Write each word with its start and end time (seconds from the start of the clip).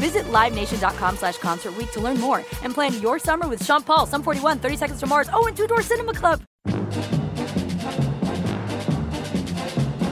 Visit 0.00 0.24
LiveNation.com 0.32 1.16
slash 1.16 1.36
Concert 1.36 1.74
to 1.92 2.00
learn 2.00 2.18
more 2.18 2.38
and 2.62 2.72
plan 2.72 2.98
your 3.02 3.18
summer 3.18 3.46
with 3.46 3.62
Sean 3.64 3.82
Paul, 3.82 4.06
Sum 4.06 4.22
41, 4.22 4.58
30 4.58 4.76
Seconds 4.76 4.98
to 5.00 5.06
Mars, 5.06 5.28
oh, 5.32 5.46
and 5.46 5.54
Two 5.54 5.66
Door 5.66 5.82
Cinema 5.82 6.14
Club. 6.14 6.40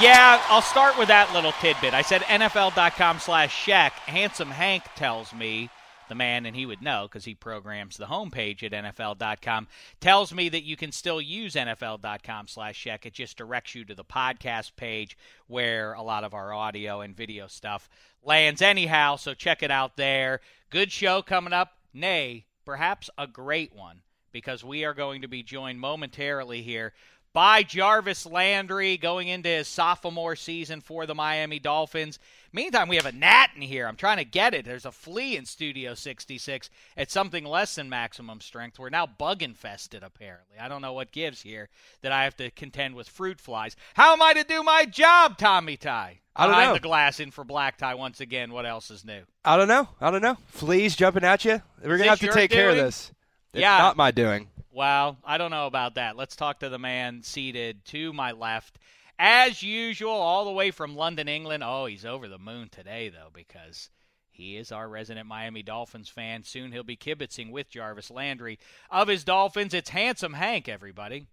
Yeah, 0.00 0.42
I'll 0.48 0.62
start 0.62 0.98
with 0.98 1.06
that 1.08 1.30
little 1.32 1.52
tidbit. 1.52 1.94
I 1.94 2.02
said 2.02 2.22
NFL.com 2.22 3.20
slash 3.20 3.54
Shack. 3.54 3.92
Handsome 4.00 4.50
Hank 4.50 4.82
tells 4.96 5.32
me 5.32 5.70
the 6.12 6.16
man, 6.16 6.44
and 6.44 6.54
he 6.54 6.66
would 6.66 6.82
know 6.82 7.08
because 7.08 7.24
he 7.24 7.34
programs 7.34 7.96
the 7.96 8.04
homepage 8.04 8.62
at 8.62 8.72
NFL.com, 8.72 9.66
tells 9.98 10.34
me 10.34 10.50
that 10.50 10.62
you 10.62 10.76
can 10.76 10.92
still 10.92 11.22
use 11.22 11.54
NFL.com 11.54 12.48
slash 12.48 12.78
check. 12.78 13.06
It 13.06 13.14
just 13.14 13.38
directs 13.38 13.74
you 13.74 13.86
to 13.86 13.94
the 13.94 14.04
podcast 14.04 14.76
page 14.76 15.16
where 15.46 15.94
a 15.94 16.02
lot 16.02 16.22
of 16.22 16.34
our 16.34 16.52
audio 16.52 17.00
and 17.00 17.16
video 17.16 17.46
stuff 17.46 17.88
lands 18.22 18.60
anyhow. 18.60 19.16
So 19.16 19.32
check 19.32 19.62
it 19.62 19.70
out 19.70 19.96
there. 19.96 20.40
Good 20.68 20.92
show 20.92 21.22
coming 21.22 21.54
up. 21.54 21.78
Nay, 21.94 22.44
perhaps 22.66 23.08
a 23.16 23.26
great 23.26 23.74
one 23.74 24.02
because 24.32 24.62
we 24.62 24.84
are 24.84 24.94
going 24.94 25.22
to 25.22 25.28
be 25.28 25.42
joined 25.42 25.80
momentarily 25.80 26.60
here 26.60 26.92
by 27.34 27.62
Jarvis 27.62 28.26
Landry 28.26 28.96
going 28.96 29.28
into 29.28 29.48
his 29.48 29.66
sophomore 29.68 30.36
season 30.36 30.80
for 30.80 31.06
the 31.06 31.14
Miami 31.14 31.58
Dolphins. 31.58 32.18
Meantime, 32.52 32.88
we 32.88 32.96
have 32.96 33.06
a 33.06 33.12
gnat 33.12 33.50
in 33.56 33.62
here. 33.62 33.86
I'm 33.88 33.96
trying 33.96 34.18
to 34.18 34.24
get 34.24 34.52
it. 34.52 34.66
There's 34.66 34.84
a 34.84 34.92
flea 34.92 35.36
in 35.36 35.46
Studio 35.46 35.94
66 35.94 36.68
at 36.96 37.10
something 37.10 37.44
less 37.44 37.76
than 37.76 37.88
maximum 37.88 38.42
strength. 38.42 38.78
We're 38.78 38.90
now 38.90 39.06
bug 39.06 39.42
infested, 39.42 40.02
apparently. 40.02 40.58
I 40.60 40.68
don't 40.68 40.82
know 40.82 40.92
what 40.92 41.12
gives 41.12 41.40
here 41.40 41.70
that 42.02 42.12
I 42.12 42.24
have 42.24 42.36
to 42.36 42.50
contend 42.50 42.94
with 42.94 43.08
fruit 43.08 43.40
flies. 43.40 43.76
How 43.94 44.12
am 44.12 44.20
I 44.20 44.34
to 44.34 44.44
do 44.44 44.62
my 44.62 44.84
job, 44.84 45.38
Tommy 45.38 45.78
Tie? 45.78 46.20
I 46.36 46.42
don't 46.44 46.52
Behind 46.52 46.68
know. 46.68 46.74
the 46.74 46.80
glass 46.80 47.20
in 47.20 47.30
for 47.30 47.44
Black 47.44 47.78
Tie 47.78 47.94
once 47.94 48.20
again. 48.20 48.52
What 48.52 48.66
else 48.66 48.90
is 48.90 49.04
new? 49.04 49.22
I 49.44 49.56
don't 49.56 49.68
know. 49.68 49.88
I 50.00 50.10
don't 50.10 50.22
know. 50.22 50.36
Fleas 50.48 50.94
jumping 50.96 51.24
at 51.24 51.44
you. 51.46 51.62
We're 51.82 51.96
gonna 51.96 52.10
have 52.10 52.20
to 52.20 52.32
take 52.32 52.50
care 52.50 52.68
of 52.70 52.76
this. 52.76 53.10
It's 53.54 53.60
Yeah. 53.60 53.78
not 53.78 53.96
my 53.96 54.10
doing. 54.10 54.48
Well, 54.74 55.18
I 55.22 55.36
don't 55.36 55.50
know 55.50 55.66
about 55.66 55.96
that. 55.96 56.16
Let's 56.16 56.34
talk 56.34 56.60
to 56.60 56.70
the 56.70 56.78
man 56.78 57.22
seated 57.22 57.84
to 57.86 58.14
my 58.14 58.32
left. 58.32 58.78
As 59.18 59.62
usual, 59.62 60.10
all 60.10 60.46
the 60.46 60.50
way 60.50 60.70
from 60.70 60.96
London, 60.96 61.28
England. 61.28 61.62
Oh, 61.62 61.84
he's 61.84 62.06
over 62.06 62.26
the 62.26 62.38
moon 62.38 62.70
today, 62.70 63.10
though, 63.10 63.28
because 63.32 63.90
he 64.30 64.56
is 64.56 64.72
our 64.72 64.88
resident 64.88 65.26
Miami 65.26 65.62
Dolphins 65.62 66.08
fan. 66.08 66.42
Soon 66.42 66.72
he'll 66.72 66.82
be 66.82 66.96
kibitzing 66.96 67.50
with 67.50 67.68
Jarvis 67.68 68.10
Landry 68.10 68.58
of 68.90 69.08
his 69.08 69.24
Dolphins. 69.24 69.74
It's 69.74 69.90
Handsome 69.90 70.32
Hank, 70.32 70.70
everybody. 70.70 71.26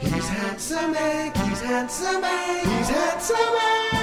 He's 0.00 0.28
handsome 0.28 0.94
Hank, 0.94 1.36
he's 1.36 1.60
handsome 1.60 2.22
Hank, 2.22 2.66
he's 2.66 2.88
handsome 2.88 3.97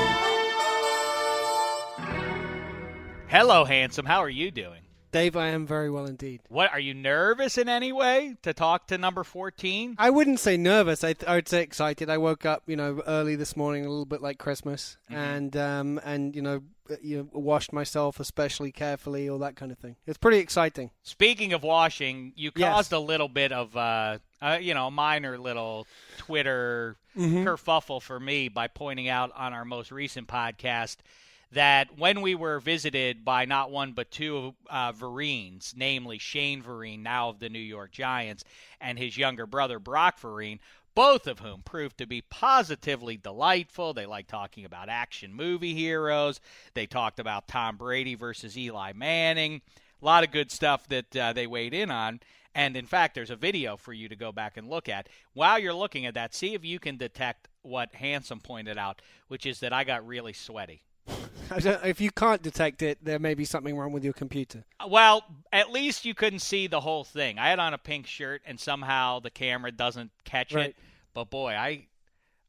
Hello, 3.38 3.66
Handsome. 3.66 4.06
How 4.06 4.20
are 4.24 4.30
you 4.30 4.50
doing? 4.50 4.80
Dave, 5.12 5.36
I 5.36 5.48
am 5.48 5.68
very 5.68 5.90
well 5.90 6.06
indeed. 6.06 6.40
What 6.48 6.72
are 6.72 6.80
you 6.80 6.94
nervous 6.94 7.58
in 7.58 7.68
any 7.68 7.92
way 7.92 8.38
to 8.44 8.54
talk 8.54 8.88
to 8.88 8.98
number 8.98 9.26
14? 9.26 9.96
I 9.98 10.10
wouldn't 10.10 10.40
say 10.40 10.56
nervous. 10.56 11.04
I, 11.04 11.12
th- 11.12 11.30
I 11.30 11.36
would 11.36 11.50
say 11.50 11.62
excited. 11.62 12.10
I 12.10 12.18
woke 12.18 12.46
up, 12.46 12.64
you 12.66 12.78
know, 12.78 13.02
early 13.06 13.36
this 13.36 13.58
morning, 13.58 13.86
a 13.86 13.90
little 13.90 14.06
bit 14.06 14.22
like 14.22 14.38
Christmas, 14.38 14.96
Mm-hmm. 15.12 15.22
and 15.22 15.58
um, 15.58 16.00
and 16.06 16.34
you 16.34 16.42
know, 16.42 16.62
uh, 16.90 16.96
you 17.04 17.18
know, 17.18 17.30
washed 17.38 17.74
myself 17.74 18.22
especially 18.22 18.72
carefully, 18.72 19.28
all 19.28 19.40
that 19.40 19.58
kind 19.58 19.74
of 19.74 19.80
thing. 19.80 19.98
It's 20.08 20.18
pretty 20.18 20.38
exciting. 20.38 20.92
Speaking 21.04 21.52
of 21.52 21.62
washing, 21.62 22.32
you 22.38 22.52
Yes. 22.56 22.72
caused 22.74 22.94
a 22.94 23.00
little 23.00 23.28
bit 23.28 23.52
of, 23.52 23.76
uh, 23.76 24.20
uh, 24.42 24.60
you 24.62 24.74
know, 24.74 24.90
minor 24.90 25.38
little 25.38 25.88
Twitter 26.20 26.96
kerfuffle 27.18 28.02
for 28.02 28.18
me 28.18 28.48
by 28.48 28.70
pointing 28.70 29.10
out 29.10 29.32
on 29.36 29.52
our 29.52 29.66
most 29.66 29.92
recent 29.92 30.30
podcast 30.30 30.98
that 31.56 31.98
when 31.98 32.20
we 32.20 32.36
were 32.36 32.60
visited 32.60 33.24
by 33.24 33.46
not 33.46 33.72
one 33.72 33.94
but 33.94 34.12
two 34.12 34.54
uh, 34.70 34.92
Vereenes, 34.92 35.74
namely 35.76 36.18
Shane 36.18 36.62
Vereen, 36.62 37.02
now 37.02 37.30
of 37.30 37.40
the 37.40 37.50
New 37.50 37.60
York 37.60 37.92
Giants, 37.92 38.44
and 38.82 39.00
his 39.00 39.18
younger 39.18 39.48
brother 39.48 39.80
Brock 39.80 40.20
Vereen, 40.20 40.60
both 40.96 41.28
of 41.28 41.40
whom 41.40 41.62
proved 41.62 41.98
to 41.98 42.06
be 42.06 42.22
positively 42.22 43.16
delightful. 43.16 43.94
They 43.94 44.06
like 44.06 44.28
talking 44.28 44.66
about 44.66 44.90
action 44.90 45.34
movie 45.34 45.74
heroes. 45.74 46.42
They 46.74 46.86
talked 46.86 47.20
about 47.20 47.48
Tom 47.48 47.78
Brady 47.78 48.16
versus 48.16 48.58
Eli 48.58 48.92
Manning. 48.94 49.62
A 50.02 50.06
lot 50.06 50.26
of 50.26 50.32
good 50.32 50.52
stuff 50.52 50.88
that 50.90 51.16
uh, 51.16 51.32
they 51.32 51.48
weighed 51.48 51.74
in 51.74 51.90
on. 51.90 52.20
And 52.54 52.76
in 52.76 52.86
fact, 52.86 53.16
there's 53.16 53.30
a 53.30 53.36
video 53.38 53.78
for 53.78 53.94
you 53.94 54.10
to 54.10 54.16
go 54.16 54.34
back 54.34 54.58
and 54.58 54.70
look 54.70 54.90
at. 54.90 55.08
While 55.34 55.60
you're 55.60 55.74
looking 55.74 56.06
at 56.06 56.16
that, 56.16 56.36
see 56.36 56.54
if 56.54 56.66
you 56.66 56.80
can 56.80 56.98
detect 56.98 57.48
what 57.62 57.96
Handsome 57.96 58.42
pointed 58.42 58.78
out, 58.78 59.02
which 59.30 59.46
is 59.46 59.62
that 59.62 59.74
I 59.74 59.86
got 59.86 60.06
really 60.06 60.34
sweaty. 60.34 60.84
If 61.52 62.02
you 62.02 62.12
can't 62.12 62.42
detect 62.42 62.82
it, 62.82 63.04
there 63.04 63.20
may 63.20 63.34
be 63.34 63.46
something 63.46 63.78
wrong 63.78 63.92
with 63.92 64.04
your 64.04 64.14
computer. 64.14 64.64
Well, 64.88 65.24
at 65.54 65.72
least 65.72 66.06
you 66.06 66.14
couldn't 66.14 66.40
see 66.40 66.68
the 66.68 66.82
whole 66.82 67.04
thing. 67.04 67.38
I 67.40 67.50
had 67.50 67.60
on 67.60 67.74
a 67.74 67.78
pink 67.78 68.08
shirt, 68.08 68.42
and 68.46 68.60
somehow 68.60 69.20
the 69.20 69.30
camera 69.30 69.72
doesn't 69.72 70.12
catch 70.24 70.54
Right. 70.54 70.70
it. 70.70 70.76
But 71.14 71.30
boy, 71.30 71.52
I 71.54 71.88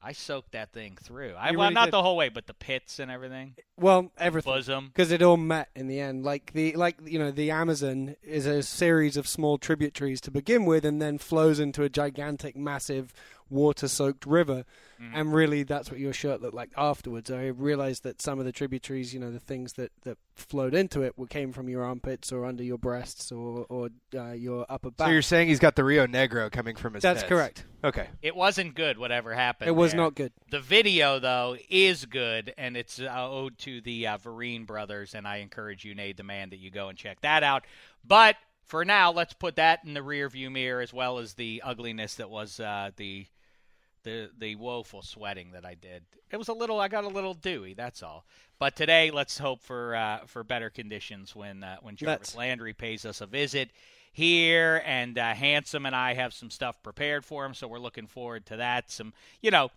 I 0.02 0.12
soaked 0.12 0.52
that 0.52 0.72
thing 0.72 0.96
through. 1.02 1.32
I 1.32 1.50
well, 1.50 1.62
really 1.62 1.74
not 1.74 1.86
did. 1.86 1.94
the 1.94 2.02
whole 2.02 2.16
way, 2.16 2.28
but 2.28 2.46
the 2.46 2.54
pits 2.54 3.00
and 3.00 3.10
everything, 3.10 3.56
Well, 3.76 4.12
everything. 4.18 4.88
because 4.88 5.10
it 5.10 5.20
all 5.20 5.36
met 5.36 5.68
in 5.74 5.88
the 5.88 5.98
end. 5.98 6.24
Like 6.24 6.52
the 6.52 6.74
like 6.76 6.96
you 7.04 7.18
know 7.18 7.30
the 7.32 7.50
Amazon 7.50 8.14
is 8.22 8.46
a 8.46 8.62
series 8.62 9.16
of 9.16 9.26
small 9.26 9.58
tributaries 9.58 10.20
to 10.22 10.30
begin 10.30 10.64
with, 10.64 10.84
and 10.84 11.02
then 11.02 11.18
flows 11.18 11.58
into 11.58 11.82
a 11.82 11.88
gigantic, 11.88 12.56
massive 12.56 13.12
water-soaked 13.50 14.26
river, 14.26 14.64
Mm. 15.00 15.10
and 15.14 15.34
really 15.34 15.62
that's 15.62 15.90
what 15.90 16.00
your 16.00 16.14
shirt 16.14 16.40
looked 16.40 16.54
like 16.54 16.70
afterwards. 16.74 17.30
I 17.30 17.48
realized 17.48 18.02
that 18.04 18.22
some 18.22 18.38
of 18.38 18.46
the 18.46 18.52
tributaries, 18.52 19.12
you 19.12 19.20
know, 19.20 19.30
the 19.30 19.38
things 19.38 19.74
that 19.74 19.92
that 20.04 20.16
flowed 20.34 20.72
into 20.74 21.02
it, 21.02 21.18
were 21.18 21.26
came 21.26 21.52
from 21.52 21.68
your 21.68 21.84
armpits 21.84 22.32
or 22.32 22.46
under 22.46 22.62
your 22.64 22.78
breasts 22.78 23.30
or 23.30 23.66
or 23.68 23.90
uh, 24.14 24.32
your 24.32 24.64
upper 24.70 24.90
back. 24.90 25.08
So 25.08 25.12
you're 25.12 25.20
saying 25.20 25.48
he's 25.48 25.58
got 25.58 25.76
the 25.76 25.84
Rio 25.84 26.06
Negro 26.06 26.50
coming 26.50 26.76
from 26.76 26.94
his 26.94 27.02
That's 27.02 27.20
tits. 27.20 27.28
correct. 27.28 27.66
Okay. 27.84 28.08
It 28.22 28.34
wasn't 28.34 28.74
good, 28.74 28.96
whatever 28.96 29.34
happened. 29.34 29.68
It 29.68 29.72
was 29.72 29.92
there. 29.92 30.00
not 30.00 30.14
good. 30.14 30.32
The 30.50 30.60
video, 30.60 31.18
though, 31.18 31.58
is 31.68 32.06
good, 32.06 32.54
and 32.56 32.74
it's 32.74 32.98
uh, 32.98 33.10
owed 33.14 33.58
to 33.58 33.82
the 33.82 34.06
uh, 34.06 34.16
Vereen 34.16 34.66
brothers, 34.66 35.14
and 35.14 35.28
I 35.28 35.36
encourage 35.36 35.84
you, 35.84 35.94
Nate 35.94 36.16
the 36.16 36.22
Man, 36.22 36.48
that 36.50 36.58
you 36.58 36.70
go 36.70 36.88
and 36.88 36.96
check 36.96 37.20
that 37.20 37.42
out. 37.42 37.64
But 38.02 38.36
for 38.66 38.84
now, 38.86 39.12
let's 39.12 39.34
put 39.34 39.56
that 39.56 39.80
in 39.84 39.92
the 39.92 40.00
rearview 40.00 40.50
mirror, 40.50 40.80
as 40.80 40.94
well 40.94 41.18
as 41.18 41.34
the 41.34 41.60
ugliness 41.62 42.14
that 42.14 42.30
was 42.30 42.58
uh, 42.58 42.92
the 42.96 43.26
the 44.06 44.30
the 44.38 44.54
woeful 44.54 45.02
sweating 45.02 45.50
that 45.50 45.66
I 45.66 45.74
did. 45.74 46.04
It 46.30 46.36
was 46.38 46.48
a 46.48 46.52
little. 46.52 46.80
I 46.80 46.88
got 46.88 47.04
a 47.04 47.08
little 47.08 47.34
dewy. 47.34 47.74
That's 47.74 48.02
all. 48.02 48.24
But 48.58 48.76
today, 48.76 49.10
let's 49.10 49.36
hope 49.36 49.60
for 49.60 49.94
uh, 49.94 50.20
for 50.26 50.44
better 50.44 50.70
conditions 50.70 51.36
when 51.36 51.62
uh, 51.62 51.76
when 51.82 51.96
Jarvis. 51.96 52.34
Landry 52.34 52.72
pays 52.72 53.04
us 53.04 53.20
a 53.20 53.26
visit 53.26 53.70
here, 54.12 54.82
and 54.86 55.18
uh, 55.18 55.34
Handsome 55.34 55.84
and 55.84 55.94
I 55.94 56.14
have 56.14 56.32
some 56.32 56.50
stuff 56.50 56.82
prepared 56.82 57.24
for 57.24 57.44
him, 57.44 57.52
so 57.52 57.66
we're 57.68 57.78
looking 57.78 58.06
forward 58.06 58.46
to 58.46 58.56
that. 58.56 58.90
Some, 58.90 59.12
you 59.42 59.50
know, 59.50 59.70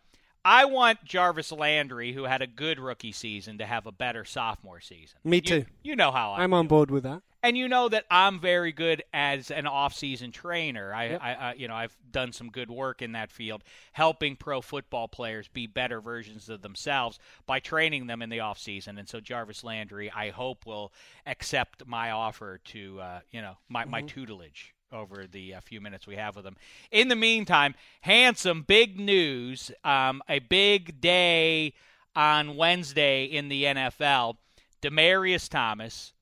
I 0.45 0.65
want 0.65 1.03
Jarvis 1.03 1.51
Landry, 1.51 2.13
who 2.13 2.23
had 2.23 2.41
a 2.41 2.47
good 2.47 2.79
rookie 2.79 3.11
season, 3.11 3.57
to 3.57 3.65
have 3.65 3.85
a 3.85 3.91
better 3.91 4.23
sophomore 4.25 4.79
season. 4.79 5.19
Me 5.23 5.41
too. 5.41 5.65
You, 5.83 5.95
know 5.95 6.11
how 6.11 6.31
I 6.31 6.43
I'm 6.43 6.53
on 6.53 6.67
board 6.67 6.91
with 6.91 7.03
that. 7.03 7.21
and 7.43 7.57
you 7.57 7.67
know 7.67 7.89
that 7.89 8.05
I'm 8.09 8.39
very 8.39 8.71
good 8.71 9.03
as 9.13 9.51
an 9.51 9.67
off-season 9.67 10.31
trainer. 10.31 10.93
I, 10.93 11.05
Yep. 11.09 11.21
I, 11.21 11.33
I, 11.33 11.53
you 11.53 11.67
know, 11.67 11.75
I've 11.75 11.95
done 12.11 12.31
some 12.31 12.49
good 12.49 12.69
work 12.71 13.01
in 13.01 13.11
that 13.13 13.31
field, 13.31 13.63
helping 13.93 14.35
pro 14.35 14.61
football 14.61 15.07
players 15.07 15.47
be 15.47 15.67
better 15.67 15.99
versions 16.01 16.49
of 16.49 16.61
themselves 16.61 17.19
by 17.45 17.59
training 17.59 18.07
them 18.07 18.21
in 18.21 18.29
the 18.29 18.39
off-season. 18.39 18.97
And 18.97 19.07
so 19.09 19.19
Jarvis 19.19 19.63
Landry, 19.63 20.09
I 20.11 20.29
hope, 20.29 20.65
will 20.65 20.93
accept 21.25 21.85
my 21.85 22.11
offer 22.11 22.59
to, 22.65 22.99
uh, 23.01 23.19
you 23.31 23.41
know, 23.41 23.57
my, 23.67 23.85
my 23.85 24.01
tutelage 24.01 24.73
over 24.91 25.25
the 25.29 25.55
uh, 25.55 25.61
few 25.61 25.81
minutes 25.81 26.07
we 26.07 26.15
have 26.15 26.35
with 26.35 26.45
him. 26.45 26.55
In 26.91 27.07
the 27.07 27.15
meantime, 27.15 27.75
handsome, 28.01 28.63
big 28.63 28.99
news, 28.99 29.71
um, 29.83 30.21
a 30.27 30.39
big 30.39 30.99
day 31.01 31.73
on 32.15 32.55
Wednesday 32.55 33.25
in 33.25 33.49
the 33.49 33.63
NFL. 33.63 34.37
Demaryius 34.81 35.49
Thomas. 35.49 36.13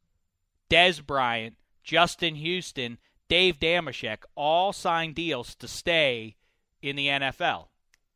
Dez 0.69 1.05
Bryant, 1.05 1.55
Justin 1.83 2.35
Houston, 2.35 2.97
Dave 3.29 3.59
Dameshek 3.59 4.19
all 4.35 4.73
signed 4.73 5.15
deals 5.15 5.55
to 5.55 5.67
stay 5.67 6.35
in 6.81 6.95
the 6.95 7.07
NFL. 7.07 7.67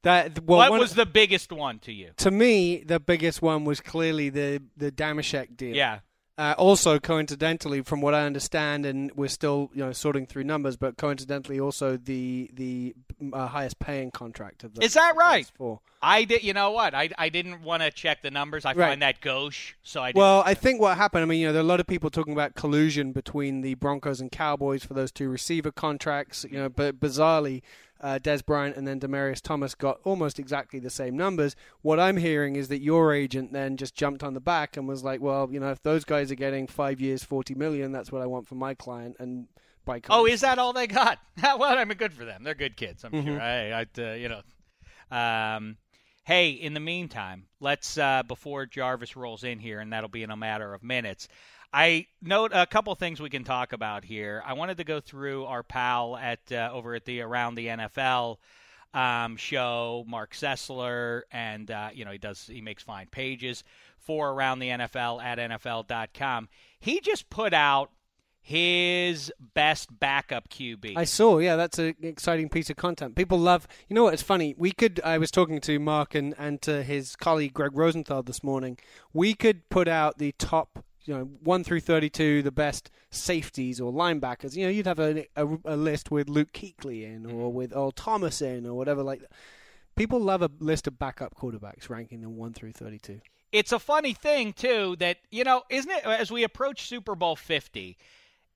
That 0.03 0.43
well, 0.43 0.57
what 0.57 0.71
one- 0.71 0.79
was 0.79 0.95
the 0.95 1.05
biggest 1.05 1.51
one 1.51 1.79
to 1.79 1.91
you? 1.91 2.11
to 2.17 2.31
me 2.31 2.83
the 2.83 2.99
biggest 2.99 3.41
one 3.41 3.65
was 3.65 3.79
clearly 3.79 4.29
the 4.29 4.61
the 4.75 4.91
Dameshek 4.91 5.55
deal. 5.55 5.75
Yeah. 5.75 5.99
Uh, 6.37 6.55
also, 6.57 6.97
coincidentally, 6.97 7.81
from 7.81 8.01
what 8.01 8.13
I 8.13 8.25
understand, 8.25 8.85
and 8.85 9.11
we're 9.15 9.27
still 9.27 9.69
you 9.73 9.83
know 9.83 9.91
sorting 9.91 10.25
through 10.25 10.45
numbers, 10.45 10.77
but 10.77 10.97
coincidentally, 10.97 11.59
also 11.59 11.97
the 11.97 12.49
the 12.53 12.95
uh, 13.33 13.47
highest 13.47 13.79
paying 13.79 14.11
contract 14.11 14.63
of 14.63 14.73
the 14.73 14.83
Is 14.83 14.93
that 14.93 15.15
right? 15.15 15.49
Four. 15.55 15.81
I 16.01 16.23
did. 16.23 16.43
You 16.43 16.53
know 16.53 16.71
what? 16.71 16.95
I, 16.95 17.09
I 17.17 17.29
didn't 17.29 17.61
want 17.61 17.83
to 17.83 17.91
check 17.91 18.21
the 18.23 18.31
numbers. 18.31 18.65
I 18.65 18.73
Right. 18.73 18.89
find 18.89 19.01
that 19.03 19.21
gauche, 19.21 19.73
so 19.83 20.01
I 20.01 20.07
didn't. 20.09 20.19
Well, 20.21 20.41
I 20.45 20.53
think 20.55 20.81
what 20.81 20.97
happened. 20.97 21.21
I 21.21 21.25
mean, 21.25 21.39
you 21.39 21.47
know, 21.47 21.53
there 21.53 21.61
are 21.61 21.65
a 21.65 21.67
lot 21.67 21.79
of 21.79 21.87
people 21.87 22.09
talking 22.09 22.33
about 22.33 22.55
collusion 22.55 23.11
between 23.11 23.61
the 23.61 23.75
Broncos 23.75 24.19
and 24.19 24.31
Cowboys 24.31 24.83
for 24.83 24.93
those 24.95 25.11
two 25.11 25.29
receiver 25.29 25.71
contracts. 25.71 26.45
You 26.49 26.57
know, 26.57 26.69
but 26.69 26.99
bizarrely, 26.99 27.61
uh, 28.01 28.17
Dez 28.21 28.43
Bryant 28.43 28.75
and 28.77 28.87
then 28.87 28.99
Demaryius 28.99 29.41
Thomas 29.41 29.75
got 29.75 29.99
almost 30.03 30.39
exactly 30.39 30.79
the 30.79 30.89
same 30.89 31.15
numbers. 31.15 31.55
What 31.83 31.99
I'm 31.99 32.17
hearing 32.17 32.55
is 32.55 32.67
that 32.69 32.81
your 32.81 33.13
agent 33.13 33.53
then 33.53 33.77
just 33.77 33.93
jumped 33.93 34.23
on 34.23 34.33
the 34.33 34.39
back 34.39 34.75
and 34.77 34.87
was 34.87 35.03
like, 35.03 35.21
"Well, 35.21 35.49
you 35.51 35.59
know, 35.59 35.69
if 35.69 35.83
those 35.83 36.03
guys 36.03 36.31
are 36.31 36.35
getting 36.35 36.65
five 36.65 36.99
years, 36.99 37.23
forty 37.23 37.53
million, 37.53 37.91
that's 37.91 38.11
what 38.11 38.23
I 38.23 38.25
want 38.25 38.47
for 38.47 38.55
my 38.55 38.73
client." 38.73 39.17
And 39.19 39.47
by 39.85 40.01
Oh, 40.09 40.25
is 40.25 40.41
that 40.41 40.57
all 40.57 40.73
they 40.73 40.87
got? 40.87 41.19
well, 41.43 41.77
I 41.77 41.85
mean, 41.85 41.97
good 41.99 42.13
for 42.13 42.25
them. 42.25 42.43
They're 42.43 42.55
good 42.55 42.75
kids, 42.75 43.03
I'm 43.03 43.11
Mhm. 43.11 43.25
sure. 43.25 43.39
I, 43.41 43.81
I, 43.81 43.85
uh, 43.99 44.13
you 44.15 44.29
know. 44.29 44.41
Um, 45.15 45.77
hey, 46.23 46.51
in 46.51 46.73
the 46.73 46.79
meantime, 46.79 47.47
let's 47.59 47.97
uh, 47.97 48.23
before 48.23 48.65
Jarvis 48.65 49.15
rolls 49.15 49.43
in 49.43 49.59
here, 49.59 49.79
and 49.79 49.91
that'll 49.91 50.09
be 50.09 50.23
in 50.23 50.31
a 50.31 50.37
matter 50.37 50.73
of 50.73 50.83
minutes. 50.83 51.27
I 51.73 52.07
note 52.21 52.51
a 52.53 52.65
couple 52.65 52.93
things 52.95 53.21
we 53.21 53.29
can 53.29 53.43
talk 53.43 53.71
about 53.71 54.03
here. 54.03 54.43
I 54.45 54.53
wanted 54.53 54.77
to 54.77 54.83
go 54.83 54.99
through 54.99 55.45
our 55.45 55.63
pal 55.63 56.17
at 56.17 56.39
uh, 56.51 56.69
over 56.73 56.95
at 56.95 57.05
the 57.05 57.21
Around 57.21 57.55
the 57.55 57.67
NFL 57.67 58.37
um, 58.93 59.37
show, 59.37 60.03
Marc 60.07 60.33
Sessler, 60.33 61.21
and 61.31 61.71
uh, 61.71 61.89
you 61.93 62.03
know 62.03 62.11
he 62.11 62.17
does 62.17 62.45
he 62.45 62.61
makes 62.61 62.83
fine 62.83 63.07
pages 63.07 63.63
for 63.97 64.31
Around 64.31 64.59
the 64.59 64.69
NFL 64.69 65.23
at 65.23 65.37
NFL.com. 65.37 66.49
He 66.79 66.99
just 66.99 67.29
put 67.29 67.53
out 67.53 67.91
his 68.41 69.31
best 69.53 69.99
backup 69.99 70.49
QB. 70.49 70.97
I 70.97 71.03
saw, 71.03 71.37
yeah, 71.37 71.55
that's 71.55 71.77
an 71.77 71.95
exciting 72.01 72.49
piece 72.49 72.69
of 72.69 72.75
content. 72.75 73.15
People 73.15 73.37
love, 73.37 73.67
you 73.87 73.95
know 73.95 74.05
what, 74.05 74.13
it's 74.13 74.23
funny. 74.23 74.55
We 74.57 74.71
could, 74.71 74.99
I 75.03 75.19
was 75.19 75.29
talking 75.29 75.61
to 75.61 75.79
Mark 75.79 76.15
and, 76.15 76.33
and 76.37 76.61
to 76.63 76.81
his 76.83 77.15
colleague 77.15 77.53
Greg 77.53 77.71
Rosenthal 77.75 78.23
this 78.23 78.43
morning. 78.43 78.79
We 79.13 79.35
could 79.35 79.69
put 79.69 79.87
out 79.87 80.17
the 80.17 80.31
top, 80.33 80.83
you 81.03 81.13
know, 81.13 81.23
1 81.43 81.63
through 81.63 81.81
32, 81.81 82.41
the 82.41 82.51
best 82.51 82.89
safeties 83.11 83.79
or 83.79 83.91
linebackers. 83.91 84.55
You 84.55 84.65
know, 84.65 84.71
you'd 84.71 84.87
have 84.87 84.99
a, 84.99 85.27
a, 85.35 85.47
a 85.65 85.77
list 85.77 86.09
with 86.09 86.27
Luke 86.27 86.51
Kuechly 86.51 87.03
in 87.03 87.27
or 87.27 87.51
mm. 87.51 87.53
with 87.53 87.75
Earl 87.75 87.91
Thomas 87.91 88.41
in 88.41 88.65
or 88.65 88.73
whatever 88.73 89.03
like 89.03 89.21
that. 89.21 89.31
People 89.95 90.19
love 90.19 90.41
a 90.41 90.49
list 90.59 90.87
of 90.87 90.97
backup 90.97 91.35
quarterbacks 91.35 91.89
ranking 91.89 92.21
them 92.21 92.37
1 92.37 92.53
through 92.53 92.71
32. 92.71 93.21
it's 93.51 93.71
a 93.71 93.79
funny 93.79 94.13
thing 94.13 94.53
too 94.53 94.95
that 94.99 95.17
you 95.29 95.43
know 95.43 95.63
isn't 95.69 95.91
it 95.91 96.05
as 96.05 96.31
we 96.31 96.43
approach 96.43 96.87
super 96.87 97.15
bowl 97.15 97.35
50 97.35 97.97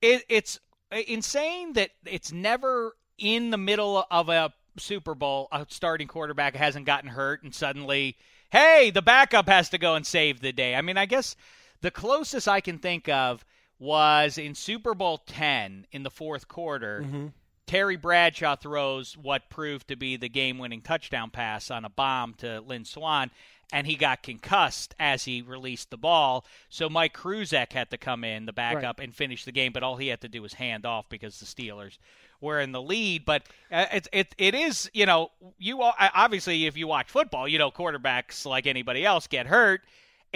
it, 0.02 0.24
it's 0.28 0.58
uh, 0.92 0.98
insane 1.08 1.74
that 1.74 1.90
it's 2.04 2.32
never 2.32 2.94
in 3.18 3.50
the 3.50 3.58
middle 3.58 4.04
of 4.10 4.28
a 4.28 4.52
super 4.78 5.14
bowl 5.14 5.48
a 5.52 5.66
starting 5.70 6.06
quarterback 6.06 6.54
hasn't 6.54 6.84
gotten 6.84 7.08
hurt 7.08 7.42
and 7.42 7.54
suddenly 7.54 8.14
hey 8.50 8.90
the 8.90 9.00
backup 9.00 9.48
has 9.48 9.70
to 9.70 9.78
go 9.78 9.94
and 9.94 10.06
save 10.06 10.40
the 10.40 10.52
day. 10.52 10.74
I 10.74 10.82
mean 10.82 10.98
i 10.98 11.06
guess 11.06 11.34
the 11.80 11.90
closest 11.90 12.46
i 12.46 12.60
can 12.60 12.78
think 12.78 13.08
of 13.08 13.44
was 13.78 14.38
in 14.38 14.54
super 14.54 14.94
bowl 14.94 15.18
10 15.26 15.86
in 15.92 16.02
the 16.02 16.10
fourth 16.10 16.48
quarter 16.48 17.02
mm-hmm. 17.04 17.26
Terry 17.66 17.96
Bradshaw 17.96 18.56
throws 18.56 19.16
what 19.16 19.48
proved 19.50 19.88
to 19.88 19.96
be 19.96 20.16
the 20.16 20.28
game 20.28 20.58
winning 20.58 20.80
touchdown 20.82 21.30
pass 21.30 21.70
on 21.70 21.84
a 21.84 21.88
bomb 21.90 22.34
to 22.34 22.60
Lynn 22.60 22.84
Swann, 22.84 23.30
and 23.72 23.86
he 23.86 23.96
got 23.96 24.22
concussed 24.22 24.94
as 25.00 25.24
he 25.24 25.42
released 25.42 25.90
the 25.90 25.96
ball. 25.96 26.44
So 26.68 26.88
Mike 26.88 27.16
Kruczek 27.16 27.72
had 27.72 27.90
to 27.90 27.98
come 27.98 28.22
in, 28.22 28.46
the 28.46 28.52
backup, 28.52 29.00
and 29.00 29.14
finish 29.14 29.44
the 29.44 29.52
game, 29.52 29.72
but 29.72 29.82
all 29.82 29.96
he 29.96 30.08
had 30.08 30.20
to 30.20 30.28
do 30.28 30.42
was 30.42 30.54
hand 30.54 30.86
off 30.86 31.08
because 31.08 31.40
the 31.40 31.46
Steelers 31.46 31.98
were 32.40 32.60
in 32.60 32.70
the 32.70 32.80
lead. 32.82 33.24
But 33.24 33.42
uh, 33.72 33.86
it's 33.92 34.08
it, 34.12 34.34
it 34.38 34.54
is, 34.54 34.88
you 34.94 35.06
know, 35.06 35.32
you 35.58 35.82
all- 35.82 35.94
obviously, 35.98 36.66
if 36.66 36.76
you 36.76 36.86
watch 36.86 37.10
football, 37.10 37.48
you 37.48 37.58
know, 37.58 37.72
quarterbacks 37.72 38.46
like 38.46 38.66
anybody 38.68 39.04
else 39.04 39.26
get 39.26 39.46
hurt. 39.48 39.80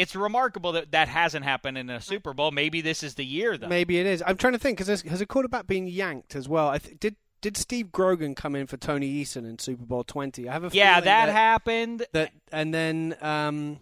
It's 0.01 0.17
remarkable 0.17 0.73
that 0.73 0.93
that 0.93 1.09
hasn't 1.09 1.45
happened 1.45 1.79
in 1.79 1.91
a 1.91 2.01
Super 2.01 2.33
Bowl. 2.35 2.51
Maybe 2.51 2.81
this 2.81 3.03
is 3.03 3.15
the 3.15 3.25
year, 3.25 3.57
though. 3.59 3.69
Maybe 3.69 3.99
it 3.99 4.07
is. 4.07 4.23
I'm 4.27 4.37
trying 4.37 4.55
to 4.55 4.59
think 4.59 4.79
because 4.79 5.03
has 5.03 5.21
a 5.21 5.27
quarterback 5.27 5.67
been 5.67 5.87
yanked 5.87 6.35
as 6.35 6.49
well? 6.49 6.69
I 6.69 6.79
th- 6.79 6.99
did 6.99 7.17
did 7.43 7.57
Steve 7.57 7.91
Grogan 7.91 8.35
come 8.35 8.55
in 8.55 8.67
for 8.67 8.77
Tony 8.77 9.23
Eason 9.23 9.49
in 9.49 9.59
Super 9.59 9.85
Bowl 9.87 10.05
20? 10.05 10.49
I 10.49 10.53
have 10.53 10.65
a 10.65 10.69
Yeah, 10.73 10.95
feeling 10.97 11.05
that, 11.07 11.27
that 11.27 11.33
happened. 11.33 12.07
that 12.13 12.33
and 12.53 12.75
then 12.75 13.17
um, 13.23 13.81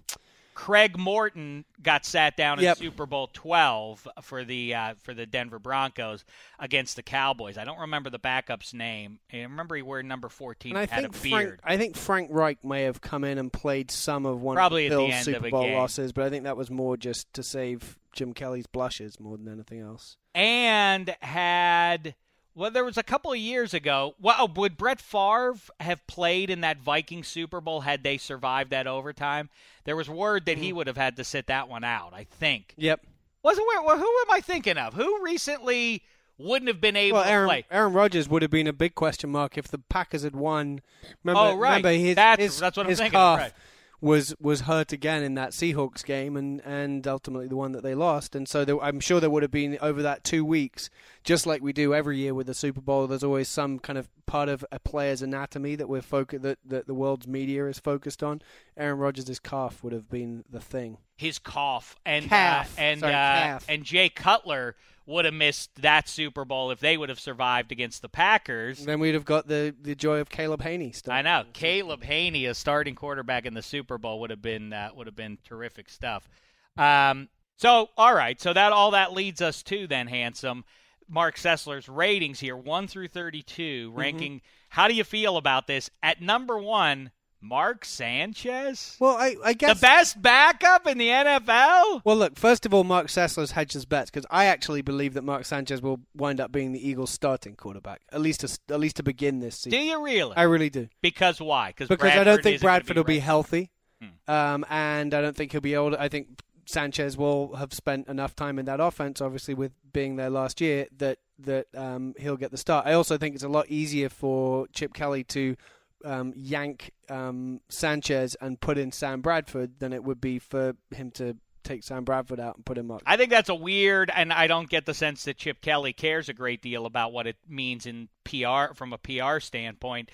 Craig 0.58 0.98
Morton 0.98 1.64
got 1.80 2.04
sat 2.04 2.36
down 2.36 2.58
Yep. 2.60 2.78
in 2.78 2.82
Super 2.82 3.06
Bowl 3.06 3.30
12 3.32 4.08
for 4.22 4.42
the 4.44 4.74
uh, 4.74 4.94
for 5.04 5.14
the 5.14 5.24
Denver 5.24 5.60
Broncos 5.60 6.24
against 6.58 6.96
the 6.96 7.02
Cowboys. 7.04 7.56
I 7.56 7.64
don't 7.64 7.78
remember 7.78 8.10
the 8.10 8.18
backup's 8.18 8.74
name. 8.74 9.20
I 9.32 9.42
remember 9.42 9.76
he 9.76 9.82
wore 9.82 10.02
number 10.02 10.28
14 10.28 10.72
and 10.72 10.78
I 10.78 10.92
had 10.92 11.02
think 11.04 11.14
a 11.14 11.16
Frank 11.18 11.46
beard. 11.48 11.60
I 11.62 11.76
think 11.76 11.96
Frank 11.96 12.30
Reich 12.32 12.64
may 12.64 12.82
have 12.82 13.00
come 13.00 13.22
in 13.22 13.38
and 13.38 13.52
played 13.52 13.92
some 13.92 14.26
of 14.26 14.42
one 14.42 14.56
Probably 14.56 14.86
at 14.86 14.92
of 14.92 14.98
the 14.98 15.04
Bill's 15.06 15.14
end 15.14 15.28
of 15.28 15.42
Super 15.44 15.50
Bowl 15.50 15.72
losses, 15.72 16.12
but 16.12 16.24
I 16.24 16.28
think 16.30 16.42
that 16.42 16.56
was 16.56 16.72
more 16.72 16.96
just 16.96 17.32
to 17.34 17.44
save 17.44 17.96
Jim 18.12 18.32
Kelly's 18.32 18.66
blushes 18.66 19.20
more 19.20 19.36
than 19.36 19.46
anything 19.46 19.78
else. 19.80 20.16
and 20.34 21.14
had 21.20 22.16
well, 22.58 22.70
there 22.70 22.84
was 22.84 22.98
a 22.98 23.02
couple 23.02 23.30
of 23.32 23.38
years 23.38 23.72
ago. 23.72 24.14
Well, 24.20 24.48
would 24.56 24.76
Brett 24.76 25.00
Favre 25.00 25.54
have 25.80 26.04
played 26.06 26.50
in 26.50 26.60
that 26.62 26.78
Viking 26.78 27.22
Super 27.22 27.60
Bowl 27.60 27.82
had 27.82 28.02
they 28.02 28.18
survived 28.18 28.70
that 28.70 28.86
overtime? 28.86 29.48
There 29.84 29.96
was 29.96 30.10
word 30.10 30.44
that 30.46 30.56
Hmm. 30.58 30.62
he 30.64 30.72
would 30.72 30.86
have 30.88 30.96
had 30.96 31.16
to 31.16 31.24
sit 31.24 31.46
that 31.46 31.68
one 31.68 31.84
out. 31.84 32.12
I 32.14 32.24
think. 32.24 32.74
Yep. 32.76 33.00
Wasn't 33.42 33.66
where? 33.66 33.96
Who 33.96 34.02
am 34.02 34.30
I 34.30 34.40
thinking 34.40 34.76
of? 34.76 34.94
Who 34.94 35.22
recently 35.22 36.02
wouldn't 36.36 36.68
have 36.68 36.80
been 36.80 36.96
able 36.96 37.16
Well, 37.16 37.24
to 37.24 37.30
Aaron 37.30 37.48
play? 37.48 37.64
Aaron 37.70 37.92
Rodgers 37.92 38.28
would 38.28 38.42
have 38.42 38.50
been 38.50 38.66
a 38.66 38.72
big 38.72 38.94
question 38.94 39.30
mark 39.30 39.56
if 39.56 39.68
the 39.68 39.78
Packers 39.78 40.22
had 40.24 40.34
won. 40.36 40.80
Remember, 41.24 41.40
Oh, 41.52 41.56
right. 41.56 41.76
remember 41.76 41.92
his 41.92 42.16
That's- 42.16 42.44
his, 42.54 42.58
that's 42.60 42.76
what 42.76 42.86
I'm 42.86 42.90
his 42.90 42.98
thinking 42.98 43.16
calf 43.18 43.38
right. 43.38 43.52
Was 44.00 44.34
was 44.40 44.62
hurt 44.62 44.92
again 44.92 45.22
in 45.22 45.34
that 45.34 45.50
Seahawks 45.50 46.04
game, 46.04 46.36
and 46.36 46.60
and 46.64 47.06
ultimately 47.06 47.48
the 47.48 47.56
one 47.56 47.72
that 47.72 47.82
they 47.82 47.94
lost. 47.94 48.34
And 48.34 48.48
so 48.48 48.64
there, 48.64 48.80
I'm 48.80 49.00
sure 49.00 49.20
there 49.20 49.30
would 49.30 49.42
have 49.42 49.50
been 49.50 49.78
over 49.80 50.02
that 50.02 50.24
two 50.24 50.44
weeks, 50.44 50.90
just 51.24 51.46
like 51.46 51.62
we 51.62 51.72
do 51.72 51.94
every 51.94 52.18
year 52.18 52.34
with 52.34 52.46
the 52.46 52.54
Super 52.54 52.80
Bowl. 52.80 53.06
There's 53.06 53.24
always 53.24 53.48
some 53.48 53.78
kind 53.78 53.98
of 53.98 54.08
part 54.26 54.48
of 54.48 54.64
a 54.70 54.78
player's 54.78 55.22
anatomy 55.22 55.74
that 55.76 55.88
we're 55.88 56.02
focused 56.02 56.42
that, 56.42 56.58
that 56.64 56.86
the 56.86 56.94
world's 56.94 57.26
media 57.26 57.66
is 57.66 57.78
focused 57.78 58.22
on. 58.22 58.42
Aaron 58.76 58.98
Rodgers' 58.98 59.40
calf 59.40 59.82
would 59.82 59.92
have 59.92 60.08
been 60.08 60.44
the 60.48 60.60
thing. 60.60 60.98
His 61.18 61.38
cough 61.38 61.96
and 62.06 62.24
Calf. 62.26 62.78
uh, 62.78 62.80
and 62.80 63.00
Sorry, 63.00 63.12
uh, 63.12 63.16
calf. 63.16 63.66
and 63.68 63.84
Jay 63.84 64.08
Cutler 64.08 64.74
would 65.04 65.24
have 65.24 65.34
missed 65.34 65.70
that 65.82 66.08
Super 66.08 66.44
Bowl 66.44 66.70
if 66.70 66.80
they 66.80 66.96
would 66.96 67.08
have 67.08 67.18
survived 67.18 67.72
against 67.72 68.02
the 68.02 68.08
Packers. 68.08 68.84
Then 68.84 69.00
we'd 69.00 69.14
have 69.14 69.24
got 69.24 69.48
the, 69.48 69.74
the 69.80 69.94
joy 69.94 70.20
of 70.20 70.28
Caleb 70.30 70.62
Hanie 70.62 70.94
stuff. 70.94 71.12
I 71.12 71.22
know 71.22 71.44
Caleb 71.52 72.02
Hanie, 72.02 72.48
a 72.48 72.54
starting 72.54 72.94
quarterback 72.94 73.44
in 73.46 73.54
the 73.54 73.62
Super 73.62 73.98
Bowl, 73.98 74.20
would 74.20 74.30
have 74.30 74.42
been 74.42 74.72
uh, 74.72 74.90
would 74.94 75.06
have 75.06 75.16
been 75.16 75.38
terrific 75.44 75.88
stuff. 75.88 76.28
Um, 76.76 77.28
so 77.56 77.88
all 77.96 78.14
right, 78.14 78.40
so 78.40 78.52
that 78.52 78.72
all 78.72 78.92
that 78.92 79.12
leads 79.12 79.42
us 79.42 79.62
to 79.64 79.86
then 79.86 80.06
handsome 80.06 80.64
Marc 81.08 81.36
Sessler's 81.36 81.88
ratings 81.88 82.38
here, 82.38 82.56
one 82.56 82.86
through 82.86 83.08
thirty-two, 83.08 83.88
Mm-hmm. 83.90 83.98
ranking. 83.98 84.40
How 84.68 84.86
do 84.86 84.94
you 84.94 85.02
feel 85.04 85.38
about 85.38 85.66
this? 85.66 85.88
At 86.02 86.20
number 86.20 86.58
one, 86.58 87.10
Mark 87.40 87.84
Sanchez, 87.84 88.96
Well, 88.98 89.16
I, 89.16 89.36
I 89.44 89.52
guess 89.52 89.78
the 89.78 89.80
best 89.80 90.20
backup 90.20 90.86
in 90.86 90.98
the 90.98 91.08
NFL. 91.08 92.02
Well, 92.04 92.16
look, 92.16 92.36
first 92.36 92.66
of 92.66 92.74
all, 92.74 92.84
Marc 92.84 93.06
Sessler's 93.06 93.52
hedged 93.52 93.72
his 93.74 93.84
bets 93.84 94.10
because 94.10 94.26
I 94.30 94.46
actually 94.46 94.82
believe 94.82 95.14
that 95.14 95.22
Mark 95.22 95.44
Sanchez 95.44 95.80
will 95.80 96.00
wind 96.16 96.40
up 96.40 96.50
being 96.50 96.72
the 96.72 96.86
Eagles' 96.88 97.10
starting 97.10 97.54
quarterback, 97.54 98.02
at 98.12 98.20
least 98.20 98.40
to, 98.40 98.58
at 98.74 98.80
least 98.80 98.96
to 98.96 99.02
begin 99.02 99.38
this 99.38 99.56
season. 99.56 99.78
Do 99.78 99.84
you 99.84 100.04
really? 100.04 100.36
I 100.36 100.42
really 100.42 100.70
do 100.70 100.88
because 101.00 101.40
why? 101.40 101.74
because 101.76 102.00
I 102.02 102.24
don't 102.24 102.42
think 102.42 102.60
Bradford 102.60 102.96
will 102.96 103.04
be 103.04 103.20
healthy, 103.20 103.70
Hmm. 104.02 104.32
um, 104.32 104.64
and 104.68 105.14
I 105.14 105.20
don't 105.20 105.36
think 105.36 105.52
he'll 105.52 105.60
be 105.60 105.74
able. 105.74 105.92
To, 105.92 106.00
I 106.00 106.08
think 106.08 106.40
Sanchez 106.66 107.16
will 107.16 107.54
have 107.56 107.72
spent 107.72 108.08
enough 108.08 108.34
time 108.36 108.58
in 108.58 108.66
that 108.66 108.80
offense, 108.80 109.20
obviously 109.20 109.54
with 109.54 109.72
being 109.92 110.16
there 110.16 110.30
last 110.30 110.60
year, 110.60 110.86
that 110.98 111.18
that 111.40 111.66
um, 111.76 112.14
he'll 112.18 112.36
get 112.36 112.50
the 112.50 112.56
start. 112.56 112.86
I 112.86 112.92
also 112.94 113.16
think 113.16 113.34
it's 113.36 113.44
a 113.44 113.48
lot 113.48 113.68
easier 113.68 114.08
for 114.08 114.66
Chip 114.72 114.92
Kelly 114.92 115.24
to 115.24 115.56
um, 116.04 116.32
yank 116.36 116.92
um, 117.08 117.60
Sanchez 117.68 118.36
and 118.40 118.60
put 118.60 118.78
in 118.78 118.92
Sam 118.92 119.20
Bradford 119.20 119.80
than 119.80 119.92
it 119.92 120.04
would 120.04 120.20
be 120.20 120.38
for 120.38 120.74
him 120.90 121.10
to 121.12 121.36
take 121.64 121.84
Sam 121.84 122.04
Bradford 122.04 122.40
out 122.40 122.56
and 122.56 122.64
put 122.64 122.78
him 122.78 122.90
up. 122.90 123.02
I 123.06 123.16
think 123.16 123.30
that's 123.30 123.48
a 123.48 123.54
weird, 123.54 124.10
and 124.14 124.32
I 124.32 124.46
don't 124.46 124.68
get 124.68 124.86
the 124.86 124.94
sense 124.94 125.24
that 125.24 125.36
Chip 125.36 125.60
Kelly 125.60 125.92
cares 125.92 126.28
a 126.28 126.32
great 126.32 126.62
deal 126.62 126.86
about 126.86 127.12
what 127.12 127.26
it 127.26 127.36
means 127.48 127.86
in 127.86 128.08
PR 128.24 128.74
from 128.74 128.92
a 128.92 128.98
PR 128.98 129.40
standpoint. 129.40 130.10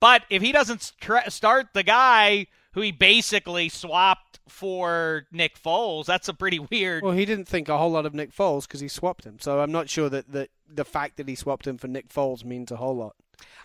But 0.00 0.22
if 0.30 0.42
he 0.42 0.52
doesn't 0.52 0.82
str- 0.82 1.28
start 1.28 1.68
the 1.72 1.82
guy 1.82 2.46
who 2.72 2.82
he 2.82 2.92
basically 2.92 3.68
swapped 3.68 4.38
for 4.48 5.26
Nick 5.32 5.58
Foles, 5.58 6.04
that's 6.04 6.28
a 6.28 6.34
pretty 6.34 6.58
weird. 6.58 7.02
Well, 7.02 7.12
he 7.12 7.24
didn't 7.24 7.48
think 7.48 7.68
a 7.68 7.78
whole 7.78 7.90
lot 7.90 8.06
of 8.06 8.14
Nick 8.14 8.32
Foles 8.32 8.62
because 8.62 8.80
he 8.80 8.88
swapped 8.88 9.24
him. 9.24 9.38
So 9.40 9.60
I'm 9.60 9.72
not 9.72 9.88
sure 9.88 10.08
that, 10.08 10.30
that 10.32 10.50
the 10.72 10.84
fact 10.84 11.16
that 11.16 11.28
he 11.28 11.34
swapped 11.34 11.66
him 11.66 11.78
for 11.78 11.88
Nick 11.88 12.08
Foles 12.08 12.44
means 12.44 12.70
a 12.70 12.76
whole 12.76 12.96
lot. 12.96 13.16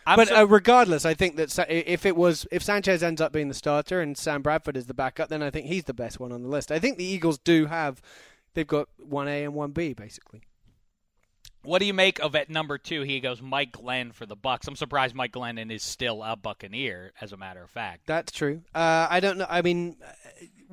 I'm 0.06 0.18
but 0.18 0.27
so- 0.27 0.42
uh, 0.42 0.44
regardless, 0.44 1.06
I 1.06 1.13
think 1.13 1.36
that 1.38 1.50
Sa- 1.51 1.65
if 1.70 2.06
it 2.06 2.15
was 2.15 2.46
if 2.51 2.62
Sanchez 2.63 3.01
ends 3.03 3.22
up 3.22 3.32
being 3.32 3.48
the 3.48 3.53
starter 3.53 4.01
and 4.01 4.18
Sam 4.18 4.42
Bradford 4.42 4.75
is 4.77 4.86
the 4.88 4.94
backup, 4.94 5.30
then 5.30 5.42
I 5.42 5.50
think 5.50 5.68
he's 5.68 5.86
the 5.86 5.94
best 5.94 6.20
one 6.20 6.32
on 6.32 6.44
the 6.44 6.50
list. 6.50 6.72
I 6.72 6.80
think 6.80 6.98
the 6.98 7.06
Eagles 7.06 7.38
do 7.38 7.68
have 7.68 8.01
they've 8.53 8.68
got 8.68 8.89
one 8.98 9.27
A 9.27 9.44
and 9.46 9.53
one 9.53 9.72
B 9.72 9.94
basically. 9.94 10.42
what 11.63 11.80
do 11.80 11.86
you 11.86 11.94
make 11.94 12.20
of 12.20 12.36
at 12.36 12.50
number 12.50 12.77
two? 12.77 13.03
He 13.03 13.22
goes 13.22 13.42
Mike 13.42 13.72
Glenn 13.72 14.12
for 14.12 14.25
the 14.25 14.36
Bucks. 14.36 14.68
I'm 14.68 14.75
surprised 14.75 15.15
Mike 15.15 15.32
Glennon 15.32 15.72
is 15.72 15.82
still 15.84 16.22
a 16.22 16.36
Buccaneer, 16.36 17.13
as 17.22 17.32
a 17.32 17.38
matter 17.38 17.63
of 17.63 17.70
fact. 17.70 18.01
That's 18.06 18.34
true. 18.34 18.62
Uh, 18.75 19.08
I 19.10 19.22
don't 19.22 19.38
know. 19.38 19.48
I 19.50 19.62
mean, 19.62 19.96
uh, 20.06 20.12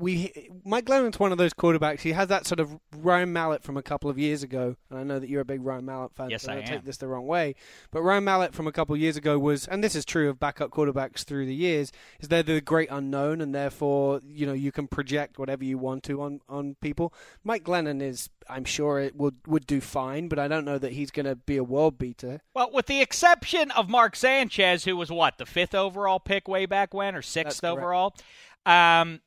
we 0.01 0.49
Mike 0.65 0.87
Glennon's 0.87 1.19
one 1.21 1.33
of 1.33 1.39
those 1.39 1.53
quarterbacks. 1.53 2.01
He 2.01 2.13
has 2.13 2.29
that 2.29 2.47
sort 2.47 2.61
of 2.61 2.79
Ryan 2.97 3.33
Mallett 3.33 3.63
from 3.63 3.77
a 3.77 3.83
couple 3.83 4.11
of 4.11 4.19
years 4.19 4.43
ago, 4.43 4.77
and 4.89 4.99
I 4.99 5.03
know 5.03 5.19
that 5.19 5.29
you're 5.29 5.43
a 5.43 5.45
big 5.45 5.65
Ryan 5.65 5.85
Mallett 5.85 6.15
fan. 6.15 6.31
Yes, 6.31 6.43
so 6.45 6.53
I 6.53 6.57
am. 6.57 6.65
take 6.65 6.85
this 6.85 6.97
the 6.97 7.07
wrong 7.07 7.27
way. 7.27 7.55
But 7.91 8.03
Ryan 8.03 8.25
Mallett 8.25 8.55
from 8.55 8.67
a 8.67 8.73
couple 8.73 8.95
of 8.95 9.01
years 9.01 9.17
ago 9.17 9.39
was, 9.39 9.67
and 9.69 9.85
this 9.85 9.95
is 9.95 10.05
true 10.05 10.29
of 10.29 10.41
backup 10.41 10.71
quarterbacks 10.71 11.23
through 11.23 11.47
the 11.47 11.55
years, 11.55 11.93
is 12.21 12.29
they're 12.29 12.43
the 12.43 12.61
great 12.61 12.89
unknown, 12.91 13.41
and 13.41 13.55
therefore 13.55 14.21
you 14.27 14.47
know 14.47 14.53
you 14.53 14.73
can 14.73 14.89
project 14.89 15.39
whatever 15.39 15.65
you 15.65 15.79
want 15.79 16.03
to 16.05 16.21
on 16.23 16.41
on 16.49 16.77
people. 16.81 17.13
Mike 17.45 17.65
Glennon 17.65 18.03
is, 18.03 18.31
I'm 18.49 18.65
sure, 18.65 18.99
it 18.99 19.17
would 19.17 19.37
would 19.47 19.67
do 19.67 19.81
fine, 19.81 20.29
but 20.29 20.39
I 20.39 20.49
don't 20.49 20.65
know 20.65 20.79
that 20.79 20.93
he's 20.93 21.11
going 21.11 21.27
to 21.27 21.37
be 21.37 21.57
a 21.57 21.65
world 21.65 21.99
beater. 21.99 22.41
Well, 22.55 22.71
with 22.73 22.87
the 22.87 23.01
exception 23.01 23.71
of 23.73 23.89
Mark 23.89 24.17
Sanchez, 24.17 24.85
who 24.85 24.97
was 24.97 25.11
what 25.11 25.39
the 25.39 25.47
fifth 25.47 25.75
overall 25.75 26.19
pick 26.19 26.49
way 26.49 26.67
back 26.67 26.95
when, 26.95 27.15
or 27.15 27.23
sixth 27.23 27.65
overall, 27.65 28.15
um, 28.67 29.21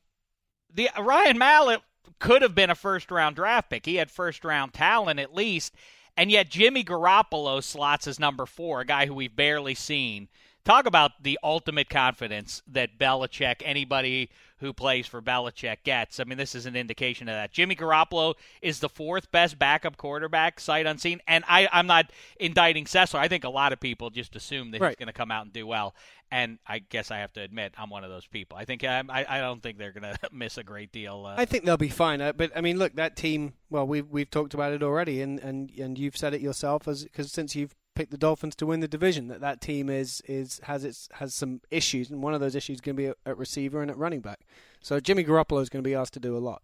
the 0.74 0.90
Ryan 1.00 1.38
Mallett 1.38 1.80
could 2.18 2.42
have 2.42 2.54
been 2.54 2.70
a 2.70 2.74
first 2.74 3.10
round 3.10 3.36
draft 3.36 3.70
pick. 3.70 3.86
He 3.86 3.96
had 3.96 4.10
first 4.10 4.44
round 4.44 4.74
talent 4.74 5.20
at 5.20 5.34
least, 5.34 5.74
and 6.16 6.30
yet 6.30 6.50
Jimmy 6.50 6.84
Garoppolo 6.84 7.62
slots 7.62 8.06
as 8.06 8.20
number 8.20 8.46
four, 8.46 8.80
a 8.80 8.84
guy 8.84 9.06
who 9.06 9.14
we've 9.14 9.34
barely 9.34 9.74
seen. 9.74 10.28
Talk 10.64 10.86
about 10.86 11.22
the 11.22 11.38
ultimate 11.42 11.90
confidence 11.90 12.62
that 12.68 12.98
Belichick, 12.98 13.56
anybody 13.62 14.30
who 14.60 14.72
plays 14.72 15.06
for 15.06 15.20
Belichick, 15.20 15.82
gets. 15.84 16.18
I 16.18 16.24
mean, 16.24 16.38
this 16.38 16.54
is 16.54 16.64
an 16.64 16.74
indication 16.74 17.28
of 17.28 17.34
that. 17.34 17.52
Jimmy 17.52 17.76
Garoppolo 17.76 18.34
is 18.62 18.80
the 18.80 18.88
fourth 18.88 19.30
best 19.30 19.58
backup 19.58 19.98
quarterback, 19.98 20.58
sight 20.58 20.86
unseen. 20.86 21.20
And 21.28 21.44
I, 21.46 21.68
I'm 21.70 21.86
not 21.86 22.10
indicting 22.40 22.86
Sessler. 22.86 23.18
I 23.18 23.28
think 23.28 23.44
a 23.44 23.50
lot 23.50 23.74
of 23.74 23.80
people 23.80 24.08
just 24.08 24.36
assume 24.36 24.70
that 24.70 24.80
he's 24.80 24.96
going 24.96 25.08
to 25.08 25.12
come 25.12 25.30
out 25.30 25.44
and 25.44 25.52
do 25.52 25.66
well. 25.66 25.94
And 26.30 26.58
I 26.66 26.78
guess 26.78 27.10
I 27.10 27.18
have 27.18 27.34
to 27.34 27.42
admit, 27.42 27.74
I'm 27.76 27.90
one 27.90 28.02
of 28.02 28.08
those 28.08 28.26
people. 28.26 28.56
I 28.56 28.64
think 28.64 28.82
um, 28.84 29.10
I, 29.10 29.26
I 29.28 29.40
don't 29.40 29.62
think 29.62 29.76
they're 29.76 29.92
going 29.92 30.14
to 30.22 30.28
miss 30.32 30.56
a 30.56 30.64
great 30.64 30.92
deal. 30.92 31.26
Uh, 31.26 31.34
I 31.36 31.44
think 31.44 31.66
they'll 31.66 31.76
be 31.76 31.90
fine. 31.90 32.22
Uh, 32.22 32.32
but 32.32 32.52
I 32.56 32.62
mean, 32.62 32.78
look, 32.78 32.94
that 32.96 33.16
team. 33.16 33.52
Well, 33.68 33.86
we've 33.86 34.08
we've 34.08 34.30
talked 34.30 34.54
about 34.54 34.72
it 34.72 34.82
already, 34.82 35.20
and 35.20 35.38
and, 35.40 35.70
and 35.78 35.98
you've 35.98 36.16
said 36.16 36.32
it 36.32 36.40
yourself, 36.40 36.88
as 36.88 37.04
because 37.04 37.30
since 37.30 37.54
you've 37.54 37.74
picked 37.94 38.10
the 38.10 38.18
Dolphins 38.18 38.54
to 38.56 38.66
win 38.66 38.80
the 38.80 38.88
division, 38.88 39.28
that 39.28 39.40
that 39.40 39.60
team 39.60 39.88
is 39.88 40.22
is 40.26 40.60
has 40.64 40.84
its 40.84 41.08
has 41.14 41.34
some 41.34 41.60
issues, 41.70 42.10
and 42.10 42.22
one 42.22 42.34
of 42.34 42.40
those 42.40 42.54
issues 42.54 42.76
is 42.76 42.80
going 42.80 42.96
to 42.96 43.02
be 43.02 43.12
at, 43.26 43.38
receiver 43.38 43.82
and 43.82 43.90
at 43.90 43.96
running 43.96 44.20
back. 44.20 44.40
So 44.80 45.00
Jimmy 45.00 45.24
Garoppolo 45.24 45.62
is 45.62 45.68
going 45.68 45.82
to 45.82 45.88
be 45.88 45.94
asked 45.94 46.14
to 46.14 46.20
do 46.20 46.36
a 46.36 46.38
lot. 46.38 46.62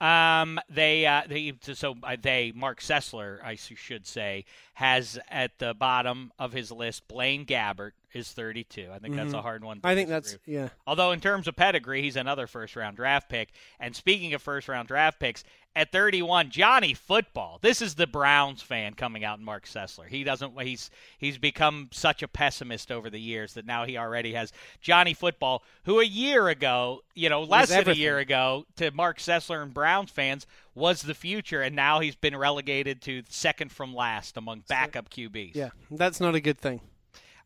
Um, 0.00 0.58
they, 0.70 1.04
uh, 1.04 1.22
they, 1.28 1.52
so 1.60 1.94
uh, 2.02 2.16
they, 2.20 2.52
Marc 2.56 2.80
Sessler, 2.80 3.44
I 3.44 3.56
should 3.56 4.06
say, 4.06 4.46
has 4.74 5.18
at 5.28 5.58
the 5.58 5.74
bottom 5.74 6.32
of 6.38 6.54
his 6.54 6.72
list 6.72 7.06
Blaine 7.06 7.44
Gabbert 7.44 7.92
is 8.12 8.32
32. 8.32 8.88
I 8.92 8.98
think 8.98 9.16
that's 9.16 9.34
a 9.34 9.42
hard 9.42 9.64
one. 9.64 9.76
To 9.76 9.80
Mm-hmm. 9.80 9.86
I 9.86 9.94
think 9.94 10.08
that's 10.08 10.38
yeah. 10.46 10.68
Although 10.86 11.12
in 11.12 11.20
terms 11.20 11.48
of 11.48 11.56
pedigree, 11.56 12.02
he's 12.02 12.16
another 12.16 12.46
first 12.46 12.76
round 12.76 12.96
draft 12.96 13.28
pick. 13.28 13.50
And 13.78 13.94
speaking 13.94 14.34
of 14.34 14.42
first 14.42 14.68
round 14.68 14.88
draft 14.88 15.20
picks, 15.20 15.44
at 15.76 15.92
31, 15.92 16.50
Johnny 16.50 16.94
Football. 16.94 17.58
This 17.62 17.80
is 17.80 17.94
the 17.94 18.06
Browns 18.06 18.60
fan 18.60 18.94
coming 18.94 19.24
out 19.24 19.38
in 19.38 19.44
Marc 19.44 19.66
Sessler. 19.66 20.08
He 20.08 20.24
doesn't 20.24 20.60
he's 20.62 20.90
he's 21.18 21.38
become 21.38 21.88
such 21.92 22.22
a 22.22 22.28
pessimist 22.28 22.90
over 22.90 23.08
the 23.08 23.20
years 23.20 23.54
that 23.54 23.66
now 23.66 23.84
he 23.84 23.96
already 23.96 24.32
has 24.32 24.52
Johnny 24.80 25.14
Football, 25.14 25.62
who 25.84 26.00
a 26.00 26.04
year 26.04 26.48
ago, 26.48 27.02
you 27.14 27.28
know, 27.28 27.42
less 27.42 27.68
than 27.68 27.88
a 27.88 27.92
year 27.92 28.18
ago 28.18 28.66
to 28.76 28.90
Marc 28.90 29.18
Sessler 29.18 29.62
and 29.62 29.72
Browns 29.72 30.10
fans 30.10 30.46
was 30.74 31.02
the 31.02 31.14
future 31.14 31.62
and 31.62 31.76
now 31.76 32.00
he's 32.00 32.16
been 32.16 32.36
relegated 32.36 33.00
to 33.02 33.22
second 33.28 33.70
from 33.70 33.94
last 33.94 34.36
among 34.36 34.64
backup 34.68 35.10
QBs. 35.10 35.54
Yeah, 35.54 35.70
that's 35.90 36.20
not 36.20 36.34
a 36.34 36.40
good 36.40 36.58
thing. 36.58 36.80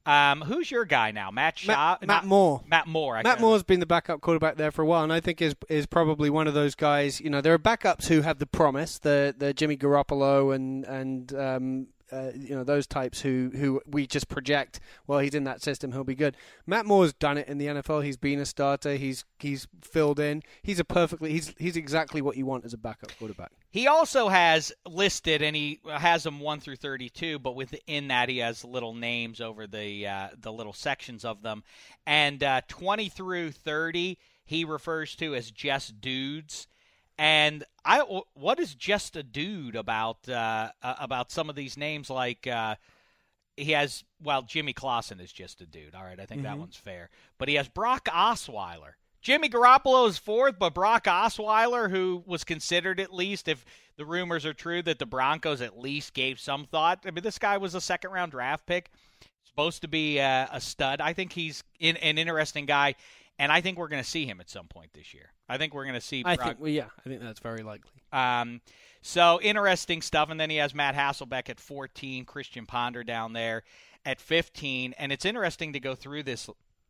Um, 0.06 0.42
who's 0.42 0.70
your 0.70 0.84
guy 0.84 1.12
now? 1.12 1.30
Matt 1.30 1.58
Shaw? 1.58 1.96
Matt, 2.00 2.06
Matt 2.06 2.25
Moore. 2.26 2.62
Matt 2.66 2.87
Moore. 2.87 3.16
I 3.16 3.23
Matt 3.23 3.40
Moore's 3.40 3.62
been 3.62 3.80
the 3.80 3.87
backup 3.87 4.20
quarterback 4.20 4.56
there 4.56 4.70
for 4.70 4.82
a 4.82 4.87
while, 4.87 5.02
and 5.02 5.12
I 5.12 5.20
think 5.20 5.40
is 5.40 5.54
is 5.68 5.87
probably 5.87 6.28
one 6.28 6.46
of 6.46 6.54
those 6.54 6.75
guys. 6.75 7.20
You 7.20 7.30
know, 7.30 7.40
there 7.40 7.54
are 7.54 7.58
backups 7.58 8.06
who 8.08 8.20
have 8.20 8.38
the 8.38 8.46
promise, 8.46 8.99
the 8.99 9.34
the 9.37 9.54
Jimmy 9.54 9.76
Garoppolo 9.76 10.54
and 10.54 10.84
and 10.84 11.34
um, 11.34 11.87
uh, 12.12 12.30
you 12.34 12.54
know 12.54 12.64
those 12.64 12.87
types 12.87 13.20
who 13.20 13.50
who 13.54 13.80
we 13.87 14.06
just 14.06 14.28
project. 14.28 14.80
Well, 15.06 15.18
he's 15.20 15.34
in 15.34 15.44
that 15.44 15.62
system, 15.62 15.92
he'll 15.92 16.04
be 16.04 16.14
good. 16.14 16.37
Matt 16.66 16.87
Moore's 16.87 17.12
done 17.12 17.38
it 17.38 17.49
in 17.49 17.58
the 17.58 17.66
NFL. 17.66 18.04
He's 18.04 18.16
been 18.16 18.38
a 18.38 18.46
starter. 18.46 18.96
He's 18.96 19.25
he's 19.38 19.66
filled 19.82 20.20
in. 20.20 20.42
He's 20.62 20.78
a 20.78 20.84
perfectly 20.84 21.32
he's 21.32 21.54
he's 21.58 21.76
exactly 21.76 22.23
what 22.23 22.37
you 22.37 22.46
want 22.46 22.64
as 22.64 22.73
a 22.73 22.78
backup 22.78 23.16
quarterback. 23.18 23.52
He 23.70 23.87
also 23.87 24.28
has 24.28 24.73
listed, 24.87 25.42
and 25.42 25.56
he 25.56 25.80
has 25.88 26.23
them 26.23 26.40
one 26.40 26.61
through 26.61 26.76
thirty-two, 26.76 27.38
but 27.38 27.56
within 27.56 28.08
that 28.08 28.28
he 28.28 28.38
has 28.38 28.64
little 28.64 28.94
names 28.94 29.40
over 29.40 29.66
the 29.66 30.06
uh, 30.06 30.28
the 30.38 30.52
little 30.52 30.73
sections 30.73 31.25
of 31.25 31.42
them, 31.42 31.64
and 32.06 32.42
uh, 32.42 32.61
twenty 32.68 33.08
through 33.08 33.52
thirty 33.52 34.18
he 34.44 34.64
refers 34.64 35.16
to 35.16 35.34
as 35.34 35.50
just 35.50 36.00
dudes. 36.00 36.68
And 37.16 37.64
I, 37.85 38.00
what 38.35 38.59
is 38.59 38.75
just 38.75 39.14
a 39.16 39.23
dude 39.23 39.76
about 39.76 40.28
uh, 40.28 40.71
uh, 40.83 40.94
about 40.99 41.30
some 41.30 41.49
of 41.49 41.54
these 41.54 41.76
names? 41.76 42.11
Like 42.11 42.47
uh, 42.47 42.75
he 43.56 43.73
has, 43.73 44.02
well, 44.23 44.42
Jimmy 44.42 44.73
Clausen 44.73 45.21
is 45.21 45.33
just 45.33 45.61
a 45.61 45.66
dude. 45.66 45.94
All 45.94 46.02
right, 46.02 46.18
I 46.18 46.26
think 46.26 46.42
that 46.42 46.59
one's 46.59 46.76
fair. 46.76 47.11
But 47.38 47.49
he 47.49 47.54
has 47.54 47.68
Brock 47.68 48.06
Osweiler. 48.06 48.94
Jimmy 49.23 49.49
Garoppolo 49.49 50.06
is 50.06 50.18
fourth, 50.18 50.59
but 50.59 50.75
Brock 50.75 51.04
Osweiler, 51.04 51.88
who 51.88 52.23
was 52.26 52.44
considered 52.44 53.00
at 53.00 53.14
least, 53.14 53.49
if 53.49 53.64
the 53.97 54.04
rumors 54.04 54.44
are 54.44 54.52
true, 54.52 54.83
that 54.83 54.99
the 54.99 55.06
Broncos 55.06 55.62
at 55.62 55.78
least 55.78 56.12
gave 56.12 56.38
some 56.38 56.66
thought. 56.66 57.00
I 57.06 57.11
mean, 57.11 57.25
this 57.25 57.38
guy 57.38 57.56
was 57.56 57.75
a 57.75 57.80
second 57.80 58.11
round 58.11 58.33
draft 58.33 58.66
pick, 58.66 58.90
supposed 59.44 59.80
to 59.80 59.88
be 59.88 60.21
uh, 60.21 60.49
a 60.52 60.61
stud. 60.61 61.00
I 61.00 61.14
think 61.14 61.33
he's 61.33 61.64
in, 61.80 61.97
an 61.99 62.18
interesting 62.18 62.66
guy. 62.66 62.97
And 63.38 63.50
I 63.50 63.60
think 63.60 63.78
we're 63.78 63.88
going 63.88 64.02
to 64.02 64.08
see 64.08 64.26
him 64.26 64.40
at 64.40 64.48
some 64.48 64.66
point 64.66 64.92
this 64.92 65.12
year. 65.14 65.32
I 65.48 65.58
think 65.58 65.74
we're 65.74 65.84
going 65.84 65.94
to 65.94 66.00
see. 66.00 66.22
I 66.24 66.36
Brock- 66.36 66.48
think, 66.48 66.60
well, 66.60 66.70
yeah, 66.70 66.86
I 67.04 67.08
think 67.08 67.20
that's 67.20 67.40
very 67.40 67.62
likely. 67.62 67.90
um, 68.12 68.60
so 69.02 69.38
interesting 69.42 70.00
stuff. 70.00 70.30
And 70.30 70.40
then 70.40 70.48
he 70.48 70.56
has 70.56 70.74
Matt 70.74 70.94
Hasselbeck 70.94 71.50
at 71.50 71.60
14, 71.60 72.24
Christian 72.24 72.64
Ponder 72.64 73.04
down 73.04 73.34
there 73.34 73.62
at 74.06 74.18
15. 74.20 74.94
And 74.96 75.12
it's 75.12 75.24
interesting 75.26 75.74
to 75.74 75.80
go 75.80 75.94
through 75.94 76.22
this. 76.22 76.48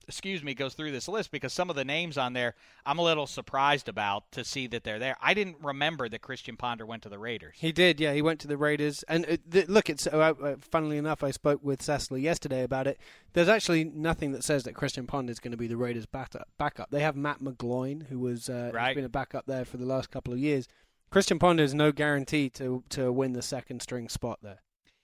Excuse 0.09 0.43
me, 0.43 0.55
goes 0.55 0.75
through 0.75 0.93
this 0.93 1.09
list 1.09 1.31
because 1.31 1.53
some 1.53 1.71
of 1.71 1.77
the 1.77 1.85
names 1.85 2.17
on 2.19 2.33
there 2.33 2.55
I'm 2.87 2.99
a 2.99 3.03
little 3.03 3.27
surprised 3.27 3.89
about 3.89 4.31
to 4.33 4.45
see 4.45 4.67
that 4.69 4.85
they're 4.85 4.99
there. 4.99 5.17
I 5.23 5.35
didn't 5.35 5.57
remember 5.63 6.09
that 6.09 6.21
Christian 6.23 6.57
Ponder 6.57 6.85
went 6.87 7.03
to 7.05 7.09
the 7.09 7.19
Raiders. 7.19 7.57
He 7.59 7.73
did, 7.73 8.01
yeah. 8.01 8.13
He 8.13 8.23
went 8.23 8.41
to 8.41 8.49
the 8.49 8.57
Raiders, 8.57 9.03
and 9.09 9.25
uh, 9.27 9.37
th- 9.51 9.69
look, 9.69 9.89
it's 9.89 10.07
uh, 10.07 10.11
uh, 10.43 10.57
funnily 10.61 10.99
enough, 10.99 11.23
I 11.25 11.31
spoke 11.31 11.61
with 11.63 11.83
Cecily 11.83 12.21
yesterday 12.21 12.63
about 12.63 12.87
it. 12.87 12.99
There's 13.33 13.49
actually 13.49 13.85
nothing 13.85 14.33
that 14.33 14.45
says 14.45 14.65
that 14.65 14.75
Christian 14.75 15.07
Ponder 15.07 15.33
is 15.33 15.41
going 15.41 15.53
to 15.53 15.57
be 15.59 15.67
the 15.67 15.77
Raiders' 15.77 16.07
backup. 16.07 16.49
Backup. 16.59 16.91
They 16.91 17.01
have 17.01 17.17
Matt 17.17 17.41
McGloin, 17.41 18.07
who 18.09 18.19
was 18.19 18.49
uh, 18.49 18.71
Right. 18.73 18.95
been 18.95 19.05
a 19.05 19.09
backup 19.09 19.47
there 19.47 19.65
for 19.65 19.77
the 19.77 19.87
last 19.87 20.11
couple 20.11 20.33
of 20.33 20.39
years. 20.39 20.69
Christian 21.11 21.39
Ponder 21.39 21.63
is 21.63 21.75
no 21.75 21.93
guarantee 21.93 22.51
to 22.51 22.83
to 22.89 23.13
win 23.13 23.35
the 23.35 23.43
second 23.43 23.81
string 23.83 24.09
spot 24.09 24.41
there. 24.43 24.63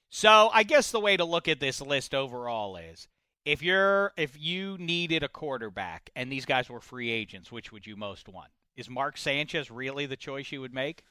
So 0.08 0.50
I 0.52 0.64
guess 0.64 0.90
the 0.90 0.98
way 0.98 1.16
to 1.16 1.24
look 1.24 1.46
at 1.46 1.60
this 1.60 1.80
list 1.80 2.14
overall 2.16 2.76
is 2.76 3.06
if 3.44 3.62
you're 3.62 4.12
if 4.16 4.38
you 4.38 4.76
needed 4.78 5.22
a 5.22 5.28
quarterback 5.28 6.10
and 6.14 6.30
these 6.30 6.44
guys 6.44 6.68
were 6.68 6.80
free 6.80 7.10
agents, 7.10 7.50
which 7.50 7.72
would 7.72 7.86
you 7.86 7.96
most 7.96 8.28
want? 8.28 8.48
Is 8.76 8.88
Mark 8.88 9.16
Sanchez 9.16 9.70
really 9.70 10.06
the 10.06 10.16
choice 10.16 10.52
you 10.52 10.60
would 10.60 10.74
make? 10.74 11.02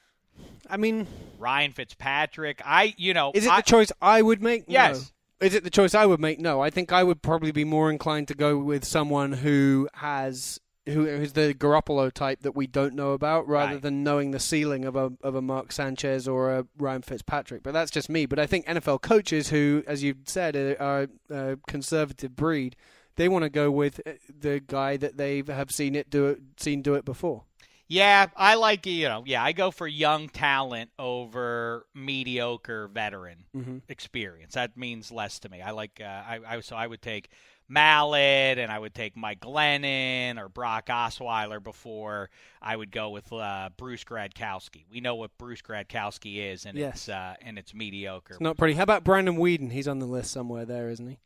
I 0.68 0.76
mean, 0.76 1.06
Ryan 1.38 1.72
Fitzpatrick. 1.72 2.62
I 2.64 2.94
you 2.96 3.14
know 3.14 3.32
is 3.34 3.46
it 3.46 3.52
I, 3.52 3.56
the 3.56 3.62
choice 3.62 3.92
I 4.00 4.22
would 4.22 4.42
make? 4.42 4.68
No. 4.68 4.72
Yes. 4.72 5.12
Is 5.40 5.54
it 5.54 5.64
the 5.64 5.70
choice 5.70 5.94
I 5.94 6.04
would 6.04 6.20
make? 6.20 6.38
No. 6.38 6.60
I 6.60 6.68
think 6.68 6.92
I 6.92 7.02
would 7.02 7.22
probably 7.22 7.50
be 7.50 7.64
more 7.64 7.90
inclined 7.90 8.28
to 8.28 8.34
go 8.34 8.58
with 8.58 8.84
someone 8.84 9.32
who 9.32 9.88
has 9.94 10.60
who 10.90 11.06
who's 11.06 11.32
the 11.32 11.54
Garoppolo 11.54 12.12
type 12.12 12.40
that 12.42 12.54
we 12.56 12.66
don't 12.66 12.94
know 12.94 13.12
about, 13.12 13.46
rather 13.48 13.72
Right. 13.74 13.82
than 13.82 14.02
knowing 14.04 14.30
the 14.30 14.38
ceiling 14.40 14.84
of 14.84 14.96
a 14.96 15.12
of 15.22 15.34
a 15.34 15.42
Mark 15.42 15.72
Sanchez 15.72 16.26
or 16.28 16.50
a 16.52 16.66
Ryan 16.78 17.02
Fitzpatrick. 17.02 17.62
But 17.62 17.72
that's 17.72 17.90
just 17.90 18.08
me. 18.08 18.26
But 18.26 18.38
I 18.38 18.46
think 18.46 18.66
NFL 18.66 19.00
coaches 19.02 19.48
who, 19.50 19.82
as 19.86 20.02
you 20.02 20.14
said, 20.24 20.56
are, 20.56 21.08
are 21.30 21.50
a 21.52 21.56
conservative 21.66 22.36
breed. 22.36 22.76
They 23.16 23.28
want 23.28 23.42
to 23.44 23.50
go 23.50 23.70
with 23.70 24.00
uh, 24.06 24.12
the 24.28 24.60
guy 24.60 24.96
that 24.96 25.16
they 25.16 25.42
have 25.46 25.70
seen 25.70 25.94
it 25.94 26.08
do 26.10 26.26
it, 26.28 26.38
seen 26.58 26.80
do 26.82 26.94
it 26.94 27.04
before. 27.04 27.44
Yeah, 27.86 28.28
I 28.36 28.54
like 28.54 28.86
you 28.86 29.08
know. 29.08 29.24
Yeah, 29.26 29.42
I 29.42 29.50
go 29.50 29.72
for 29.72 29.86
young 29.86 30.28
talent 30.28 30.90
over 30.98 31.86
mediocre 31.94 32.86
veteran 32.88 33.44
Mm-hmm. 33.56 33.78
experience. 33.88 34.54
That 34.54 34.76
means 34.76 35.10
less 35.10 35.40
to 35.40 35.48
me. 35.48 35.60
I 35.60 35.72
like. 35.72 36.00
Uh, 36.00 36.04
I, 36.04 36.38
I 36.46 36.60
so 36.60 36.76
I 36.76 36.86
would 36.86 37.02
take 37.02 37.30
Mallett 37.70 38.58
and 38.58 38.70
I 38.70 38.78
would 38.78 38.94
take 38.94 39.16
Mike 39.16 39.40
Glennon 39.40 40.38
or 40.38 40.48
Brock 40.48 40.86
Osweiler 40.88 41.62
before 41.62 42.28
I 42.60 42.74
would 42.74 42.90
go 42.90 43.10
with 43.10 43.32
uh, 43.32 43.70
Bruce 43.76 44.02
Gradkowski. 44.04 44.84
We 44.90 45.00
know 45.00 45.14
what 45.14 45.30
Bruce 45.38 45.62
Gradkowski 45.62 46.52
is, 46.52 46.66
and 46.66 46.76
Yes. 46.76 46.94
it's 46.94 47.08
uh, 47.08 47.34
and 47.40 47.58
it's 47.58 47.72
mediocre. 47.72 48.34
It's 48.34 48.40
not 48.40 48.56
pretty. 48.58 48.74
How 48.74 48.82
about 48.82 49.04
Brandon 49.04 49.36
Weeden? 49.36 49.70
He's 49.72 49.88
on 49.88 50.00
the 50.00 50.06
list 50.06 50.32
somewhere 50.32 50.64
there, 50.64 50.90
isn't 50.90 51.06
he? 51.06 51.18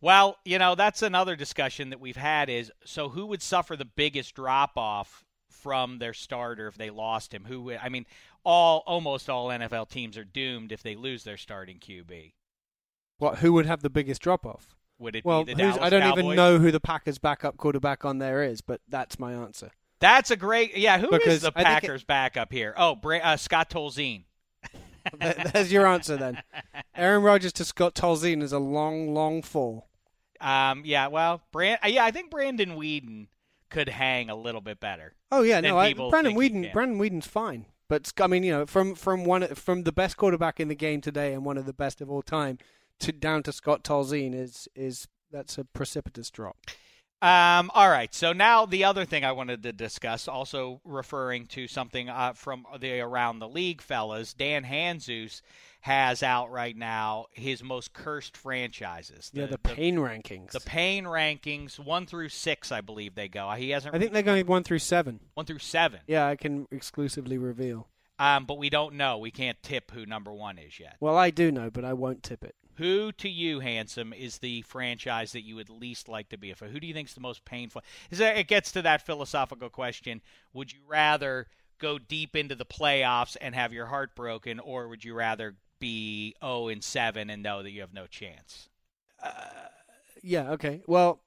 Well, 0.00 0.36
you 0.44 0.58
know, 0.58 0.74
that's 0.74 1.00
another 1.02 1.36
discussion 1.36 1.90
that 1.90 2.00
we've 2.00 2.16
had 2.16 2.48
is 2.50 2.72
so 2.84 3.08
who 3.08 3.26
would 3.26 3.40
suffer 3.40 3.76
the 3.76 3.84
biggest 3.84 4.34
drop 4.34 4.76
off 4.76 5.24
from 5.48 5.98
their 6.00 6.12
starter 6.12 6.66
if 6.66 6.76
they 6.76 6.90
lost 6.90 7.32
him? 7.32 7.44
Who 7.44 7.72
I 7.74 7.88
mean, 7.88 8.06
all 8.44 8.82
almost 8.86 9.30
all 9.30 9.46
NFL 9.48 9.88
teams 9.88 10.18
are 10.18 10.24
doomed 10.24 10.72
if 10.72 10.82
they 10.82 10.96
lose 10.96 11.22
their 11.22 11.36
starting 11.36 11.78
QB. 11.78 12.32
What? 13.18 13.38
Who 13.38 13.52
would 13.52 13.66
have 13.66 13.82
the 13.82 13.90
biggest 13.90 14.20
drop 14.20 14.44
off? 14.44 14.74
Would 15.02 15.16
it 15.16 15.24
Well, 15.24 15.44
be 15.44 15.52
the 15.54 15.58
Dallas 15.62 15.78
I 15.80 15.90
don't 15.90 16.00
Cowboys? 16.02 16.24
even 16.24 16.36
know 16.36 16.58
who 16.58 16.70
the 16.70 16.80
Packers' 16.80 17.18
backup 17.18 17.56
quarterback 17.56 18.04
on 18.04 18.18
there 18.18 18.42
is, 18.42 18.60
but 18.60 18.80
that's 18.88 19.18
my 19.18 19.32
answer. 19.34 19.70
That's 20.00 20.30
a 20.30 20.36
great 20.36 20.76
Yeah, 20.76 20.98
who 20.98 21.06
is 21.10 21.18
Because 21.18 21.42
the 21.42 21.48
I 21.48 21.50
think 21.50 21.66
it- 21.66 21.70
Packers 21.82 22.04
backup 22.04 22.52
here? 22.52 22.74
Oh, 22.76 22.94
uh, 23.04 23.36
Scott 23.36 23.68
Tolzien. 23.70 24.24
There- 25.18 25.34
There's 25.52 25.72
your 25.72 25.86
answer 25.86 26.16
then. 26.16 26.42
Aaron 26.94 27.22
Rodgers 27.22 27.52
to 27.54 27.64
Scott 27.64 27.94
Tolzien 27.94 28.42
is 28.42 28.52
a 28.52 28.58
long, 28.60 29.12
long 29.14 29.42
fall. 29.42 29.88
Um, 30.40 30.82
yeah, 30.84 31.08
well, 31.08 31.42
Brand- 31.52 31.80
uh, 31.84 31.88
yeah, 31.88 32.04
I 32.04 32.10
think 32.10 32.30
Brandon 32.30 32.70
Weeden 32.76 33.26
could 33.68 33.88
hang 33.88 34.28
a 34.30 34.34
little 34.36 34.60
bit 34.60 34.80
better. 34.80 35.14
Oh 35.30 35.42
yeah, 35.42 35.60
no, 35.60 35.78
I, 35.78 35.92
Brandon 35.94 36.34
Weeden. 36.34 36.72
Brandon 36.72 36.98
Weeden's 36.98 37.26
fine, 37.26 37.66
but 37.88 38.12
I 38.20 38.26
mean, 38.26 38.42
you 38.42 38.52
know, 38.52 38.66
from 38.66 38.94
from 38.94 39.24
one 39.24 39.46
from 39.54 39.84
the 39.84 39.92
best 39.92 40.16
quarterback 40.16 40.60
in 40.60 40.68
the 40.68 40.74
game 40.74 41.00
today 41.00 41.32
and 41.32 41.44
one 41.44 41.56
of 41.58 41.64
the 41.66 41.72
best 41.72 42.00
of 42.00 42.10
all 42.10 42.22
time 42.22 42.58
to 43.02 43.12
down 43.12 43.42
to 43.44 43.52
Scott 43.52 43.84
Tolzien 43.84 44.34
is 44.34 44.68
is 44.74 45.08
that's 45.30 45.58
a 45.58 45.64
precipitous 45.64 46.30
drop. 46.30 46.56
Um, 47.22 47.70
all 47.72 47.88
right. 47.88 48.12
So 48.12 48.32
now 48.32 48.66
the 48.66 48.82
other 48.82 49.04
thing 49.04 49.24
I 49.24 49.30
wanted 49.30 49.62
to 49.62 49.72
discuss, 49.72 50.26
also 50.26 50.80
referring 50.84 51.46
to 51.48 51.68
something 51.68 52.08
uh, 52.08 52.32
from 52.32 52.66
the 52.80 53.00
around 53.00 53.38
the 53.38 53.48
league, 53.48 53.80
fellas. 53.80 54.34
Dan 54.34 54.64
Hanzus 54.64 55.40
has 55.82 56.24
out 56.24 56.50
right 56.50 56.76
now 56.76 57.26
his 57.32 57.62
most 57.62 57.92
cursed 57.92 58.36
franchises. 58.36 59.30
yeah, 59.32 59.46
the 59.46 59.58
pain 59.58 59.96
rankings. 59.96 60.50
The 60.50 60.60
pain 60.60 61.04
rankings, 61.04 61.78
one 61.78 62.06
through 62.06 62.30
six, 62.30 62.72
I 62.72 62.80
believe 62.80 63.14
they 63.14 63.28
go. 63.28 63.50
He 63.52 63.70
hasn't. 63.70 63.94
I 63.94 64.00
think 64.00 64.12
they're 64.12 64.22
going 64.22 64.46
one 64.46 64.64
through 64.64 64.80
seven. 64.80 65.20
one 65.34 65.46
through 65.46 65.60
seven. 65.60 66.00
Yeah, 66.08 66.26
I 66.26 66.34
can 66.34 66.66
exclusively 66.72 67.38
reveal. 67.38 67.86
Um, 68.18 68.46
but 68.46 68.58
we 68.58 68.68
don't 68.70 68.94
know. 68.94 69.18
We 69.18 69.30
can't 69.30 69.60
tip 69.62 69.90
who 69.92 70.06
number 70.06 70.32
one 70.32 70.58
is 70.58 70.78
yet. 70.78 70.96
Well, 71.00 71.16
I 71.16 71.30
do 71.30 71.50
know, 71.50 71.70
but 71.70 71.84
I 71.84 71.92
won't 71.92 72.22
tip 72.22 72.44
it. 72.44 72.54
Who 72.82 73.12
to 73.12 73.28
you, 73.28 73.60
handsome, 73.60 74.12
is 74.12 74.38
the 74.38 74.62
franchise 74.62 75.30
that 75.32 75.42
you 75.42 75.54
would 75.54 75.70
least 75.70 76.08
like 76.08 76.30
to 76.30 76.36
be 76.36 76.50
a 76.50 76.56
fan? 76.56 76.70
Who 76.70 76.80
do 76.80 76.86
you 76.88 76.92
think 76.92 77.06
is 77.08 77.14
the 77.14 77.20
most 77.20 77.44
painful? 77.44 77.84
It 78.10 78.48
gets 78.48 78.72
to 78.72 78.82
that 78.82 79.06
philosophical 79.06 79.70
question: 79.70 80.20
Would 80.52 80.72
you 80.72 80.80
rather 80.88 81.46
go 81.78 81.98
deep 82.00 82.34
into 82.34 82.56
the 82.56 82.64
playoffs 82.64 83.36
and 83.40 83.54
have 83.54 83.72
your 83.72 83.86
heart 83.86 84.16
broken, 84.16 84.58
or 84.58 84.88
would 84.88 85.04
you 85.04 85.14
rather 85.14 85.54
be 85.78 86.34
zero 86.42 86.66
and 86.66 86.82
seven 86.82 87.30
and 87.30 87.40
know 87.40 87.62
that 87.62 87.70
you 87.70 87.82
have 87.82 87.94
no 87.94 88.08
chance? 88.08 88.68
Uh, 89.22 89.30
yeah. 90.20 90.50
Okay. 90.50 90.82
Well, 90.88 91.22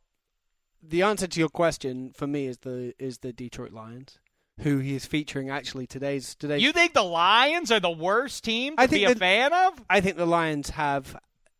the 0.83 1.03
answer 1.03 1.27
to 1.27 1.39
your 1.39 1.47
question 1.47 2.11
for 2.13 2.27
me 2.27 2.47
is 2.47 2.57
the 2.57 2.93
is 2.99 3.19
the 3.19 3.31
Detroit 3.31 3.71
Lions, 3.71 4.19
who 4.59 4.79
he 4.79 4.93
is 4.93 5.05
featuring 5.05 5.49
actually 5.49 5.87
today's 5.87 6.35
today. 6.35 6.57
You 6.57 6.73
think 6.73 6.93
the 6.93 7.01
Lions 7.03 7.71
are 7.71 7.79
the 7.79 7.89
worst 7.89 8.43
team 8.43 8.75
to 8.75 8.81
I 8.81 8.87
think 8.87 8.99
be 8.99 9.05
a 9.05 9.07
that- 9.15 9.19
fan 9.19 9.53
of? 9.53 9.81
I 9.89 10.01
think 10.01 10.17
the 10.17 10.25
Lions 10.25 10.71
have 10.71 11.17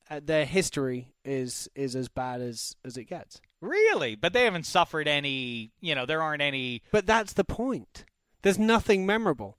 uh, 0.10 0.20
their 0.24 0.46
history 0.46 1.14
is 1.24 1.70
is 1.76 1.96
as 1.96 2.08
bad 2.08 2.42
as 2.42 2.76
as 2.84 2.98
it 2.98 3.06
gets. 3.06 3.42
Really? 3.62 4.16
But 4.16 4.34
they 4.34 4.44
haven't 4.44 4.66
suffered 4.66 5.08
any. 5.08 5.72
You 5.82 5.96
know, 5.96 6.06
there 6.06 6.22
aren't 6.22 6.42
any. 6.42 6.84
But 6.92 7.06
that's 7.06 7.34
the 7.34 7.44
point. 7.44 8.06
There's 8.42 8.60
nothing 8.60 9.06
memorable. 9.06 9.58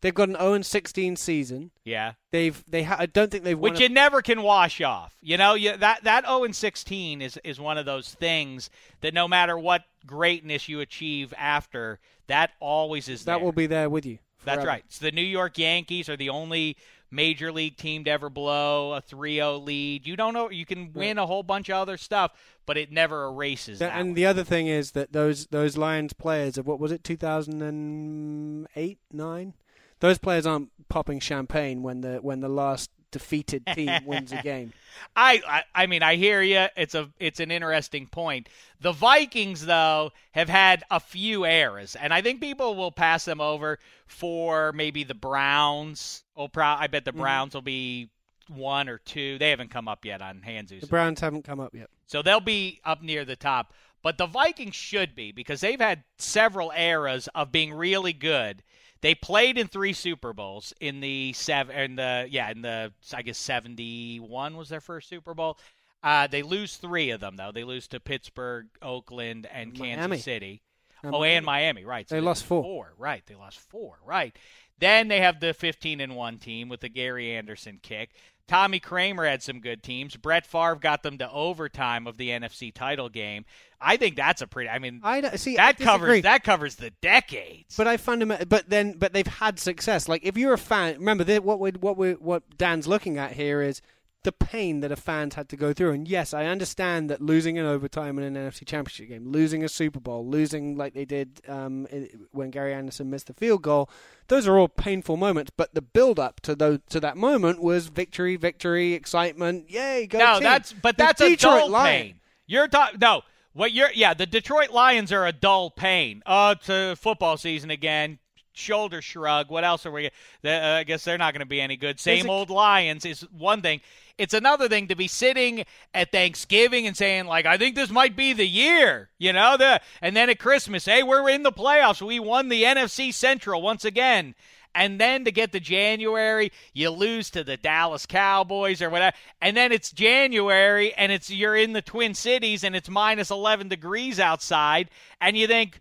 They've 0.00 0.14
got 0.14 0.28
an 0.28 0.36
0 0.36 0.60
16 0.60 1.16
season. 1.16 1.70
Yeah. 1.82 2.12
They've 2.30 2.62
they 2.68 2.82
ha- 2.82 2.96
I 2.98 3.06
don't 3.06 3.30
think 3.30 3.42
they've 3.42 3.58
won 3.58 3.72
which 3.72 3.80
a- 3.80 3.84
you 3.84 3.88
never 3.88 4.20
can 4.20 4.42
wash 4.42 4.82
off. 4.82 5.14
You 5.22 5.38
know, 5.38 5.54
you, 5.54 5.76
that 5.76 6.04
that 6.04 6.26
0 6.26 6.44
and 6.44 6.54
16 6.54 7.22
is 7.22 7.38
is 7.42 7.58
one 7.58 7.78
of 7.78 7.86
those 7.86 8.12
things 8.12 8.68
that 9.00 9.14
no 9.14 9.26
matter 9.26 9.58
what 9.58 9.84
greatness 10.04 10.68
you 10.68 10.80
achieve 10.80 11.32
after, 11.38 12.00
that 12.26 12.50
always 12.60 13.08
is 13.08 13.24
that 13.24 13.36
there. 13.36 13.44
will 13.44 13.52
be 13.52 13.66
there 13.66 13.88
with 13.88 14.04
you. 14.04 14.18
That's 14.44 14.66
right. 14.66 14.84
So 14.88 15.06
the 15.06 15.12
New 15.12 15.22
York 15.22 15.56
Yankees 15.56 16.10
are 16.10 16.18
the 16.18 16.28
only 16.28 16.76
major 17.14 17.52
league 17.52 17.76
team 17.76 18.04
to 18.04 18.10
ever 18.10 18.28
blow 18.28 18.92
a 18.92 19.00
3-0 19.00 19.64
lead. 19.64 20.06
You 20.06 20.16
don't 20.16 20.34
know 20.34 20.50
you 20.50 20.66
can 20.66 20.92
win 20.92 21.18
a 21.18 21.26
whole 21.26 21.42
bunch 21.42 21.68
of 21.68 21.76
other 21.76 21.96
stuff, 21.96 22.32
but 22.66 22.76
it 22.76 22.90
never 22.92 23.24
erases 23.24 23.78
that. 23.78 23.92
and 23.94 24.08
one. 24.08 24.14
the 24.14 24.26
other 24.26 24.44
thing 24.44 24.66
is 24.66 24.92
that 24.92 25.12
those 25.12 25.46
those 25.46 25.76
Lions 25.76 26.12
players 26.12 26.58
of 26.58 26.66
what 26.66 26.80
was 26.80 26.92
it 26.92 27.04
2008 27.04 28.98
9 29.12 29.54
those 30.00 30.18
players 30.18 30.44
aren't 30.46 30.70
popping 30.88 31.20
champagne 31.20 31.82
when 31.82 32.00
the 32.00 32.16
when 32.16 32.40
the 32.40 32.48
last 32.48 32.90
defeated 33.14 33.64
team 33.74 34.04
wins 34.04 34.32
a 34.32 34.42
game. 34.42 34.72
I, 35.16 35.40
I 35.48 35.62
I 35.74 35.86
mean 35.86 36.02
I 36.02 36.16
hear 36.16 36.42
you. 36.42 36.66
It's 36.76 36.94
a 36.94 37.08
it's 37.18 37.40
an 37.40 37.50
interesting 37.50 38.06
point. 38.06 38.48
The 38.80 38.92
Vikings 38.92 39.64
though 39.64 40.10
have 40.32 40.48
had 40.50 40.82
a 40.90 41.00
few 41.00 41.44
eras, 41.46 41.96
and 41.96 42.12
I 42.12 42.20
think 42.20 42.40
people 42.42 42.74
will 42.76 42.92
pass 42.92 43.24
them 43.24 43.40
over 43.40 43.78
for 44.06 44.72
maybe 44.72 45.04
the 45.04 45.14
Browns. 45.14 46.24
Will 46.36 46.48
pro- 46.48 46.64
I 46.64 46.88
bet 46.88 47.04
the 47.04 47.12
Mm-hmm. 47.12 47.20
Browns 47.20 47.54
will 47.54 47.62
be 47.62 48.10
one 48.48 48.88
or 48.88 48.98
two. 48.98 49.38
They 49.38 49.50
haven't 49.50 49.70
come 49.70 49.88
up 49.88 50.04
yet 50.04 50.20
on 50.20 50.42
Hanzus, 50.46 50.80
The 50.82 50.86
Browns 50.88 51.20
haven't 51.20 51.44
come 51.44 51.60
up 51.60 51.74
yet. 51.74 51.88
so 52.06 52.20
they'll 52.20 52.40
be 52.40 52.80
up 52.84 53.02
near 53.02 53.24
the 53.24 53.36
top. 53.36 53.72
But 54.02 54.18
the 54.18 54.26
Vikings 54.26 54.74
should 54.74 55.14
be 55.14 55.32
because 55.32 55.62
they've 55.62 55.80
had 55.80 56.04
several 56.18 56.70
eras 56.76 57.26
of 57.34 57.50
being 57.50 57.72
really 57.72 58.12
good. 58.12 58.62
They 59.04 59.14
played 59.14 59.58
in 59.58 59.68
three 59.68 59.92
Super 59.92 60.32
Bowls 60.32 60.72
in 60.80 61.00
the 61.00 61.34
seven, 61.34 61.76
in 61.76 61.96
the 61.96 62.26
yeah, 62.30 62.50
in 62.50 62.62
the 62.62 62.90
I 63.12 63.20
guess 63.20 63.36
seventy 63.36 64.18
one 64.18 64.56
was 64.56 64.70
their 64.70 64.80
first 64.80 65.10
Super 65.10 65.34
Bowl. 65.34 65.58
Uh, 66.02 66.26
they 66.26 66.40
lose 66.40 66.76
three 66.76 67.10
of 67.10 67.20
them 67.20 67.36
though. 67.36 67.52
They 67.52 67.64
lose 67.64 67.86
to 67.88 68.00
Pittsburgh, 68.00 68.66
Oakland, 68.80 69.46
and 69.52 69.78
Miami. 69.78 69.96
Kansas 69.96 70.24
City. 70.24 70.62
Oh, 71.04 71.08
and 71.08 71.14
oh, 71.14 71.18
Miami. 71.20 71.36
and 71.36 71.46
Miami, 71.46 71.84
right? 71.84 72.08
They 72.08 72.20
lost 72.20 72.44
four. 72.44 72.62
Four, 72.62 72.94
right? 72.98 73.22
They 73.26 73.34
lost 73.34 73.60
four, 73.60 73.98
right? 74.04 74.36
Then 74.78 75.08
they 75.08 75.20
have 75.20 75.40
the 75.40 75.54
15 75.54 76.00
and 76.00 76.16
one 76.16 76.38
team 76.38 76.68
with 76.68 76.80
the 76.80 76.88
Gary 76.88 77.34
Anderson 77.36 77.78
kick. 77.82 78.10
Tommy 78.46 78.78
Kramer 78.78 79.24
had 79.24 79.42
some 79.42 79.60
good 79.60 79.82
teams. 79.82 80.16
Brett 80.16 80.46
Favre 80.46 80.76
got 80.76 81.02
them 81.02 81.16
to 81.18 81.30
overtime 81.30 82.06
of 82.06 82.18
the 82.18 82.28
NFC 82.28 82.74
title 82.74 83.08
game. 83.08 83.46
I 83.80 83.96
think 83.96 84.16
that's 84.16 84.42
a 84.42 84.46
pretty. 84.46 84.68
I 84.68 84.78
mean, 84.78 85.00
I 85.02 85.36
see, 85.36 85.56
I 85.56 85.72
that 85.72 85.78
covers 85.78 86.22
that 86.22 86.44
covers 86.44 86.74
the 86.74 86.90
decades. 86.90 87.76
But 87.76 87.86
I 87.86 87.96
fundamentally, 87.96 88.46
but 88.46 88.68
then, 88.68 88.98
but 88.98 89.12
they've 89.14 89.26
had 89.26 89.58
success. 89.58 90.08
Like 90.08 90.24
if 90.24 90.36
you're 90.36 90.52
a 90.52 90.58
fan, 90.58 90.98
remember 90.98 91.24
what 91.40 91.58
we 91.58 91.70
what 91.70 91.96
we 91.96 92.12
what 92.12 92.58
Dan's 92.58 92.86
looking 92.86 93.16
at 93.16 93.32
here 93.32 93.62
is 93.62 93.80
the 94.24 94.32
pain 94.32 94.80
that 94.80 94.90
a 94.90 94.96
fans 94.96 95.34
had 95.36 95.48
to 95.50 95.56
go 95.56 95.72
through. 95.72 95.92
And 95.92 96.08
yes, 96.08 96.34
I 96.34 96.46
understand 96.46 97.08
that 97.10 97.20
losing 97.20 97.56
in 97.56 97.64
overtime 97.64 98.18
in 98.18 98.24
an 98.24 98.34
NFC 98.50 98.66
Championship 98.66 99.08
game, 99.08 99.30
losing 99.30 99.62
a 99.62 99.68
Super 99.68 100.00
Bowl, 100.00 100.26
losing 100.26 100.76
like 100.76 100.94
they 100.94 101.04
did 101.04 101.40
um, 101.48 101.86
when 102.32 102.50
Gary 102.50 102.74
Anderson 102.74 103.08
missed 103.10 103.28
the 103.28 103.34
field 103.34 103.62
goal, 103.62 103.88
those 104.28 104.48
are 104.48 104.58
all 104.58 104.68
painful 104.68 105.16
moments. 105.16 105.52
But 105.56 105.74
the 105.74 105.82
build 105.82 106.18
up 106.18 106.40
to 106.40 106.54
those 106.54 106.80
to 106.88 107.00
that 107.00 107.16
moment 107.16 107.62
was 107.62 107.86
victory, 107.86 108.36
victory, 108.36 108.94
excitement. 108.94 109.70
Yay, 109.70 110.06
go 110.08 110.18
no, 110.18 110.34
team. 110.34 110.42
that's 110.42 110.72
but 110.72 110.96
The 110.96 111.04
that's 111.04 111.20
a 111.20 111.28
Detroit 111.30 111.60
dull 111.60 111.70
Lions- 111.70 112.02
pain. 112.02 112.20
You're 112.46 112.68
talking 112.68 112.98
no. 113.00 113.22
What 113.52 113.72
you're 113.72 113.92
yeah, 113.94 114.14
the 114.14 114.26
Detroit 114.26 114.70
Lions 114.70 115.12
are 115.12 115.26
a 115.26 115.32
dull 115.32 115.70
pain. 115.70 116.22
Uh, 116.26 116.56
it's 116.58 116.68
a 116.68 116.96
football 116.96 117.36
season 117.36 117.70
again. 117.70 118.18
Shoulder 118.54 119.02
shrug. 119.02 119.50
What 119.50 119.64
else 119.64 119.84
are 119.84 119.90
we? 119.90 120.06
Uh, 120.44 120.50
I 120.50 120.84
guess 120.84 121.04
they're 121.04 121.18
not 121.18 121.34
going 121.34 121.40
to 121.40 121.46
be 121.46 121.60
any 121.60 121.76
good. 121.76 121.98
Same 121.98 122.26
a- 122.26 122.30
old 122.30 122.50
Lions 122.50 123.04
is 123.04 123.22
one 123.32 123.62
thing. 123.62 123.80
It's 124.16 124.32
another 124.32 124.68
thing 124.68 124.88
to 124.88 124.94
be 124.94 125.08
sitting 125.08 125.64
at 125.92 126.12
Thanksgiving 126.12 126.86
and 126.86 126.96
saying 126.96 127.26
like, 127.26 127.46
I 127.46 127.58
think 127.58 127.74
this 127.74 127.90
might 127.90 128.14
be 128.14 128.32
the 128.32 128.46
year, 128.46 129.10
you 129.18 129.32
know. 129.32 129.56
The 129.56 129.80
and 130.00 130.16
then 130.16 130.30
at 130.30 130.38
Christmas, 130.38 130.84
hey, 130.84 131.02
we're 131.02 131.28
in 131.28 131.42
the 131.42 131.50
playoffs. 131.52 132.00
We 132.00 132.20
won 132.20 132.48
the 132.48 132.62
NFC 132.62 133.12
Central 133.12 133.60
once 133.60 133.84
again. 133.84 134.36
And 134.76 135.00
then 135.00 135.24
to 135.24 135.32
get 135.32 135.52
to 135.52 135.60
January, 135.60 136.50
you 136.72 136.90
lose 136.90 137.30
to 137.30 137.44
the 137.44 137.56
Dallas 137.56 138.06
Cowboys 138.06 138.82
or 138.82 138.90
whatever. 138.90 139.16
And 139.40 139.56
then 139.56 139.70
it's 139.70 139.92
January 139.92 140.92
and 140.94 141.12
it's 141.12 141.30
you're 141.30 141.56
in 141.56 141.72
the 141.72 141.82
Twin 141.82 142.14
Cities 142.14 142.64
and 142.64 142.74
it's 142.74 142.88
minus 142.88 143.30
11 143.30 143.68
degrees 143.68 144.18
outside 144.18 144.90
and 145.20 145.36
you 145.36 145.46
think, 145.46 145.80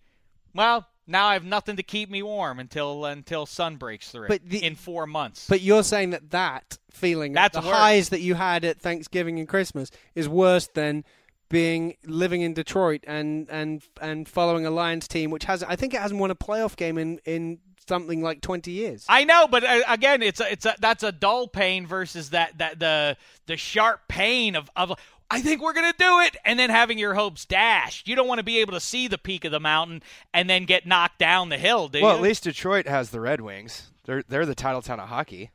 well, 0.54 0.88
now 1.08 1.28
I 1.28 1.34
have 1.34 1.44
nothing 1.44 1.76
to 1.78 1.84
keep 1.84 2.10
me 2.10 2.24
warm 2.24 2.60
until 2.60 3.06
until 3.06 3.46
sun 3.46 3.76
breaks 3.78 4.10
through 4.12 4.28
But 4.28 4.48
the- 4.48 4.64
in 4.64 4.76
4 4.76 5.06
months. 5.08 5.46
But 5.50 5.62
you're 5.62 5.84
saying 5.84 6.12
that 6.12 6.32
that 6.32 6.78
feeling, 6.92 7.34
That's 7.34 7.56
the 7.58 7.66
worse. 7.66 7.76
highs 7.76 8.10
that 8.10 8.22
you 8.22 8.36
had 8.36 8.64
at 8.66 8.80
Thanksgiving 8.80 9.40
and 9.40 9.48
Christmas, 9.48 9.92
is 10.16 10.30
worse 10.30 10.68
than 10.68 11.04
being 11.50 11.96
living 12.06 12.42
in 12.42 12.54
Detroit 12.54 13.04
and 13.06 13.48
and 13.50 13.84
and 14.02 14.28
following 14.28 14.66
a 14.66 14.72
Lions 14.72 15.08
team, 15.08 15.30
which 15.30 15.44
has 15.46 15.62
I 15.64 15.76
think 15.76 15.94
it 15.94 16.02
hasn't 16.02 16.20
won 16.20 16.32
a 16.32 16.36
playoff 16.36 16.76
game 16.76 16.98
in 16.98 17.20
in 17.26 17.60
something 17.88 18.22
like 18.24 18.40
20 18.42 18.72
years. 18.72 19.06
I 19.10 19.26
know, 19.26 19.46
but 19.46 19.64
uh, 19.66 19.82
again, 19.90 20.22
it's 20.24 20.40
a, 20.40 20.50
it's 20.50 20.66
a, 20.66 20.74
that's 20.80 21.04
a 21.04 21.12
dull 21.12 21.50
pain 21.50 21.86
versus 21.86 22.30
that 22.30 22.58
that 22.60 22.80
the 22.80 23.18
the 23.46 23.58
sharp 23.58 24.08
pain 24.08 24.56
of 24.56 24.72
of 24.76 24.94
I 25.30 25.42
think 25.42 25.62
we're 25.62 25.74
gonna 25.74 25.94
do 25.98 26.20
it, 26.22 26.38
and 26.46 26.60
then 26.60 26.70
having 26.70 26.98
your 27.00 27.16
hopes 27.16 27.46
dashed. 27.46 28.08
You 28.08 28.16
don't 28.16 28.28
want 28.28 28.38
to 28.40 28.44
be 28.44 28.60
able 28.60 28.74
to 28.74 28.80
see 28.80 29.08
the 29.08 29.18
peak 29.18 29.46
of 29.46 29.52
the 29.52 29.60
mountain 29.60 30.04
and 30.34 30.50
then 30.50 30.66
get 30.66 30.86
knocked 30.86 31.18
down 31.20 31.50
the 31.50 31.58
hill, 31.58 31.88
do 31.88 32.02
Well, 32.02 32.12
you? 32.12 32.18
at 32.18 32.22
least 32.22 32.44
Detroit 32.44 32.88
has 32.88 33.10
the 33.10 33.20
Red 33.20 33.42
Wings. 33.42 33.92
They're 34.06 34.24
they're 34.28 34.46
the 34.46 34.54
title 34.56 34.82
town 34.82 35.00
of 35.00 35.10
hockey. 35.10 35.52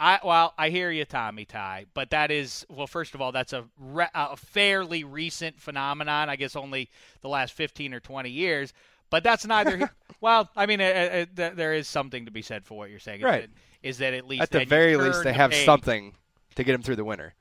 I 0.00 0.18
well, 0.24 0.52
I 0.58 0.70
hear 0.70 0.90
you, 0.90 1.04
Tommy 1.04 1.44
Ty, 1.44 1.86
but 1.94 2.10
that 2.10 2.30
is 2.32 2.66
well. 2.68 2.88
First 2.88 3.14
of 3.14 3.20
all, 3.20 3.30
that's 3.30 3.52
a, 3.52 3.64
re- 3.78 4.08
a 4.14 4.36
fairly 4.36 5.04
recent 5.04 5.60
phenomenon. 5.60 6.28
I 6.28 6.34
guess 6.36 6.56
only 6.56 6.90
the 7.20 7.28
last 7.28 7.52
fifteen 7.52 7.94
or 7.94 8.00
twenty 8.00 8.30
years. 8.30 8.72
But 9.10 9.22
that's 9.22 9.46
neither. 9.46 9.88
well, 10.20 10.50
I 10.56 10.66
mean, 10.66 10.80
uh, 10.80 10.84
uh, 10.84 11.26
th- 11.36 11.52
there 11.54 11.74
is 11.74 11.86
something 11.86 12.24
to 12.24 12.32
be 12.32 12.42
said 12.42 12.64
for 12.64 12.76
what 12.76 12.90
you're 12.90 12.98
saying. 12.98 13.20
Is 13.20 13.24
Right. 13.24 13.42
that- 13.42 13.50
Is 13.88 13.98
that 13.98 14.14
at 14.14 14.26
least 14.26 14.42
At 14.42 14.50
the 14.50 14.64
very 14.64 14.96
least, 14.96 15.18
they 15.22 15.30
the 15.30 15.34
have 15.34 15.52
page. 15.52 15.64
something 15.64 16.14
to 16.56 16.64
get 16.64 16.72
them 16.72 16.82
through 16.82 16.96
the 16.96 17.04
winter. 17.04 17.34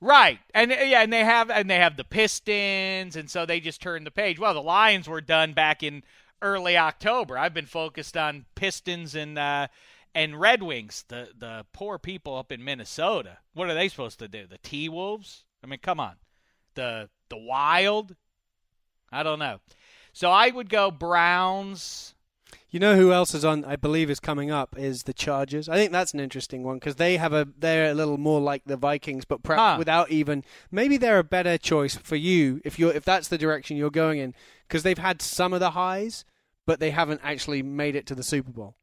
Right. 0.00 0.38
And 0.54 0.70
yeah, 0.70 1.02
and 1.02 1.12
they 1.12 1.24
have 1.24 1.50
and 1.50 1.68
they 1.68 1.76
have 1.76 1.96
the 1.96 2.04
Pistons 2.04 3.16
and 3.16 3.28
so 3.28 3.44
they 3.44 3.60
just 3.60 3.82
turned 3.82 4.06
the 4.06 4.12
page. 4.12 4.38
Well, 4.38 4.54
the 4.54 4.62
Lions 4.62 5.08
were 5.08 5.20
done 5.20 5.54
back 5.54 5.82
in 5.82 6.04
early 6.40 6.76
October. 6.76 7.36
I've 7.36 7.54
been 7.54 7.66
focused 7.66 8.16
on 8.16 8.46
Pistons 8.54 9.14
and 9.14 9.38
uh 9.38 9.68
and 10.14 10.40
Red 10.40 10.62
Wings, 10.62 11.04
the 11.08 11.30
the 11.36 11.66
poor 11.72 11.98
people 11.98 12.36
up 12.36 12.52
in 12.52 12.64
Minnesota. 12.64 13.38
What 13.54 13.68
are 13.68 13.74
they 13.74 13.88
supposed 13.88 14.20
to 14.20 14.28
do? 14.28 14.46
The 14.46 14.58
T-Wolves? 14.58 15.44
I 15.62 15.66
mean, 15.66 15.80
come 15.80 16.00
on. 16.00 16.14
The 16.74 17.08
the 17.28 17.36
Wild? 17.36 18.14
I 19.10 19.22
don't 19.22 19.38
know. 19.38 19.58
So 20.12 20.30
I 20.30 20.48
would 20.48 20.68
go 20.68 20.90
Browns. 20.90 22.14
You 22.70 22.80
know 22.80 22.96
who 22.96 23.12
else 23.12 23.34
is 23.34 23.44
on? 23.46 23.64
I 23.64 23.76
believe 23.76 24.10
is 24.10 24.20
coming 24.20 24.50
up 24.50 24.78
is 24.78 25.04
the 25.04 25.14
Chargers. 25.14 25.68
I 25.70 25.76
think 25.76 25.90
that's 25.90 26.12
an 26.12 26.20
interesting 26.20 26.62
one 26.64 26.76
because 26.76 26.96
they 26.96 27.16
have 27.16 27.32
a 27.32 27.48
they're 27.58 27.90
a 27.90 27.94
little 27.94 28.18
more 28.18 28.40
like 28.40 28.64
the 28.66 28.76
Vikings, 28.76 29.24
but 29.24 29.42
perhaps 29.42 29.78
without 29.78 30.10
even 30.10 30.44
maybe 30.70 30.98
they're 30.98 31.18
a 31.18 31.24
better 31.24 31.56
choice 31.56 31.96
for 31.96 32.16
you 32.16 32.60
if 32.64 32.78
you're 32.78 32.92
if 32.92 33.04
that's 33.04 33.28
the 33.28 33.38
direction 33.38 33.78
you're 33.78 33.90
going 33.90 34.18
in 34.18 34.34
because 34.66 34.82
they've 34.82 34.98
had 34.98 35.22
some 35.22 35.54
of 35.54 35.60
the 35.60 35.70
highs, 35.70 36.26
but 36.66 36.78
they 36.78 36.90
haven't 36.90 37.22
actually 37.24 37.62
made 37.62 37.96
it 37.96 38.06
to 38.06 38.14
the 38.14 38.22
Super 38.22 38.50
Bowl. 38.50 38.74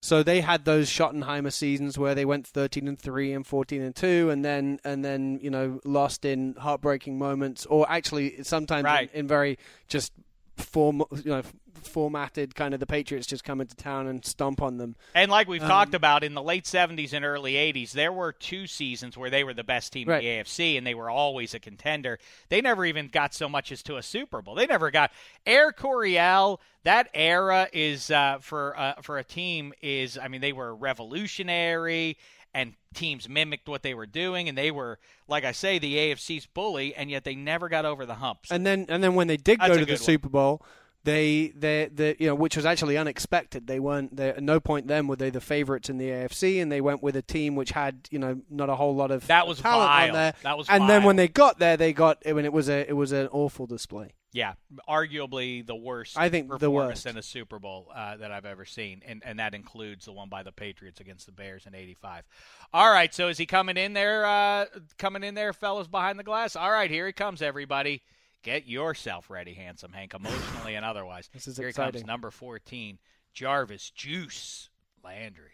So 0.00 0.22
they 0.22 0.42
had 0.42 0.64
those 0.66 0.88
Schottenheimer 0.90 1.50
seasons 1.50 1.96
where 1.98 2.14
they 2.14 2.26
went 2.26 2.46
13 2.46 2.86
and 2.86 2.98
3 2.98 3.32
and 3.32 3.44
14 3.46 3.80
and 3.80 3.96
2 3.96 4.28
and 4.30 4.44
then 4.44 4.78
and 4.84 5.04
then 5.04 5.40
you 5.42 5.50
know 5.50 5.80
lost 5.84 6.24
in 6.24 6.54
heartbreaking 6.60 7.18
moments 7.18 7.66
or 7.66 7.90
actually 7.90 8.44
sometimes 8.44 8.84
Right. 8.84 9.10
in, 9.14 9.20
in 9.20 9.26
very 9.26 9.58
just 9.88 10.12
form 10.56 11.02
you 11.12 11.22
know 11.30 11.42
formatted 11.82 12.54
kind 12.54 12.72
of 12.72 12.80
the 12.80 12.86
Patriots 12.86 13.26
just 13.26 13.44
come 13.44 13.60
into 13.60 13.74
town 13.76 14.06
and 14.06 14.24
stomp 14.24 14.62
on 14.62 14.78
them. 14.78 14.96
And 15.14 15.30
like 15.30 15.48
we've 15.48 15.62
Um, 15.62 15.68
talked 15.68 15.94
about 15.94 16.24
in 16.24 16.32
the 16.34 16.42
late 16.42 16.64
70s 16.64 17.12
and 17.12 17.24
early 17.24 17.56
80s, 17.58 17.92
there 17.92 18.12
were 18.12 18.32
two 18.32 18.66
seasons 18.66 19.16
where 19.18 19.28
they 19.28 19.44
were 19.44 19.52
the 19.54 19.64
best 19.64 19.92
team 19.92 20.08
Right. 20.08 20.24
in 20.24 20.24
the 20.24 20.42
AFC 20.44 20.78
and 20.78 20.86
they 20.86 20.94
were 20.94 21.10
always 21.10 21.52
a 21.52 21.60
contender. 21.60 22.18
They 22.48 22.60
never 22.62 22.84
even 22.86 23.08
got 23.08 23.34
so 23.34 23.48
much 23.48 23.70
as 23.70 23.82
to 23.84 23.96
a 23.96 24.02
Super 24.02 24.40
Bowl. 24.40 24.54
They 24.54 24.66
never 24.66 24.90
got 24.90 25.12
Air 25.44 25.72
Coryell. 25.72 26.60
That 26.84 27.08
era 27.12 27.68
is 27.72 28.10
uh, 28.10 28.38
for 28.40 28.78
uh, 28.78 28.94
for 29.02 29.18
a 29.18 29.24
team 29.24 29.72
is 29.82 30.16
I 30.16 30.28
mean 30.28 30.40
they 30.40 30.52
were 30.52 30.74
revolutionary 30.74 32.16
and 32.54 32.74
teams 32.94 33.28
mimicked 33.28 33.68
what 33.68 33.82
they 33.82 33.92
were 33.92 34.06
doing 34.06 34.48
and 34.48 34.56
they 34.56 34.70
were 34.70 34.98
like 35.26 35.44
I 35.44 35.52
say 35.52 35.78
the 35.78 35.96
AFC's 35.96 36.46
bully 36.46 36.94
and 36.94 37.10
yet 37.10 37.24
they 37.24 37.34
never 37.34 37.68
got 37.68 37.84
over 37.84 38.06
the 38.06 38.14
hump. 38.14 38.46
So 38.46 38.54
And 38.54 38.64
then 38.64 38.86
and 38.88 39.02
then 39.02 39.14
when 39.14 39.26
they 39.26 39.36
did 39.36 39.58
That's 39.60 39.68
go 39.70 39.78
to 39.78 39.84
the 39.84 39.92
one. 39.92 39.98
Super 39.98 40.28
Bowl, 40.28 40.62
they 41.02 41.52
they 41.56 41.90
the 41.92 42.16
you 42.18 42.28
know 42.28 42.34
which 42.34 42.56
was 42.56 42.64
actually 42.64 42.96
unexpected. 42.96 43.66
They 43.66 43.78
weren't 43.80 44.16
they, 44.16 44.30
at 44.30 44.42
no 44.42 44.58
point 44.60 44.86
then 44.86 45.06
were 45.06 45.16
they 45.16 45.30
the 45.30 45.40
favorites 45.40 45.90
in 45.90 45.98
the 45.98 46.08
AFC, 46.08 46.62
and 46.62 46.72
they 46.72 46.80
went 46.80 47.02
with 47.02 47.16
a 47.16 47.22
team 47.22 47.56
which 47.56 47.72
had 47.72 48.08
you 48.10 48.18
know 48.18 48.40
not 48.48 48.70
a 48.70 48.76
whole 48.76 48.94
lot 48.94 49.10
of 49.10 49.26
That 49.26 49.46
was 49.46 49.58
talent 49.60 49.88
vile. 49.90 50.06
on 50.08 50.12
there. 50.14 50.34
That 50.44 50.56
was 50.56 50.68
and 50.70 50.88
then 50.88 51.02
when 51.04 51.16
they 51.16 51.28
got 51.28 51.58
there, 51.58 51.76
they 51.76 51.92
got 51.92 52.22
I 52.26 52.32
mean 52.32 52.44
it 52.44 52.52
was 52.52 52.68
a 52.70 52.88
it 52.88 52.94
was 52.94 53.12
an 53.12 53.26
awful 53.32 53.66
display. 53.66 54.14
Yeah, 54.34 54.54
arguably 54.88 55.64
the 55.64 55.76
worst. 55.76 56.18
I 56.18 56.28
think 56.28 56.48
the 56.48 56.58
performance 56.58 57.04
worst. 57.04 57.06
in 57.06 57.16
a 57.16 57.22
Super 57.22 57.60
Bowl 57.60 57.86
uh, 57.94 58.16
that 58.16 58.32
I've 58.32 58.44
ever 58.44 58.64
seen, 58.64 59.00
and 59.06 59.22
and 59.24 59.38
that 59.38 59.54
includes 59.54 60.06
the 60.06 60.12
one 60.12 60.28
by 60.28 60.42
the 60.42 60.50
Patriots 60.50 60.98
against 61.00 61.26
the 61.26 61.32
Bears 61.32 61.66
in 61.66 61.74
'85. 61.76 62.24
All 62.72 62.90
right, 62.90 63.14
so 63.14 63.28
is 63.28 63.38
he 63.38 63.46
coming 63.46 63.76
in 63.76 63.92
there? 63.92 64.26
Uh, 64.26 64.66
coming 64.98 65.22
in 65.22 65.34
there, 65.36 65.52
fellas 65.52 65.86
behind 65.86 66.18
the 66.18 66.24
glass. 66.24 66.56
All 66.56 66.68
right, 66.70 66.90
here 66.90 67.06
he 67.06 67.12
comes, 67.12 67.42
everybody. 67.42 68.02
Get 68.42 68.66
yourself 68.66 69.30
ready, 69.30 69.54
handsome 69.54 69.92
Hank, 69.92 70.14
emotionally 70.14 70.74
and 70.74 70.84
otherwise. 70.84 71.30
This 71.32 71.46
is 71.46 71.56
here 71.56 71.66
he 71.66 71.70
exciting. 71.70 71.92
comes, 72.00 72.06
number 72.06 72.32
14, 72.32 72.98
Jarvis 73.34 73.90
Juice 73.90 74.68
Landry. 75.04 75.52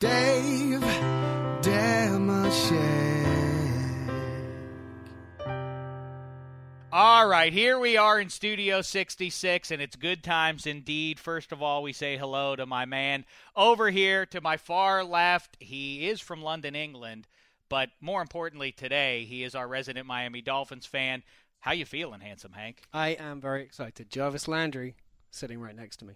Dave 0.00 0.80
Dameshek. 1.60 3.45
All 6.98 7.28
right, 7.28 7.52
here 7.52 7.78
we 7.78 7.98
are 7.98 8.18
in 8.18 8.30
Studio 8.30 8.80
66, 8.80 9.70
and 9.70 9.82
it's 9.82 9.96
good 9.96 10.24
times 10.24 10.66
indeed. 10.66 11.20
First 11.20 11.52
of 11.52 11.60
all, 11.60 11.82
we 11.82 11.92
say 11.92 12.16
hello 12.16 12.56
to 12.56 12.64
my 12.64 12.86
man 12.86 13.26
over 13.54 13.90
here 13.90 14.24
to 14.24 14.40
my 14.40 14.56
far 14.56 15.04
left. 15.04 15.58
He 15.60 16.08
is 16.08 16.22
from 16.22 16.40
London, 16.40 16.74
England, 16.74 17.28
but 17.68 17.90
more 18.00 18.22
importantly, 18.22 18.72
today 18.72 19.26
he 19.26 19.44
is 19.44 19.54
our 19.54 19.68
resident 19.68 20.06
Miami 20.06 20.40
Dolphins 20.40 20.86
fan. 20.86 21.22
How 21.60 21.72
you 21.72 21.84
feeling, 21.84 22.22
handsome 22.22 22.52
Hank? 22.52 22.80
I 22.94 23.08
am 23.08 23.42
very 23.42 23.60
excited. 23.60 24.08
Jarvis 24.08 24.48
Landry 24.48 24.96
sitting 25.30 25.60
right 25.60 25.76
next 25.76 25.98
to 25.98 26.06
me. 26.06 26.14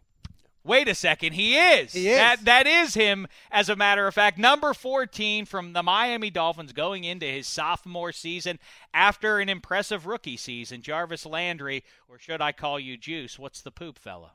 Wait 0.70 0.86
a 0.86 0.94
second, 0.94 1.32
he 1.32 1.58
is. 1.58 1.92
He 1.92 2.08
is. 2.10 2.16
That 2.16 2.44
that 2.44 2.66
is 2.68 2.94
him. 2.94 3.26
As 3.50 3.68
a 3.68 3.74
matter 3.74 4.06
of 4.06 4.14
fact, 4.14 4.38
number 4.38 4.72
14 4.72 5.44
from 5.44 5.72
the 5.72 5.82
Miami 5.82 6.30
Dolphins 6.30 6.72
going 6.72 7.02
into 7.02 7.26
his 7.26 7.48
sophomore 7.48 8.12
season 8.12 8.60
after 8.94 9.40
an 9.40 9.48
impressive 9.48 10.06
rookie 10.06 10.36
season. 10.36 10.80
Jarvis 10.80 11.26
Landry, 11.26 11.82
or 12.08 12.20
should 12.20 12.40
I 12.40 12.52
call 12.52 12.78
you 12.78 12.96
Juice? 12.96 13.36
What's 13.36 13.62
the 13.62 13.72
poop, 13.72 13.98
fella? 13.98 14.30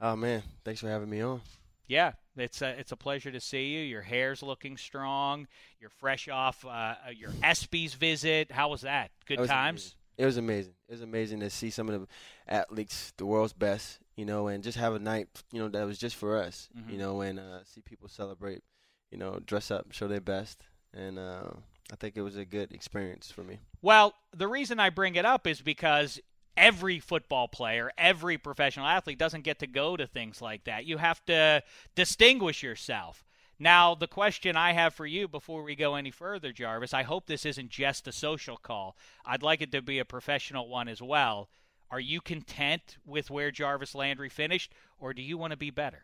Oh 0.00 0.16
man, 0.16 0.44
thanks 0.64 0.80
for 0.80 0.88
having 0.88 1.10
me 1.10 1.20
on. 1.20 1.42
Yeah, 1.88 2.12
it's 2.38 2.62
a, 2.62 2.70
it's 2.80 2.92
a 2.92 2.96
pleasure 2.96 3.30
to 3.30 3.38
see 3.38 3.66
you. 3.66 3.80
Your 3.80 4.00
hair's 4.00 4.42
looking 4.42 4.78
strong. 4.78 5.46
You're 5.78 5.90
fresh 5.90 6.26
off 6.26 6.64
uh, 6.64 6.94
your 7.14 7.32
ESPYS 7.42 7.96
visit. 7.96 8.50
How 8.50 8.70
was 8.70 8.80
that? 8.80 9.10
Good 9.26 9.40
was 9.40 9.50
times. 9.50 9.82
amazing. 9.82 9.96
It 10.16 10.24
was 10.24 10.36
amazing. 10.38 10.72
It 10.88 10.92
was 10.92 11.02
amazing 11.02 11.40
to 11.40 11.50
see 11.50 11.68
some 11.68 11.90
of 11.90 12.00
the 12.00 12.06
athletes, 12.48 13.12
the 13.18 13.26
world's 13.26 13.52
best, 13.52 13.98
you 14.16 14.24
know, 14.24 14.48
and 14.48 14.64
just 14.64 14.78
have 14.78 14.94
a 14.94 14.98
night, 14.98 15.28
you 15.52 15.60
know, 15.60 15.68
that 15.68 15.84
was 15.84 15.98
just 15.98 16.16
for 16.16 16.36
us, 16.36 16.68
Mhm. 16.76 16.92
you 16.92 16.98
know, 16.98 17.20
and 17.20 17.38
uh, 17.38 17.62
see 17.64 17.80
people 17.82 18.08
celebrate, 18.08 18.62
you 19.10 19.18
know, 19.18 19.38
dress 19.44 19.70
up, 19.70 19.92
show 19.92 20.08
their 20.08 20.20
best, 20.20 20.62
and 20.94 21.18
uh, 21.18 21.50
I 21.92 21.96
think 21.96 22.16
it 22.16 22.22
was 22.22 22.36
a 22.36 22.44
good 22.44 22.72
experience 22.72 23.30
for 23.30 23.44
me. 23.44 23.58
Well, 23.82 24.14
the 24.34 24.48
reason 24.48 24.80
I 24.80 24.90
bring 24.90 25.14
it 25.16 25.24
up 25.24 25.46
is 25.46 25.60
because 25.60 26.18
every 26.56 26.98
football 26.98 27.46
player, 27.48 27.92
every 27.98 28.38
professional 28.38 28.86
athlete 28.86 29.18
doesn't 29.18 29.42
get 29.42 29.58
to 29.58 29.66
go 29.66 29.96
to 29.96 30.06
things 30.06 30.40
like 30.40 30.64
that. 30.64 30.86
You 30.86 30.96
have 30.96 31.24
to 31.26 31.62
distinguish 31.94 32.62
yourself. 32.62 33.22
Now, 33.58 33.94
the 33.94 34.06
question 34.08 34.56
I 34.56 34.72
have 34.72 34.94
for 34.94 35.06
you 35.06 35.28
before 35.28 35.62
we 35.62 35.74
go 35.76 35.94
any 35.94 36.10
further, 36.10 36.52
Jarvis, 36.52 36.92
I 36.92 37.02
hope 37.04 37.26
this 37.26 37.46
isn't 37.46 37.70
just 37.70 38.06
a 38.08 38.12
social 38.12 38.56
call. 38.58 38.96
I'd 39.24 39.42
like 39.42 39.62
it 39.62 39.72
to 39.72 39.80
be 39.82 39.98
a 39.98 40.04
professional 40.04 40.68
one 40.68 40.88
as 40.88 41.00
well. 41.00 41.48
Are 41.90 42.00
you 42.00 42.20
content 42.20 42.96
with 43.04 43.30
where 43.30 43.50
Jarvis 43.50 43.94
Landry 43.94 44.28
finished, 44.28 44.72
or 44.98 45.14
do 45.14 45.22
you 45.22 45.38
want 45.38 45.52
to 45.52 45.56
be 45.56 45.70
better? 45.70 46.02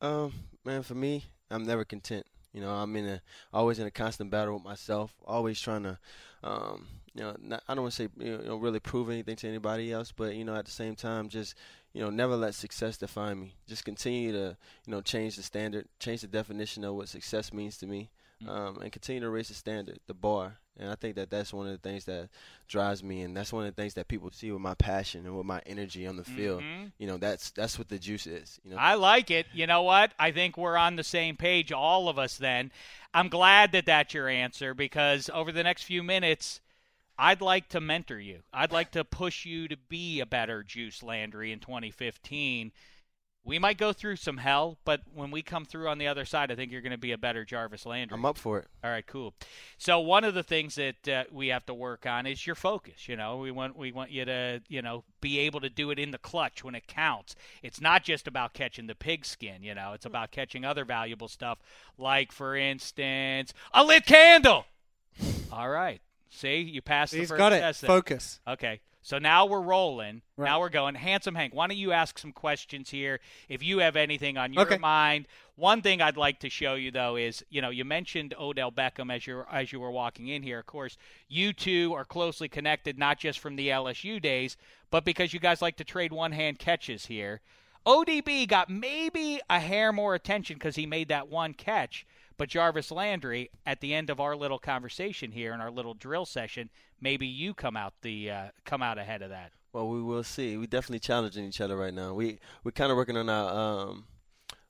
Um, 0.00 0.32
man, 0.64 0.82
for 0.82 0.94
me, 0.94 1.24
I'm 1.50 1.64
never 1.64 1.84
content. 1.84 2.26
You 2.52 2.60
know, 2.60 2.70
I'm 2.70 2.96
in 2.96 3.06
a 3.06 3.22
always 3.52 3.78
in 3.78 3.86
a 3.86 3.90
constant 3.90 4.30
battle 4.30 4.54
with 4.54 4.64
myself, 4.64 5.14
always 5.24 5.60
trying 5.60 5.84
to, 5.84 5.98
um, 6.42 6.86
you 7.14 7.22
know, 7.22 7.36
not, 7.40 7.62
I 7.68 7.74
don't 7.74 7.84
want 7.84 7.94
to 7.94 8.04
say 8.04 8.08
you 8.18 8.38
know 8.38 8.56
really 8.56 8.80
prove 8.80 9.08
anything 9.08 9.36
to 9.36 9.48
anybody 9.48 9.92
else, 9.92 10.12
but 10.12 10.34
you 10.34 10.44
know, 10.44 10.56
at 10.56 10.64
the 10.64 10.70
same 10.70 10.96
time, 10.96 11.28
just 11.28 11.54
you 11.92 12.02
know, 12.02 12.10
never 12.10 12.36
let 12.36 12.54
success 12.54 12.96
define 12.96 13.40
me. 13.40 13.54
Just 13.68 13.84
continue 13.84 14.32
to, 14.32 14.56
you 14.86 14.90
know, 14.90 15.00
change 15.00 15.36
the 15.36 15.42
standard, 15.42 15.86
change 15.98 16.20
the 16.22 16.26
definition 16.26 16.84
of 16.84 16.94
what 16.94 17.08
success 17.08 17.52
means 17.52 17.76
to 17.78 17.86
me, 17.86 18.10
um, 18.48 18.78
and 18.80 18.92
continue 18.92 19.20
to 19.20 19.30
raise 19.30 19.48
the 19.48 19.54
standard, 19.54 19.98
the 20.06 20.14
bar. 20.14 20.58
And 20.78 20.90
I 20.90 20.94
think 20.94 21.16
that 21.16 21.28
that's 21.28 21.52
one 21.52 21.66
of 21.66 21.72
the 21.72 21.88
things 21.88 22.06
that 22.06 22.30
drives 22.66 23.02
me, 23.02 23.20
and 23.20 23.36
that's 23.36 23.52
one 23.52 23.66
of 23.66 23.74
the 23.74 23.82
things 23.82 23.94
that 23.94 24.08
people 24.08 24.30
see 24.30 24.50
with 24.50 24.62
my 24.62 24.74
passion 24.74 25.26
and 25.26 25.36
with 25.36 25.44
my 25.44 25.60
energy 25.66 26.06
on 26.06 26.16
the 26.16 26.24
field. 26.24 26.62
Mhm. 26.62 26.92
You 26.96 27.06
know, 27.06 27.18
that's 27.18 27.50
that's 27.50 27.78
what 27.78 27.88
the 27.88 27.98
juice 27.98 28.26
is. 28.26 28.58
You 28.64 28.70
know, 28.70 28.76
I 28.78 28.94
like 28.94 29.30
it. 29.30 29.46
You 29.52 29.66
know 29.66 29.82
what? 29.82 30.12
I 30.18 30.30
think 30.30 30.56
we're 30.56 30.78
on 30.78 30.96
the 30.96 31.04
same 31.04 31.36
page, 31.36 31.70
all 31.70 32.08
of 32.08 32.18
us 32.18 32.38
then. 32.38 32.72
I'm 33.12 33.28
glad 33.28 33.72
that 33.72 33.86
that's 33.86 34.14
your 34.14 34.28
answer 34.28 34.72
because 34.72 35.28
over 35.28 35.52
the 35.52 35.62
next 35.64 35.82
few 35.82 36.02
minutes, 36.02 36.60
I'd 37.18 37.42
like 37.42 37.68
to 37.70 37.80
mentor 37.82 38.18
you. 38.18 38.42
I'd 38.50 38.72
like 38.72 38.92
to 38.92 39.04
push 39.04 39.44
you 39.44 39.68
to 39.68 39.76
be 39.76 40.20
a 40.20 40.26
better 40.26 40.62
Juice 40.62 41.02
Landry 41.02 41.52
in 41.52 41.58
2015. 41.60 42.72
We 43.42 43.58
might 43.58 43.78
go 43.78 43.92
through 43.94 44.16
some 44.16 44.36
hell, 44.36 44.76
but 44.84 45.00
when 45.14 45.30
we 45.30 45.40
come 45.40 45.64
through 45.64 45.88
on 45.88 45.96
the 45.96 46.06
other 46.06 46.26
side, 46.26 46.52
I 46.52 46.54
think 46.54 46.70
you're 46.70 46.82
going 46.82 46.92
to 46.92 46.98
be 46.98 47.12
a 47.12 47.18
better 47.18 47.44
Jarvis 47.44 47.86
Landry. 47.86 48.14
I'm 48.14 48.24
up 48.26 48.36
for 48.36 48.58
it. 48.58 48.66
All 48.84 48.90
right, 48.90 49.06
cool. 49.06 49.32
So 49.78 49.98
one 49.98 50.24
of 50.24 50.34
the 50.34 50.42
things 50.42 50.74
that 50.74 51.08
uh, 51.08 51.24
we 51.32 51.48
have 51.48 51.64
to 51.66 51.74
work 51.74 52.04
on 52.04 52.26
is 52.26 52.46
your 52.46 52.54
focus. 52.54 53.08
You 53.08 53.16
know, 53.16 53.38
we 53.38 53.50
want 53.50 53.76
we 53.76 53.92
want 53.92 54.10
you 54.10 54.26
to 54.26 54.60
you 54.68 54.82
know 54.82 55.04
be 55.22 55.38
able 55.38 55.60
to 55.60 55.70
do 55.70 55.90
it 55.90 55.98
in 55.98 56.10
the 56.10 56.18
clutch 56.18 56.62
when 56.62 56.74
it 56.74 56.86
counts. 56.86 57.34
It's 57.62 57.80
not 57.80 58.04
just 58.04 58.28
about 58.28 58.52
catching 58.52 58.86
the 58.88 58.94
pigskin. 58.94 59.62
You 59.62 59.74
know, 59.74 59.92
it's 59.94 60.06
about 60.06 60.30
catching 60.32 60.64
other 60.66 60.84
valuable 60.84 61.28
stuff, 61.28 61.58
like 61.96 62.32
for 62.32 62.54
instance, 62.56 63.54
a 63.72 63.82
lit 63.82 64.04
candle. 64.04 64.66
All 65.52 65.70
right. 65.70 66.02
See, 66.28 66.58
you 66.58 66.82
passed 66.82 67.12
the 67.12 67.18
He's 67.20 67.28
first 67.30 67.38
got 67.38 67.52
it. 67.52 67.60
test. 67.60 67.80
then. 67.80 67.88
Focus. 67.88 68.38
Okay. 68.46 68.80
So 69.02 69.18
now 69.18 69.46
we're 69.46 69.62
rolling. 69.62 70.22
Right. 70.36 70.46
Now 70.48 70.60
we're 70.60 70.68
going. 70.68 70.94
Handsome 70.94 71.34
Hank, 71.34 71.54
why 71.54 71.66
don't 71.66 71.76
you 71.76 71.92
ask 71.92 72.18
some 72.18 72.32
questions 72.32 72.90
here 72.90 73.20
if 73.48 73.62
you 73.62 73.78
have 73.78 73.96
anything 73.96 74.36
on 74.36 74.52
your 74.52 74.62
Okay. 74.64 74.78
mind? 74.78 75.26
One 75.56 75.80
thing 75.82 76.02
I'd 76.02 76.16
like 76.16 76.40
to 76.40 76.50
show 76.50 76.74
you 76.74 76.90
though 76.90 77.16
is, 77.16 77.44
you 77.48 77.62
know, 77.62 77.70
you 77.70 77.84
mentioned 77.84 78.34
Odell 78.38 78.70
Beckham 78.70 79.14
as 79.14 79.26
you 79.26 79.44
as 79.50 79.72
you 79.72 79.80
were 79.80 79.90
walking 79.90 80.28
in 80.28 80.42
here. 80.42 80.58
Of 80.58 80.66
course, 80.66 80.96
you 81.28 81.52
two 81.52 81.94
are 81.94 82.04
closely 82.04 82.48
connected 82.48 82.98
not 82.98 83.18
just 83.18 83.38
from 83.38 83.56
the 83.56 83.68
LSU 83.68 84.20
days, 84.20 84.56
but 84.90 85.04
because 85.04 85.32
you 85.32 85.40
guys 85.40 85.62
like 85.62 85.76
to 85.76 85.84
trade 85.84 86.12
one-hand 86.12 86.58
catches 86.58 87.06
here. 87.06 87.40
ODB 87.86 88.46
got 88.46 88.68
maybe 88.68 89.40
a 89.48 89.58
hair 89.60 89.92
more 89.92 90.14
attention 90.14 90.54
because 90.56 90.76
he 90.76 90.84
made 90.84 91.08
that 91.08 91.28
one 91.28 91.54
catch. 91.54 92.06
But 92.36 92.48
Jarvis 92.48 92.90
Landry, 92.90 93.50
at 93.66 93.80
the 93.80 93.94
end 93.94 94.08
of 94.08 94.18
our 94.20 94.34
little 94.34 94.58
conversation 94.58 95.32
here 95.32 95.52
in 95.52 95.60
our 95.60 95.70
little 95.70 95.92
drill 95.94 96.24
session, 96.24 96.70
maybe 97.00 97.26
you 97.26 97.54
come 97.54 97.76
out 97.76 97.94
the 98.02 98.30
uh, 98.30 98.48
come 98.64 98.82
out 98.82 98.98
ahead 98.98 99.22
of 99.22 99.30
that. 99.30 99.52
Well, 99.72 99.88
we 99.88 100.02
will 100.02 100.24
see. 100.24 100.56
We're 100.56 100.66
definitely 100.66 100.98
challenging 101.00 101.44
each 101.44 101.60
other 101.60 101.76
right 101.76 101.94
now. 101.94 102.14
We 102.14 102.38
we're 102.64 102.72
kind 102.72 102.90
of 102.90 102.96
working 102.96 103.16
on 103.16 103.28
our 103.28 103.50
um 103.88 104.04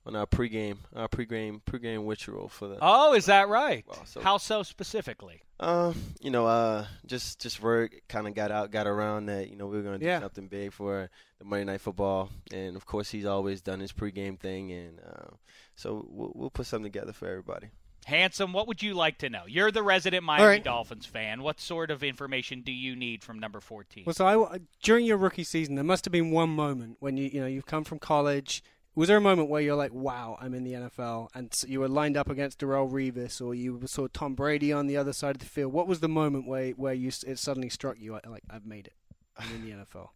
on 0.07 0.17
our 0.17 0.27
pregame 0.27 0.79
our 0.95 1.09
pregame 1.09 1.61
pregame 1.63 2.09
ritual 2.09 2.49
for 2.49 2.69
the 2.69 2.79
Oh, 2.81 3.13
is 3.15 3.27
that 3.27 3.49
right? 3.49 3.85
Well, 3.87 4.05
so- 4.07 4.21
How 4.21 4.39
so 4.39 4.63
specifically? 4.63 5.43
um 5.63 5.95
you 6.23 6.31
know 6.31 6.47
uh 6.47 6.87
just 7.05 7.39
just 7.39 7.61
word 7.63 7.95
kind 8.09 8.27
of 8.27 8.35
got 8.35 8.51
out 8.51 8.71
got 8.71 8.87
around 8.87 9.27
that 9.27 9.51
you 9.51 9.57
know 9.57 9.67
we 9.67 9.77
were 9.77 9.83
gonna 9.83 9.99
do 9.99 10.07
Yeah. 10.07 10.19
something 10.21 10.49
big 10.49 10.73
for 10.73 11.11
the 11.39 11.45
Monday 11.45 11.65
Night 11.67 11.83
Football 11.83 12.31
and 12.51 12.77
of 12.77 12.87
course 12.87 13.11
he's 13.11 13.27
always 13.27 13.61
done 13.61 13.79
his 13.79 13.93
pregame 13.93 14.39
thing 14.41 14.73
and 14.73 15.01
uh, 15.01 15.29
so 15.77 16.07
we'll, 16.09 16.33
we'll 16.35 16.51
put 16.51 16.65
something 16.65 16.91
together 16.91 17.13
for 17.13 17.29
everybody. 17.29 17.69
Handsome, 18.11 18.53
what 18.53 18.67
would 18.67 18.83
you 18.83 18.95
like 18.95 19.19
to 19.19 19.31
know? 19.31 19.43
You're 19.47 19.71
the 19.71 19.85
resident 19.85 20.25
Miami 20.25 20.45
right. 20.45 20.65
Dolphins 20.65 21.07
fan. 21.07 21.43
What 21.43 21.61
sort 21.61 21.93
of 21.93 22.03
information 22.03 22.63
do 22.63 22.73
you 22.73 22.97
need 22.97 23.23
from 23.23 23.39
number 23.39 23.61
14? 23.61 24.03
Well, 24.05 24.15
so 24.15 24.27
I, 24.27 24.59
during 24.83 25.07
your 25.07 25.17
rookie 25.17 25.45
season, 25.45 25.77
there 25.77 25.85
must 25.85 26.05
have 26.05 26.13
been 26.13 26.33
one 26.33 26.51
moment 26.51 26.97
when 26.99 27.17
you 27.17 27.31
you 27.33 27.41
know 27.41 27.47
you've 27.47 27.67
come 27.67 27.85
from 27.85 28.01
college. 28.01 28.65
Was 28.97 29.07
there 29.07 29.17
a 29.17 29.21
moment 29.21 29.49
where 29.49 29.63
you're 29.63 29.77
like, 29.77 29.95
"Wow, 29.95 30.37
I'm 30.41 30.53
in 30.55 30.65
the 30.65 30.73
NFL," 30.73 31.29
and 31.35 31.53
s- 31.53 31.65
you 31.69 31.79
were 31.79 31.89
lined 31.89 32.17
up 32.17 32.29
against 32.29 32.59
Darrelle 32.59 32.91
Revis, 32.91 33.41
or 33.41 33.55
you 33.55 33.81
saw 33.87 34.09
Tom 34.09 34.35
Brady 34.35 34.73
on 34.73 34.89
the 34.89 34.97
other 34.97 35.13
side 35.13 35.37
of 35.37 35.39
the 35.41 35.47
field? 35.47 35.73
What 35.73 35.87
was 35.87 36.01
the 36.01 36.09
moment 36.09 36.49
where 36.49 36.71
where 36.73 36.93
you 36.93 37.13
it 37.25 37.39
suddenly 37.39 37.69
struck 37.69 38.01
you 38.01 38.13
like, 38.13 38.43
"I've 38.51 38.67
made 38.67 38.89
it. 38.89 38.95
I'm 39.39 39.55
in 39.55 39.65
the 39.65 39.71
NFL." 39.71 40.09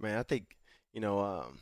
Man, 0.00 0.18
I 0.18 0.22
think 0.22 0.56
you 0.94 1.02
know 1.02 1.20
um, 1.20 1.58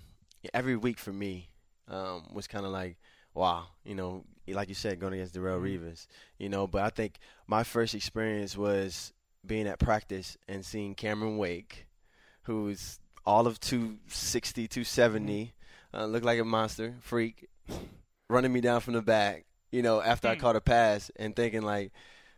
every 0.54 0.76
week 0.76 0.98
for 0.98 1.12
me 1.12 1.50
um, 1.88 2.28
was 2.32 2.46
kind 2.46 2.64
of 2.64 2.70
like 2.70 2.98
wow, 3.36 3.66
you 3.84 3.94
know, 3.94 4.24
like 4.48 4.68
you 4.68 4.74
said, 4.74 4.98
going 4.98 5.12
against 5.12 5.34
Darrelle 5.34 5.60
Revis, 5.60 6.06
you 6.38 6.48
know. 6.48 6.66
But 6.66 6.82
I 6.82 6.90
think 6.90 7.18
my 7.46 7.62
first 7.62 7.94
experience 7.94 8.56
was 8.56 9.12
being 9.46 9.68
at 9.68 9.78
practice 9.78 10.36
and 10.48 10.64
seeing 10.64 10.94
Cameron 10.94 11.36
Wake, 11.36 11.86
who's 12.42 12.98
all 13.24 13.46
of 13.46 13.60
260, 13.60 14.66
270, 14.68 15.52
uh, 15.94 16.06
looked 16.06 16.24
like 16.24 16.40
a 16.40 16.44
monster, 16.44 16.94
freak, 17.00 17.48
running 18.30 18.52
me 18.52 18.60
down 18.60 18.80
from 18.80 18.94
the 18.94 19.02
back, 19.02 19.44
you 19.70 19.82
know, 19.82 20.00
after 20.00 20.28
I 20.28 20.34
Hmm. 20.34 20.40
caught 20.40 20.56
a 20.56 20.60
pass 20.60 21.10
and 21.16 21.36
thinking 21.36 21.62
like, 21.62 21.92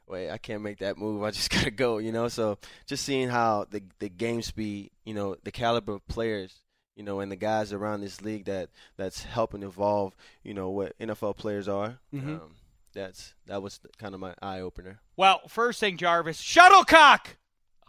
wait, 0.07 0.31
I 0.31 0.39
can't 0.39 0.63
make 0.63 0.79
that 0.79 0.99
move. 0.99 1.23
I 1.23 1.31
just 1.31 1.51
gotta 1.55 1.71
go, 1.71 1.99
you 1.99 2.11
know. 2.13 2.29
So 2.29 2.59
just 2.87 3.05
seeing 3.05 3.29
how 3.29 3.67
the 3.71 3.83
the 4.01 4.09
game 4.09 4.43
speed, 4.43 4.91
you 5.05 5.15
know, 5.15 5.37
the 5.45 5.53
caliber 5.53 5.93
of 5.95 6.09
players, 6.09 6.57
you 6.99 7.05
know, 7.05 7.21
and 7.21 7.31
the 7.33 7.37
guys 7.37 7.73
around 7.73 8.01
this 8.03 8.21
league 8.21 8.45
that 8.47 8.69
that's 8.99 9.23
helping 9.23 9.63
evolve, 9.63 10.15
you 10.43 10.53
know, 10.53 10.69
what 10.69 10.99
NFL 10.99 11.37
players 11.39 11.69
are. 11.69 12.01
Mhm. 12.13 12.41
Um, 12.43 12.55
that's 12.93 13.35
that 13.47 13.63
was 13.63 13.81
kind 13.99 14.15
of 14.15 14.21
my 14.21 14.35
eye 14.43 14.61
opener. 14.61 14.99
Well, 15.17 15.47
first 15.49 15.79
thing, 15.81 15.97
Jarvis, 15.97 16.41
shuttlecock. 16.41 17.37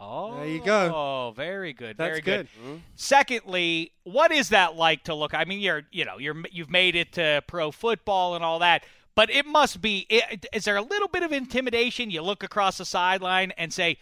Oh, 0.02 0.36
There 0.36 0.46
you 0.46 0.64
go. 0.64 0.92
Oh, 0.94 1.32
very 1.36 1.74
good. 1.74 1.98
That's 1.98 2.08
very 2.08 2.22
good. 2.22 2.48
Secondly, 2.94 3.92
what 4.04 4.30
is 4.30 4.50
that 4.50 4.76
like 4.76 5.04
to 5.04 5.14
look? 5.14 5.34
I 5.34 5.44
mean, 5.44 5.58
you're 5.60 5.82
you 5.90 6.04
know 6.04 6.18
you're 6.18 6.36
you've 6.52 6.70
made 6.70 6.94
it 6.94 7.12
to 7.14 7.42
pro 7.46 7.70
football 7.72 8.34
and 8.36 8.44
all 8.44 8.60
that, 8.60 8.84
but 9.14 9.30
it 9.30 9.44
must 9.46 9.80
be. 9.82 10.06
i- 10.10 10.38
Is 10.52 10.64
there 10.64 10.76
a 10.76 10.82
little 10.82 11.08
bit 11.08 11.22
of 11.22 11.32
intimidation? 11.32 12.10
You 12.10 12.22
look 12.22 12.42
across 12.44 12.78
the 12.78 12.84
sideline 12.84 13.52
and 13.58 13.72
say, 13.72 13.98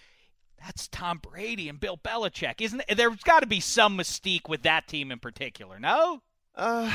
"That's 0.61 0.89
Tom 0.89 1.19
Brady 1.19 1.69
and 1.69 1.79
Bill 1.81 1.97
Belichick." 1.97 2.61
Isn't 2.61 2.83
it? 2.89 2.97
there's 2.97 3.17
got 3.23 3.41
to 3.41 3.47
be 3.47 3.61
some 3.61 3.97
mystique 3.99 4.49
with 4.49 4.63
that 4.63 4.87
team 4.89 5.11
in 5.13 5.19
particular? 5.19 5.79
No. 5.79 6.23
Uh, 6.55 6.91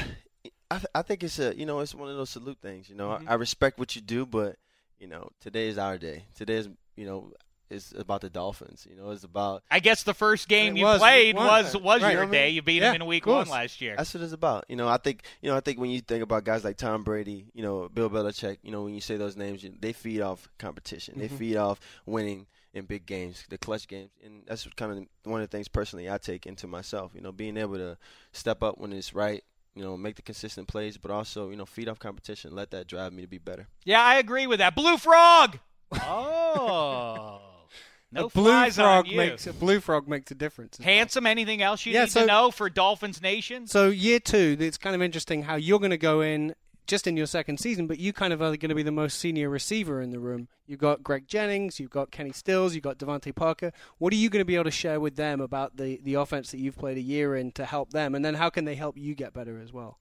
I 0.69 0.77
th- 0.77 0.85
I 0.95 1.01
think 1.03 1.23
it's 1.23 1.39
a 1.39 1.55
you 1.55 1.65
know 1.65 1.79
it's 1.79 1.95
one 1.95 2.09
of 2.09 2.15
those 2.17 2.29
salute 2.31 2.57
things. 2.61 2.89
You 2.89 2.95
know, 2.95 3.09
Mhm. 3.09 3.27
I, 3.27 3.31
I 3.31 3.35
respect 3.35 3.79
what 3.79 3.95
you 3.95 4.01
do, 4.01 4.25
but 4.25 4.57
you 4.99 5.07
know 5.07 5.29
today 5.39 5.67
is 5.67 5.77
our 5.77 5.97
day. 5.97 6.25
Today 6.35 6.55
is 6.55 6.69
you 6.95 7.05
know 7.05 7.31
it's 7.69 7.91
about 7.97 8.21
the 8.21 8.29
Dolphins. 8.29 8.85
You 8.89 8.95
know, 8.95 9.09
it's 9.11 9.23
about 9.23 9.63
I 9.71 9.79
guess 9.79 10.03
the 10.03 10.13
first 10.13 10.47
game 10.47 10.75
you 10.75 10.83
was 10.83 10.99
played 10.99 11.35
was 11.35 11.75
was 11.77 12.01
Right. 12.03 12.11
your 12.13 12.25
day. 12.27 12.49
You 12.49 12.61
beat 12.61 12.81
Yeah, 12.81 12.91
them 12.91 13.01
in 13.01 13.07
week 13.07 13.25
one 13.25 13.47
last 13.47 13.81
year. 13.81 13.95
That's 13.97 14.13
what 14.13 14.21
it's 14.21 14.33
about. 14.33 14.65
You 14.67 14.75
know, 14.75 14.87
I 14.87 14.97
think 14.97 15.23
you 15.41 15.49
know, 15.49 15.55
I 15.57 15.59
think 15.61 15.79
when 15.79 15.89
you 15.89 16.01
think 16.01 16.23
about 16.23 16.43
guys 16.43 16.63
like 16.63 16.77
Tom 16.77 17.03
Brady, 17.03 17.45
you 17.53 17.63
know, 17.63 17.89
Bill 17.89 18.09
Belichick, 18.09 18.57
you 18.63 18.71
know, 18.71 18.83
when 18.83 18.93
you 18.93 19.01
say 19.01 19.15
those 19.17 19.35
names, 19.37 19.63
you, 19.63 19.73
they 19.79 19.93
feed 19.93 20.21
off 20.21 20.47
competition. 20.59 21.17
They 21.17 21.29
Mhm. 21.29 21.37
feed 21.37 21.55
off 21.57 21.79
winning 22.05 22.45
in 22.73 22.85
big 22.85 23.05
games, 23.05 23.43
the 23.49 23.57
clutch 23.57 23.87
games, 23.87 24.09
and 24.23 24.43
that's 24.47 24.67
kind 24.75 24.91
of 24.91 25.31
one 25.31 25.41
of 25.41 25.49
the 25.49 25.55
things 25.57 25.67
personally 25.67 26.09
I 26.09 26.17
take 26.17 26.45
into 26.47 26.65
myself. 26.67 27.11
You 27.13 27.21
know, 27.21 27.31
being 27.31 27.55
able 27.57 27.75
to 27.75 27.97
step 28.31 28.63
up 28.63 28.77
when 28.79 28.91
it's 28.93 29.13
right. 29.13 29.43
You 29.75 29.83
know, 29.83 29.97
make 29.97 30.15
the 30.17 30.21
consistent 30.21 30.67
plays, 30.67 30.97
but 30.97 31.09
also 31.09 31.49
you 31.49 31.55
know 31.55 31.65
feed 31.65 31.89
off 31.89 31.97
competition. 31.99 32.53
Let 32.55 32.69
that 32.71 32.87
drive 32.87 33.11
me 33.13 33.23
to 33.23 33.27
be 33.27 33.39
better. 33.39 33.67
Yeah, 33.85 34.01
I 34.03 34.17
agree 34.17 34.45
with 34.47 34.59
that. 34.59 34.75
Blue 34.75 34.97
frog. 34.97 35.57
Oh, 35.91 37.39
no 38.11 38.25
a 38.25 38.29
blue 38.29 38.43
flies 38.43 38.75
frog 38.75 39.05
on 39.05 39.11
you. 39.11 39.17
makes 39.17 39.47
a 39.47 39.53
blue 39.53 39.79
frog 39.79 40.07
makes 40.07 40.29
a 40.31 40.35
difference. 40.35 40.79
as 40.79 40.85
well. 40.85 40.93
Handsome. 40.95 41.25
Anything 41.25 41.61
else 41.61 41.85
you 41.85 41.93
Yeah, 41.93 42.01
need 42.03 42.11
so- 42.11 42.21
to 42.21 42.25
know 42.27 42.51
for 42.51 42.69
Dolphins 42.69 43.21
Nation? 43.21 43.65
So 43.67 43.89
year 43.89 44.19
two, 44.19 44.57
it's 44.59 44.77
kind 44.77 44.95
of 44.95 45.01
interesting 45.01 45.43
how 45.43 45.55
you're 45.55 45.79
going 45.79 45.91
to 45.91 45.97
go 45.97 46.21
in. 46.21 46.53
Just 46.85 47.07
in 47.07 47.15
your 47.15 47.27
second 47.27 47.59
season, 47.59 47.87
but 47.87 47.97
you 47.97 48.11
kind 48.11 48.33
of 48.33 48.41
are 48.41 48.57
going 48.57 48.69
to 48.69 48.75
be 48.75 48.83
the 48.83 48.91
most 48.91 49.17
senior 49.17 49.49
receiver 49.49 50.01
in 50.01 50.09
the 50.09 50.19
room. 50.19 50.49
You've 50.67 50.79
got 50.79 51.01
Greg 51.01 51.27
Jennings, 51.27 51.79
you've 51.79 51.89
got 51.89 52.11
Kenny 52.11 52.33
Stills, 52.33 52.75
you've 52.75 52.83
got 52.83 52.97
DeVante 52.97 53.33
Parker. 53.33 53.71
What 53.99 54.11
are 54.11 54.17
you 54.17 54.29
going 54.29 54.41
to 54.41 54.45
be 54.45 54.55
able 54.55 54.65
to 54.65 54.71
share 54.71 54.99
with 54.99 55.15
them 55.15 55.39
about 55.39 55.77
the, 55.77 55.99
the 56.03 56.15
offense 56.15 56.51
that 56.51 56.59
you've 56.59 56.77
played 56.77 56.97
a 56.97 57.01
year 57.01 57.35
in 57.35 57.51
to 57.53 57.65
help 57.65 57.91
them? 57.91 58.15
And 58.15 58.23
then 58.23 58.33
how 58.33 58.49
can 58.49 58.65
they 58.65 58.75
help 58.75 58.97
you 58.97 59.15
get 59.15 59.33
better 59.33 59.61
as 59.61 59.71
well? 59.71 59.97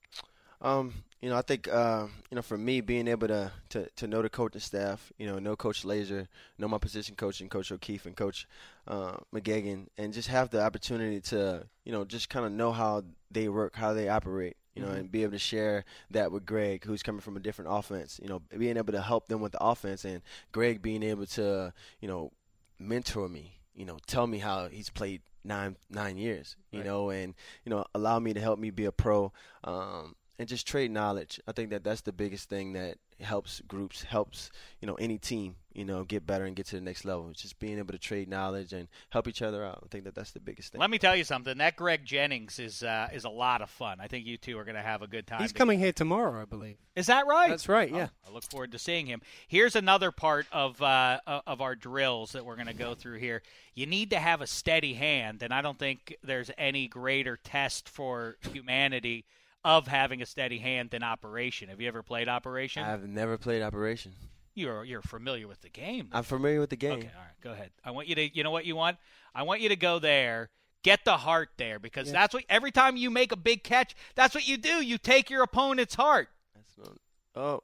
Um, 0.60 0.94
you 1.20 1.28
know, 1.28 1.36
I 1.36 1.42
think 1.42 1.68
uh, 1.68 2.06
you 2.30 2.36
know, 2.36 2.42
for 2.42 2.56
me, 2.56 2.80
being 2.80 3.08
able 3.08 3.28
to, 3.28 3.52
to 3.70 3.88
to 3.96 4.06
know 4.06 4.22
the 4.22 4.28
coaching 4.28 4.60
staff, 4.60 5.12
you 5.18 5.26
know, 5.26 5.38
know 5.38 5.56
Coach 5.56 5.84
Lazor, 5.84 6.26
know 6.58 6.68
my 6.68 6.78
position 6.78 7.14
coach 7.14 7.40
and 7.40 7.50
Coach 7.50 7.70
O'Keefe 7.70 8.06
and 8.06 8.16
Coach 8.16 8.46
uh, 8.88 9.14
McGagan, 9.34 9.86
and 9.98 10.12
just 10.12 10.28
have 10.28 10.50
the 10.50 10.62
opportunity 10.62 11.20
to, 11.20 11.66
you 11.84 11.92
know, 11.92 12.04
just 12.04 12.28
kind 12.28 12.46
of 12.46 12.52
know 12.52 12.72
how 12.72 13.04
they 13.30 13.48
work, 13.48 13.76
how 13.76 13.92
they 13.92 14.08
operate, 14.08 14.56
you 14.74 14.82
know, 14.82 14.88
Mhm. 14.88 14.98
and 14.98 15.12
be 15.12 15.22
able 15.22 15.32
to 15.32 15.38
share 15.38 15.84
that 16.10 16.32
with 16.32 16.46
Greg, 16.46 16.84
who's 16.84 17.02
coming 17.02 17.20
from 17.20 17.36
a 17.36 17.40
different 17.40 17.70
offense. 17.72 18.18
You 18.22 18.28
know, 18.28 18.38
being 18.40 18.76
able 18.76 18.92
to 18.92 19.02
help 19.02 19.28
them 19.28 19.40
with 19.40 19.52
the 19.52 19.62
offense, 19.62 20.04
and 20.04 20.22
Greg 20.52 20.80
being 20.82 21.02
able 21.02 21.26
to, 21.26 21.72
you 22.00 22.08
know, 22.08 22.32
mentor 22.78 23.28
me. 23.28 23.60
You 23.74 23.84
know, 23.86 23.98
tell 24.06 24.26
me 24.26 24.38
how 24.38 24.68
he's 24.68 24.90
played 24.90 25.22
nine 25.44 25.76
nine 25.90 26.16
years. 26.18 26.56
You 26.70 26.80
Right. 26.80 26.86
know, 26.86 27.10
and 27.10 27.34
you 27.64 27.70
know, 27.70 27.84
allow 27.94 28.18
me 28.18 28.32
to 28.34 28.40
help 28.40 28.58
me 28.58 28.70
be 28.70 28.84
a 28.84 28.92
pro. 28.92 29.32
Um, 29.64 30.16
and 30.38 30.48
just 30.48 30.66
trade 30.66 30.90
knowledge. 30.90 31.40
I 31.46 31.52
think 31.52 31.70
that 31.70 31.84
that's 31.84 32.00
the 32.00 32.12
biggest 32.12 32.48
thing 32.48 32.72
that 32.72 32.98
helps 33.22 33.60
groups, 33.68 34.02
helps 34.02 34.50
you 34.80 34.86
know 34.86 34.94
any 34.94 35.18
team, 35.18 35.56
you 35.72 35.84
know, 35.84 36.04
get 36.04 36.26
better 36.26 36.44
and 36.44 36.54
get 36.54 36.66
to 36.66 36.76
the 36.76 36.80
next 36.82 37.04
level. 37.04 37.28
It's 37.30 37.42
just 37.42 37.58
being 37.58 37.78
able 37.78 37.92
to 37.92 37.98
trade 37.98 38.28
knowledge 38.28 38.72
and 38.72 38.88
help 39.10 39.28
each 39.28 39.42
other 39.42 39.64
out. 39.64 39.82
I 39.84 39.88
think 39.88 40.04
that 40.04 40.14
that's 40.14 40.32
the 40.32 40.40
biggest 40.40 40.72
thing. 40.72 40.80
Let 40.80 40.90
me 40.90 40.98
tell 40.98 41.16
you 41.16 41.24
something. 41.24 41.58
That 41.58 41.76
Greg 41.76 42.04
Jennings 42.04 42.58
is 42.58 42.82
uh, 42.82 43.08
is 43.12 43.24
a 43.24 43.30
lot 43.30 43.62
of 43.62 43.70
fun. 43.70 43.98
I 44.00 44.08
think 44.08 44.26
you 44.26 44.36
two 44.36 44.58
are 44.58 44.64
going 44.64 44.76
to 44.76 44.82
have 44.82 45.02
a 45.02 45.06
good 45.06 45.26
time. 45.26 45.40
He's 45.40 45.50
together. 45.50 45.58
coming 45.58 45.78
here 45.78 45.92
tomorrow, 45.92 46.42
I 46.42 46.44
believe. 46.44 46.76
Is 46.94 47.06
that 47.06 47.26
right? 47.26 47.48
That's 47.48 47.68
right, 47.68 47.90
Oh, 47.92 47.96
yeah. 47.96 48.08
I 48.28 48.32
look 48.32 48.44
forward 48.44 48.72
to 48.72 48.78
seeing 48.78 49.06
him. 49.06 49.22
Here's 49.48 49.76
another 49.76 50.10
part 50.10 50.46
of 50.52 50.80
uh, 50.82 51.20
of 51.26 51.60
our 51.60 51.74
drills 51.74 52.32
that 52.32 52.44
we're 52.44 52.56
going 52.56 52.66
to 52.66 52.74
go 52.74 52.94
through 52.94 53.18
here. 53.18 53.42
You 53.74 53.86
need 53.86 54.10
to 54.10 54.18
have 54.18 54.42
a 54.42 54.46
steady 54.46 54.94
hand, 54.94 55.42
and 55.42 55.52
I 55.54 55.62
don't 55.62 55.78
think 55.78 56.16
there's 56.22 56.50
any 56.58 56.88
greater 56.88 57.36
test 57.36 57.88
for 57.88 58.36
humanity 58.52 59.24
of 59.64 59.86
having 59.86 60.22
a 60.22 60.26
steady 60.26 60.58
hand 60.58 60.90
than 60.90 61.02
operation. 61.02 61.68
Have 61.68 61.80
you 61.80 61.88
ever 61.88 62.02
played 62.02 62.28
operation? 62.28 62.82
I've 62.82 63.06
never 63.06 63.38
played 63.38 63.62
Operation. 63.62 64.12
You're 64.54 64.84
you're 64.84 65.02
familiar 65.02 65.48
with 65.48 65.62
the 65.62 65.70
game. 65.70 66.08
I'm 66.12 66.24
familiar 66.24 66.60
with 66.60 66.70
the 66.70 66.76
game. 66.76 66.98
Okay, 66.98 67.10
all 67.16 67.22
right, 67.22 67.40
go 67.42 67.52
ahead. 67.52 67.70
I 67.84 67.90
want 67.90 68.06
you 68.08 68.14
to. 68.16 68.36
You 68.36 68.44
know 68.44 68.50
what 68.50 68.66
you 68.66 68.76
want? 68.76 68.98
I 69.34 69.44
want 69.44 69.60
you 69.62 69.70
to 69.70 69.76
go 69.76 69.98
there. 69.98 70.50
Get 70.82 71.04
the 71.04 71.16
heart 71.16 71.50
there 71.58 71.78
because 71.78 72.08
Yeah. 72.08 72.14
that's 72.14 72.34
what 72.34 72.44
every 72.50 72.70
time 72.72 72.96
you 72.96 73.08
make 73.08 73.32
a 73.32 73.36
big 73.36 73.62
catch, 73.62 73.94
that's 74.14 74.34
what 74.34 74.46
you 74.46 74.56
do. 74.58 74.84
You 74.84 74.98
take 74.98 75.30
your 75.30 75.42
opponent's 75.42 75.94
heart. 75.94 76.28
That's 76.54 76.76
not, 76.76 76.98
oh, 77.36 77.62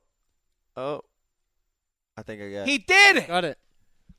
oh. 0.76 1.02
I 2.16 2.22
think 2.22 2.40
I 2.40 2.50
got 2.50 2.68
He 2.68 2.78
did 2.78 3.16
it. 3.16 3.26
Got 3.28 3.44
it. 3.44 3.58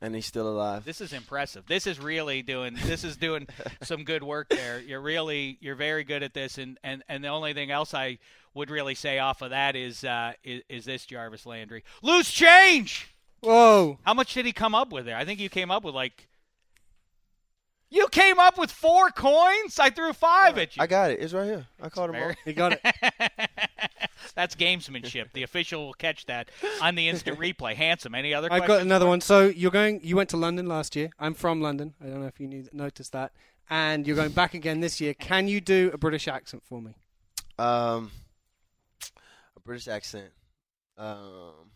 And 0.02 0.14
he's 0.14 0.26
still 0.26 0.48
alive. 0.48 0.84
This 0.84 1.02
is 1.02 1.12
impressive. 1.12 1.66
This 1.66 1.86
is 1.86 2.00
really 2.00 2.40
doing 2.42 2.74
this 2.84 3.04
is 3.04 3.16
doing 3.16 3.46
some 3.82 4.04
good 4.04 4.22
work 4.22 4.48
there. 4.48 4.80
You're 4.80 5.00
really 5.00 5.58
you're 5.60 5.74
very 5.74 6.04
good 6.04 6.22
at 6.22 6.32
this 6.32 6.56
and 6.56 6.78
and 6.82 7.02
and 7.08 7.22
the 7.22 7.28
only 7.28 7.52
thing 7.52 7.70
else 7.70 7.92
I 7.92 8.18
would 8.54 8.70
really 8.70 8.94
say 8.94 9.18
off 9.18 9.42
of 9.42 9.50
that 9.50 9.76
is 9.76 10.02
uh 10.02 10.32
is, 10.42 10.62
is 10.68 10.84
this 10.86 11.04
Jarvis 11.04 11.44
Landry. 11.44 11.84
Loose 12.02 12.30
change. 12.30 13.14
Whoa. 13.40 13.98
How 14.02 14.14
much 14.14 14.32
did 14.34 14.46
he 14.46 14.52
come 14.52 14.74
up 14.74 14.90
with 14.90 15.04
there? 15.04 15.16
I 15.16 15.24
think 15.24 15.38
you 15.38 15.50
came 15.50 15.70
up 15.70 15.84
with 15.84 15.94
like 15.94 16.28
You 17.90 18.06
came 18.08 18.38
up 18.38 18.56
with 18.56 18.70
4 18.70 19.10
coins? 19.10 19.78
I 19.80 19.90
threw 19.90 20.12
5 20.12 20.58
at 20.58 20.76
you. 20.76 20.82
I 20.82 20.86
got 20.86 21.10
it. 21.10 21.20
It's 21.20 21.32
right 21.32 21.44
here. 21.46 21.66
I 21.82 21.88
called 21.88 22.10
him 22.10 22.22
all. 22.22 22.32
He 22.44 22.52
got 22.52 22.72
it. 22.72 22.80
That's 24.36 24.54
gamesmanship. 24.54 25.32
The 25.32 25.42
official 25.42 25.86
will 25.86 25.94
catch 25.94 26.26
that 26.26 26.50
on 26.80 26.94
the 26.94 27.08
instant 27.08 27.38
replay. 27.40 27.74
Handsome. 27.74 28.14
Any 28.14 28.32
other 28.32 28.48
I've 28.50 28.66
got 28.66 28.80
another 28.80 29.06
one. 29.06 29.20
So 29.20 29.46
you're 29.46 29.72
going. 29.72 30.00
You 30.04 30.14
went 30.14 30.28
to 30.30 30.36
London 30.36 30.66
last 30.66 30.94
year. 30.94 31.10
I'm 31.18 31.34
from 31.34 31.60
London. 31.60 31.94
I 32.00 32.06
don't 32.06 32.20
know 32.20 32.26
if 32.26 32.38
you 32.38 32.46
knew, 32.46 32.64
noticed 32.72 33.12
that. 33.12 33.32
And 33.68 34.06
you're 34.06 34.16
going 34.16 34.32
back 34.32 34.54
again 34.54 34.80
this 34.80 35.00
year. 35.00 35.14
Can 35.14 35.48
you 35.48 35.60
do 35.60 35.90
a 35.92 35.98
British 35.98 36.28
accent 36.28 36.62
for 36.64 36.80
me? 36.80 36.94
Um, 37.58 38.12
a 39.56 39.60
British 39.60 39.88
accent. 39.88 40.30
Um, 40.96 41.70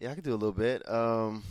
yeah, 0.00 0.10
I 0.10 0.14
could 0.14 0.24
do 0.24 0.32
a 0.32 0.34
little 0.34 0.52
bit. 0.52 0.88
Um, 0.88 1.42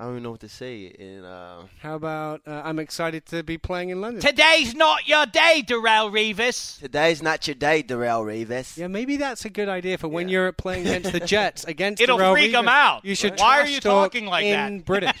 I 0.00 0.04
don't 0.04 0.12
even 0.12 0.22
know 0.22 0.30
what 0.30 0.40
to 0.40 0.48
say. 0.48 0.94
And 0.98 1.26
uh, 1.26 1.64
How 1.80 1.94
about 1.94 2.40
uh, 2.46 2.62
I'm 2.64 2.78
excited 2.78 3.26
to 3.26 3.42
be 3.42 3.58
playing 3.58 3.90
in 3.90 4.00
London? 4.00 4.22
Today's 4.22 4.74
not 4.74 5.06
your 5.06 5.26
day, 5.26 5.62
Darrelle 5.66 6.10
Revis. 6.10 6.78
today's 6.80 7.22
not 7.22 7.46
your 7.46 7.54
day, 7.54 7.82
Darrelle 7.82 8.24
Revis. 8.24 8.78
Yeah, 8.78 8.86
maybe 8.86 9.18
that's 9.18 9.44
a 9.44 9.50
good 9.50 9.68
idea 9.68 9.98
for 9.98 10.08
when 10.08 10.30
you're 10.30 10.52
playing 10.52 10.86
against 10.86 11.12
the 11.12 11.20
Jets. 11.20 11.64
Against 11.64 12.00
It'll 12.00 12.16
Darrelle 12.16 12.32
freak 12.32 12.54
'em 12.54 12.64
Revis. 12.64 12.68
out. 12.68 13.04
You 13.04 13.14
should. 13.14 13.38
Why 13.38 13.60
are 13.60 13.66
you 13.66 13.78
talking 13.78 14.24
like 14.24 14.46
in 14.46 14.78
that? 14.78 14.84
British. 14.86 15.20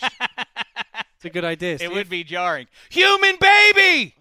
it's 1.16 1.24
a 1.26 1.30
good 1.30 1.44
idea. 1.44 1.78
See 1.78 1.84
It 1.84 1.92
would 1.92 2.08
be 2.08 2.24
jarring. 2.24 2.66
Human 2.88 3.36
baby. 3.38 4.14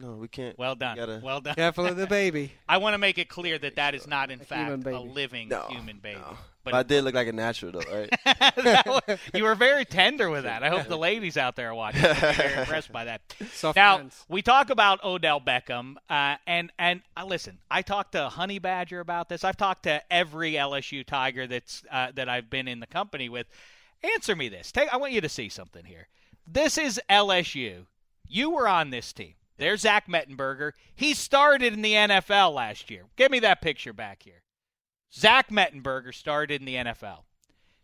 No, 0.00 0.14
we 0.14 0.26
can't. 0.26 0.58
Well 0.58 0.74
done. 0.74 0.96
We 0.96 1.00
gotta- 1.06 1.20
Well 1.22 1.40
done. 1.42 1.54
Careful 1.54 1.86
of 1.86 1.96
the 1.96 2.08
baby. 2.08 2.52
I 2.68 2.78
want 2.78 2.94
to 2.94 2.98
make 2.98 3.18
it 3.18 3.28
clear 3.28 3.56
that 3.58 3.76
that 3.76 3.94
is 3.94 4.08
not, 4.08 4.32
in 4.32 4.40
fact, 4.40 4.68
human 4.82 4.94
a 4.94 5.00
living 5.00 5.48
No, 5.48 5.66
human 5.68 5.98
baby. 5.98 6.18
no. 6.18 6.36
But 6.62 6.72
But 6.72 6.76
I 6.76 6.82
did 6.82 7.04
look 7.04 7.14
like 7.14 7.28
a 7.28 7.32
natural, 7.32 7.72
though, 7.72 7.80
right? 7.90 8.86
Was- 8.86 9.18
you 9.34 9.44
were 9.44 9.54
very 9.54 9.84
tender 9.84 10.28
with 10.28 10.44
that. 10.44 10.62
I 10.62 10.68
hope 10.68 10.88
the 10.88 10.98
ladies 11.10 11.36
out 11.36 11.56
there 11.56 11.70
are 11.70 11.74
watching. 11.74 12.02
will 12.02 12.14
be 12.14 12.20
very 12.20 12.54
impressed 12.60 12.92
by 12.92 13.04
that. 13.04 13.22
Soft 13.52 13.76
now 13.76 13.98
hands. 13.98 14.24
we 14.28 14.42
talk 14.42 14.68
about 14.70 15.02
Odell 15.02 15.40
Beckham, 15.40 15.94
uh, 16.10 16.36
and 16.46 16.70
and 16.78 17.00
uh, 17.16 17.24
listen, 17.24 17.58
I 17.70 17.82
talked 17.82 18.12
to 18.12 18.28
Honey 18.28 18.58
Badger 18.58 19.00
about 19.00 19.28
this. 19.28 19.42
I've 19.42 19.56
talked 19.56 19.84
to 19.84 20.02
every 20.12 20.52
LSU 20.52 21.04
Tiger 21.06 21.46
that's 21.46 21.82
uh, 21.90 22.12
that 22.14 22.28
I've 22.28 22.50
been 22.50 22.68
in 22.68 22.80
the 22.80 22.86
company 22.86 23.28
with. 23.28 23.46
Answer 24.02 24.34
me 24.34 24.48
this. 24.48 24.72
Take, 24.72 24.92
I 24.92 24.96
want 24.96 25.12
you 25.12 25.20
to 25.20 25.28
see 25.28 25.50
something 25.50 25.84
here. 25.84 26.08
This 26.46 26.78
is 26.78 26.98
LSU. 27.10 27.84
You 28.26 28.48
were 28.50 28.66
on 28.66 28.88
this 28.88 29.12
team. 29.12 29.34
There's 29.58 29.82
Zach 29.82 30.08
Mettenberger. 30.08 30.72
He 30.94 31.12
started 31.12 31.74
in 31.74 31.82
the 31.82 31.92
NFL 31.92 32.54
last 32.54 32.90
year. 32.90 33.04
Give 33.16 33.30
me 33.30 33.40
that 33.40 33.60
picture 33.60 33.92
back 33.92 34.22
here. 34.22 34.42
Zach 35.14 35.48
Mettenberger 35.50 36.14
started 36.14 36.60
in 36.60 36.66
the 36.66 36.76
NFL. 36.76 37.24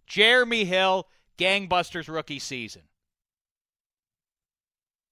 Jeremy 0.07 0.65
Hill, 0.65 1.07
gangbusters 1.39 2.09
rookie 2.09 2.39
season. 2.39 2.83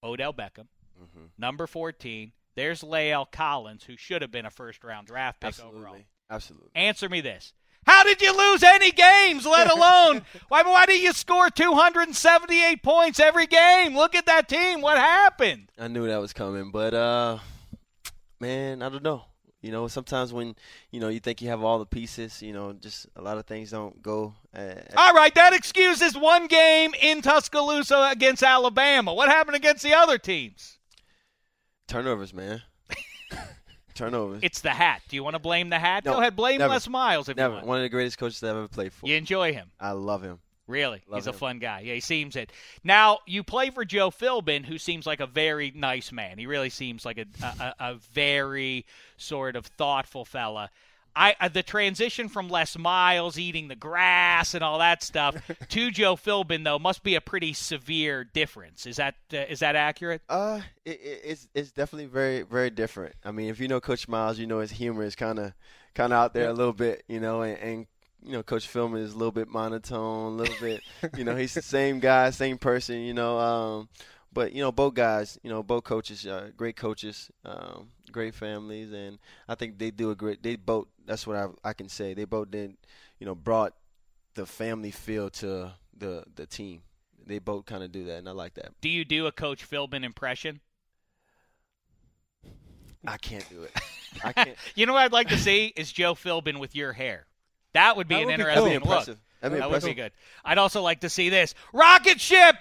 Odell 0.03 0.33
Beckham, 0.33 0.67
Mhm. 1.01 1.29
number 1.37 1.67
14. 1.67 2.31
There's 2.55 2.81
La'el 2.83 3.29
Collins, 3.29 3.83
who 3.83 3.97
should 3.97 4.21
have 4.21 4.31
been 4.31 4.45
a 4.45 4.51
first 4.51 4.83
round 4.83 5.07
draft 5.07 5.41
pick 5.41 5.49
Absolutely. 5.49 5.79
overall. 5.79 6.01
Absolutely. 6.29 6.71
Answer 6.75 7.09
me 7.09 7.21
this. 7.21 7.53
How 7.85 8.03
did 8.03 8.19
you 8.21 8.35
lose 8.35 8.63
any 8.63 8.91
games, 8.91 9.45
let 9.45 9.69
alone 9.69 10.25
why, 10.47 10.63
why 10.63 10.85
did 10.85 11.01
you 11.03 11.13
score 11.13 11.49
278 11.49 12.81
points 12.81 13.19
every 13.19 13.45
game? 13.45 13.95
Look 13.95 14.15
at 14.15 14.25
that 14.25 14.47
team. 14.47 14.81
What 14.81 14.97
happened? 14.97 15.71
I 15.77 15.87
knew 15.87 16.07
that 16.07 16.17
was 16.17 16.33
coming, 16.33 16.71
but 16.71 16.93
uh, 16.93 17.39
man, 18.39 18.81
I 18.81 18.89
don't 18.89 19.03
know. 19.03 19.25
You 19.65 19.71
know, 19.71 19.87
sometimes 19.87 20.31
when 20.31 20.55
you 20.91 20.99
know 20.99 21.07
you 21.07 21.19
think 21.19 21.41
you 21.41 21.47
have 21.49 21.63
all 21.63 21.79
the 21.79 21.87
pieces, 21.87 22.39
you 22.39 22.53
know, 22.53 22.73
just 22.73 23.07
a 23.15 23.21
lot 23.23 23.39
of 23.39 23.47
things 23.47 23.71
don't 23.71 23.99
go. 23.99 24.35
Uh, 24.55 24.75
All 24.95 25.11
right, 25.15 25.33
that 25.33 25.53
excuses 25.53 26.15
one 26.15 26.45
game 26.45 26.93
in 27.01 27.23
Tuscaloosa 27.23 28.09
against 28.11 28.43
Alabama. 28.43 29.11
What 29.11 29.27
happened 29.27 29.55
against 29.55 29.81
the 29.81 29.95
other 29.95 30.19
teams? 30.19 30.77
turnovers, 31.87 32.31
man. 32.31 32.61
turnovers. 33.95 34.41
It's 34.43 34.61
the 34.61 34.69
hat. 34.69 35.01
Do 35.09 35.15
you 35.15 35.23
want 35.23 35.33
to 35.33 35.39
blame 35.39 35.69
the 35.69 35.79
hat? 35.79 36.05
No, 36.05 36.13
Go 36.13 36.19
ahead, 36.19 36.35
blame 36.35 36.59
never. 36.59 36.73
Les 36.73 36.87
Miles 36.87 37.27
if 37.27 37.35
you 37.35 37.41
Never. 37.41 37.55
want. 37.55 37.65
One 37.65 37.77
of 37.77 37.83
the 37.83 37.89
greatest 37.89 38.19
coaches 38.19 38.43
I've 38.43 38.51
ever 38.51 38.67
played 38.67 38.93
for. 38.93 39.07
You 39.07 39.15
enjoy 39.15 39.51
him. 39.53 39.71
I 39.79 39.93
love 39.93 40.21
him. 40.21 40.41
Really, 40.67 41.03
Love 41.07 41.19
he's 41.19 41.27
a 41.27 41.33
fun 41.33 41.59
guy. 41.59 41.81
Yeah, 41.81 41.93
he 41.93 41.99
seems 41.99 42.35
it. 42.35 42.51
Now 42.83 43.19
you 43.27 43.43
play 43.43 43.69
for 43.69 43.85
Joe 43.85 44.09
Philbin, 44.09 44.65
who 44.65 44.79
seems 44.79 45.05
like 45.05 45.19
a 45.19 45.27
very 45.27 45.71
nice 45.75 46.11
man. 46.11 46.39
He 46.39 46.47
really 46.47 46.71
seems 46.71 47.05
like 47.05 47.19
a 47.19 47.25
a, 47.43 47.75
a 47.79 47.93
very 48.13 48.85
sort 49.17 49.55
of 49.55 49.65
thoughtful 49.65 50.25
fella. 50.25 50.71
I 51.15 51.35
uh, 51.39 51.47
the 51.47 51.63
transition 51.63 52.27
from 52.27 52.49
Les 52.49 52.77
Miles 52.77 53.37
eating 53.37 53.67
the 53.67 53.75
grass 53.75 54.53
and 54.53 54.63
all 54.63 54.79
that 54.79 55.01
stuff 55.03 55.35
to 55.69 55.91
Joe 55.91 56.15
Philbin 56.15 56.63
though 56.63 56.79
must 56.79 57.03
be 57.03 57.15
a 57.15 57.21
pretty 57.21 57.53
severe 57.53 58.23
difference. 58.23 58.85
Is 58.85 58.97
that 58.97 59.15
uh, 59.33 59.37
is 59.37 59.59
that 59.59 59.75
accurate? 59.75 60.21
Uh, 60.27 60.61
it, 60.83 60.99
it, 61.01 61.21
it's 61.23 61.47
it's 61.53 61.71
definitely 61.71 62.07
very 62.07 62.41
very 62.41 62.69
different. 62.69 63.15
I 63.23 63.31
mean, 63.31 63.49
if 63.49 63.59
you 63.59 63.67
know 63.67 63.79
Coach 63.79 64.07
Miles, 64.07 64.39
you 64.39 64.47
know 64.47 64.59
his 64.59 64.71
humor 64.71 65.03
is 65.03 65.15
kind 65.15 65.39
of 65.39 65.53
kind 65.93 66.11
of 66.11 66.17
out 66.17 66.33
there 66.33 66.49
a 66.49 66.53
little 66.53 66.73
bit, 66.73 67.03
you 67.07 67.19
know, 67.19 67.41
and, 67.41 67.57
and 67.59 67.87
you 68.25 68.31
know 68.31 68.43
Coach 68.43 68.71
Philbin 68.71 68.99
is 68.99 69.13
a 69.13 69.17
little 69.17 69.31
bit 69.31 69.47
monotone, 69.47 70.33
a 70.33 70.35
little 70.35 70.55
bit, 70.59 70.81
you 71.15 71.23
know, 71.23 71.35
he's 71.35 71.53
the 71.53 71.61
same 71.77 71.99
guy, 71.99 72.29
same 72.31 72.57
person, 72.57 72.99
you 73.01 73.13
know. 73.13 73.37
Um, 73.37 73.89
but 74.33 74.51
you 74.53 74.61
know, 74.61 74.71
both 74.71 74.93
guys, 74.95 75.39
you 75.43 75.49
know, 75.49 75.63
both 75.63 75.83
coaches, 75.83 76.25
uh, 76.27 76.49
great 76.57 76.75
coaches, 76.75 77.31
um, 77.45 77.89
great 78.11 78.35
families, 78.35 78.91
and 78.91 79.17
I 79.47 79.55
think 79.55 79.77
they 79.77 79.91
do 79.91 80.11
a 80.11 80.15
great. 80.15 80.43
They 80.43 80.57
both. 80.57 80.87
That's 81.05 81.25
what 81.25 81.37
I 81.37 81.47
I 81.63 81.73
can 81.73 81.87
say. 81.87 82.13
They 82.13 82.25
both 82.25 82.51
did, 82.51 82.75
you 83.19 83.25
know, 83.25 83.35
brought 83.35 83.73
the 84.33 84.45
family 84.45 84.91
feel 84.91 85.29
to 85.29 85.71
the 85.97 86.25
the 86.35 86.45
team. 86.45 86.81
They 87.25 87.39
both 87.39 87.65
kind 87.65 87.83
of 87.83 87.91
do 87.91 88.03
that, 88.05 88.17
and 88.17 88.27
I 88.27 88.33
like 88.33 88.55
that. 88.55 88.73
Do 88.81 88.89
you 88.89 89.05
do 89.05 89.25
a 89.27 89.31
Coach 89.31 89.67
Philbin 89.67 90.03
impression? 90.03 90.59
I 93.07 93.17
can't 93.17 93.47
do 93.49 93.63
it. 93.63 93.71
I 94.23 94.33
can't. 94.33 94.57
You 94.75 94.85
know 94.85 94.93
what 94.93 95.03
I'd 95.03 95.13
like 95.13 95.29
to 95.29 95.37
see 95.37 95.73
is 95.75 95.91
Joe 95.91 96.13
Philbin 96.13 96.59
with 96.59 96.75
your 96.75 96.93
hair. 96.93 97.25
That 97.75 97.95
would 97.97 98.07
be 98.07 98.15
That 98.15 98.21
an 98.21 98.25
would 98.27 98.35
be 98.37 98.41
interesting 98.41 98.79
cool. 98.81 98.89
That'd 98.89 99.07
be 99.07 99.11
look. 99.11 99.17
That'd 99.41 99.55
be 99.57 99.59
that 99.59 99.69
would 99.69 99.83
be 99.83 99.93
good. 99.93 100.11
I'd 100.43 100.57
also 100.57 100.81
like 100.81 101.01
to 101.01 101.09
see 101.09 101.29
this 101.29 101.53
rocket 101.73 102.19
ship. 102.19 102.55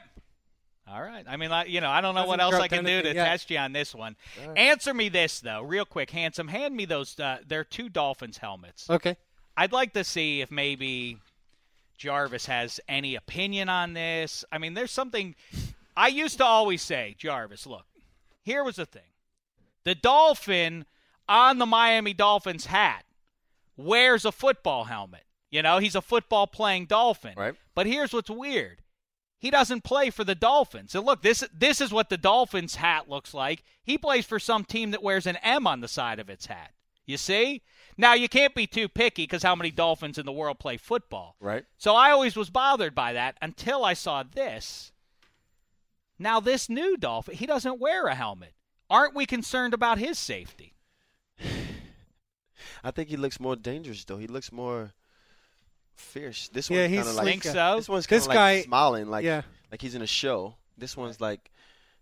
All 0.86 1.00
right. 1.00 1.24
I 1.26 1.36
mean, 1.36 1.48
like, 1.50 1.68
you 1.70 1.80
know, 1.80 1.88
I 1.88 2.00
don't 2.02 2.14
know 2.14 2.26
what 2.26 2.40
Hasn't 2.40 2.54
else 2.54 2.62
I 2.62 2.68
can 2.68 2.84
do 2.84 3.00
to 3.00 3.14
yet. 3.14 3.24
test 3.24 3.50
you 3.50 3.58
on 3.58 3.72
this 3.72 3.94
one. 3.94 4.16
Answer 4.56 4.92
me 4.92 5.08
this 5.08 5.40
though, 5.40 5.62
real 5.62 5.84
quick, 5.86 6.10
handsome. 6.10 6.48
Hand 6.48 6.76
me 6.76 6.84
those. 6.84 7.18
Uh, 7.18 7.38
they're 7.48 7.64
two 7.64 7.88
Dolphins 7.88 8.36
helmets. 8.38 8.90
Okay. 8.90 9.16
I'd 9.56 9.72
like 9.72 9.92
to 9.94 10.04
see 10.04 10.40
if 10.42 10.50
maybe 10.50 11.18
Jarvis 11.96 12.46
has 12.46 12.80
any 12.88 13.14
opinion 13.14 13.68
on 13.68 13.94
this. 13.94 14.44
I 14.52 14.58
mean, 14.58 14.74
there's 14.74 14.90
something 14.90 15.34
I 15.96 16.08
used 16.08 16.38
to 16.38 16.44
always 16.44 16.82
say, 16.82 17.14
Jarvis, 17.18 17.66
look, 17.66 17.86
here 18.42 18.62
was 18.64 18.76
the 18.76 18.86
thing. 18.86 19.02
The 19.84 19.94
Dolphin 19.94 20.84
on 21.28 21.58
the 21.58 21.66
Miami 21.66 22.12
Dolphins 22.14 22.66
hat 22.66 23.04
wears 23.76 24.24
a 24.24 24.32
football 24.32 24.84
helmet. 24.84 25.24
You 25.50 25.62
know, 25.62 25.78
he's 25.78 25.94
a 25.94 26.02
football 26.02 26.46
playing 26.46 26.86
Dolphin. 26.86 27.34
Right. 27.36 27.54
But 27.74 27.86
here's 27.86 28.12
what's 28.12 28.30
weird. 28.30 28.82
He 29.38 29.50
doesn't 29.50 29.84
play 29.84 30.10
for 30.10 30.24
the 30.24 30.34
Dolphins. 30.34 30.94
And 30.94 31.04
look, 31.04 31.22
this 31.22 31.44
this 31.52 31.80
is 31.80 31.92
what 31.92 32.08
the 32.08 32.16
Dolphins 32.16 32.76
hat 32.76 33.08
looks 33.08 33.34
like. 33.34 33.62
He 33.82 33.98
plays 33.98 34.24
for 34.24 34.38
some 34.38 34.64
team 34.64 34.90
that 34.92 35.02
wears 35.02 35.26
an 35.26 35.36
M 35.36 35.66
on 35.66 35.80
the 35.80 35.88
side 35.88 36.18
of 36.18 36.30
its 36.30 36.46
hat. 36.46 36.70
You 37.06 37.18
see? 37.18 37.62
Now 37.96 38.14
you 38.14 38.28
can't 38.28 38.54
be 38.54 38.66
too 38.66 38.88
picky 38.88 39.24
because 39.24 39.42
how 39.42 39.54
many 39.54 39.70
Dolphins 39.70 40.18
in 40.18 40.26
the 40.26 40.32
world 40.32 40.58
play 40.58 40.76
football? 40.76 41.36
Right. 41.40 41.64
So 41.76 41.94
I 41.94 42.10
always 42.10 42.36
was 42.36 42.50
bothered 42.50 42.94
by 42.94 43.12
that 43.12 43.36
until 43.42 43.84
I 43.84 43.92
saw 43.92 44.22
this. 44.22 44.92
Now 46.18 46.40
this 46.40 46.68
new 46.68 46.96
Dolphin, 46.96 47.36
he 47.36 47.46
doesn't 47.46 47.80
wear 47.80 48.06
a 48.06 48.14
helmet. 48.14 48.54
Aren't 48.88 49.14
we 49.14 49.26
concerned 49.26 49.74
about 49.74 49.98
his 49.98 50.18
safety? 50.18 50.74
I 52.82 52.90
think 52.90 53.08
he 53.08 53.16
looks 53.16 53.38
more 53.40 53.56
dangerous 53.56 54.04
though. 54.04 54.18
He 54.18 54.26
looks 54.26 54.52
more 54.52 54.92
fierce. 55.94 56.48
This 56.48 56.70
Yeah, 56.70 56.80
one's 56.82 56.90
he's 56.90 56.98
kind 57.00 57.08
of 57.10 57.14
like 57.16 57.26
Think 57.26 57.42
so? 57.44 57.76
this 57.76 57.88
one's 57.88 58.06
kind 58.06 58.22
of 58.22 58.28
like 58.28 58.34
guy- 58.36 58.62
smiling, 58.62 59.08
like 59.08 59.24
yeah. 59.24 59.42
like 59.70 59.80
he's 59.82 59.94
in 59.94 60.02
a 60.02 60.06
show. 60.06 60.56
This 60.76 60.96
one's 60.96 61.20
like 61.20 61.50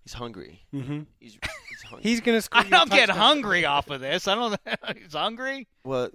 he's 0.02 0.14
hungry. 0.14 0.62
Mm-hmm. 0.74 1.00
He's 1.20 1.34
he's 1.70 1.82
hungry. 1.82 2.02
He's 2.02 2.20
gonna. 2.20 2.40
score 2.40 2.60
I 2.60 2.64
you 2.64 2.68
a 2.68 2.70
don't 2.70 2.90
get 2.90 3.06
touchdown. 3.08 3.16
hungry 3.18 3.64
off 3.66 3.90
of 3.90 4.00
this. 4.00 4.26
I 4.26 4.34
don't. 4.34 4.58
He's 4.96 5.12
hungry. 5.12 5.68
well. 5.84 6.08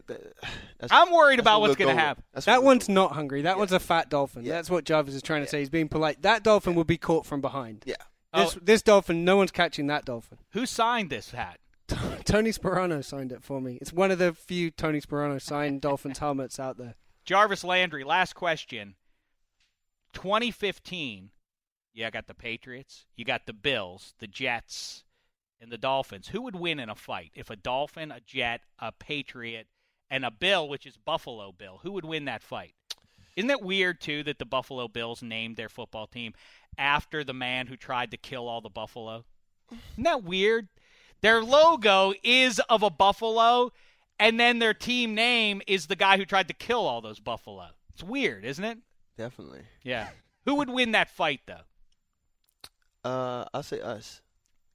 That's, 0.80 0.92
I'm 0.92 1.12
worried 1.12 1.38
that's 1.40 1.44
about 1.44 1.62
what 1.62 1.70
what's 1.70 1.78
going 1.80 1.90
to 1.90 1.94
go 1.94 1.98
with. 1.98 2.04
happen. 2.06 2.24
That 2.46 2.64
one's 2.64 2.88
go 2.88 2.94
not 2.94 3.12
hungry. 3.14 3.44
That 3.44 3.58
one's 3.58 3.72
a 3.72 3.80
fat 3.80 4.10
dolphin. 4.10 4.44
Yeah. 4.44 4.54
That's 4.54 4.70
what 4.70 4.84
Jarvis 4.86 5.14
is 5.14 5.22
trying 5.22 5.44
to 5.44 5.48
say. 5.50 5.60
He's 5.60 5.70
being 5.70 5.88
polite. 5.88 6.22
That 6.24 6.44
dolphin 6.44 6.74
will 6.76 6.84
be 6.84 6.98
caught 6.98 7.26
from 7.26 7.42
behind. 7.42 7.84
with. 7.86 7.96
This, 8.34 8.56
Oh. 8.56 8.60
this 8.62 8.82
dolphin, 8.84 9.24
no 9.26 9.38
one's 9.38 9.52
catching 9.52 9.88
that 9.88 10.06
dolphin. 10.06 10.38
Who 10.52 10.66
signed 10.66 11.10
this 11.10 11.32
hat? 11.32 11.60
Tony 12.26 12.52
Sparano 12.52 13.04
signed 13.04 13.32
it 13.32 13.44
for 13.44 13.62
me. 13.62 13.78
It's 13.82 13.94
one 13.94 14.12
of 14.12 14.20
the 14.20 14.34
few 14.34 14.72
Tony 14.72 15.00
Sparano 15.00 15.42
signed 15.42 15.82
Dolphins 15.82 16.20
helmets 16.20 16.60
out 16.60 16.78
there. 16.78 16.96
Jarvis 17.26 17.64
Landry. 17.64 18.04
Last 18.04 18.34
question. 18.34 18.96
2015. 20.14 21.32
Yeah, 21.94 22.08
I 22.08 22.10
got 22.10 22.28
the 22.28 22.34
Patriots. 22.34 23.06
You 23.16 23.26
got 23.26 23.46
the 23.46 23.54
Bills, 23.54 24.14
the 24.20 24.28
Jets, 24.28 25.04
and 25.60 25.72
the 25.72 25.78
Dolphins. 25.78 26.28
Who 26.28 26.42
would 26.44 26.56
win 26.56 26.80
in 26.80 26.90
a 26.90 26.96
fight? 26.96 27.32
If 27.34 27.50
a 27.50 27.56
Dolphin, 27.56 28.12
a 28.12 28.20
Jet, 28.20 28.62
a 28.80 28.92
Patriot, 28.92 29.68
and 30.10 30.24
a 30.26 30.32
Bill, 30.32 30.68
which 30.68 30.86
is 30.86 30.98
Buffalo 30.98 31.52
Bill, 31.52 31.80
who 31.84 31.92
would 31.94 32.06
win 32.06 32.26
that 32.26 32.44
fight? 32.44 32.74
Isn't 33.36 33.50
it 33.50 33.62
weird 33.62 34.02
too 34.02 34.24
that 34.24 34.40
the 34.40 34.46
Buffalo 34.46 34.88
Bills 34.88 35.22
named 35.22 35.58
their 35.58 35.70
football 35.70 36.08
team 36.08 36.34
after 36.78 37.24
the 37.24 37.34
man 37.34 37.68
who 37.68 37.78
tried 37.78 38.12
to 38.12 38.18
kill 38.18 38.48
all 38.48 38.62
the 38.62 38.70
buffalo? 38.70 39.26
Isn't 39.72 40.04
that 40.04 40.24
weird? 40.24 40.70
Their 41.22 41.42
logo 41.42 42.14
is 42.24 42.60
of 42.70 42.84
a 42.84 42.90
buffalo, 42.90 43.72
and 44.20 44.40
then 44.40 44.60
their 44.60 44.74
team 44.74 45.16
name 45.16 45.62
is 45.68 45.88
the 45.88 45.96
guy 45.96 46.18
who 46.18 46.26
tried 46.26 46.48
to 46.50 46.54
kill 46.54 46.86
all 46.86 47.02
those 47.02 47.20
buffalo. 47.20 47.68
It's 47.94 48.04
weird, 48.04 48.46
isn't 48.46 48.64
it? 48.64 48.78
Definitely. 49.18 49.62
Yeah. 49.84 50.10
Who 50.46 50.56
would 50.56 50.70
win 50.70 50.92
that 50.92 51.10
fight 51.10 51.42
though? 51.48 51.62
Uh, 53.04 53.46
I'll 53.54 53.64
say 53.64 53.82
us. 53.82 54.22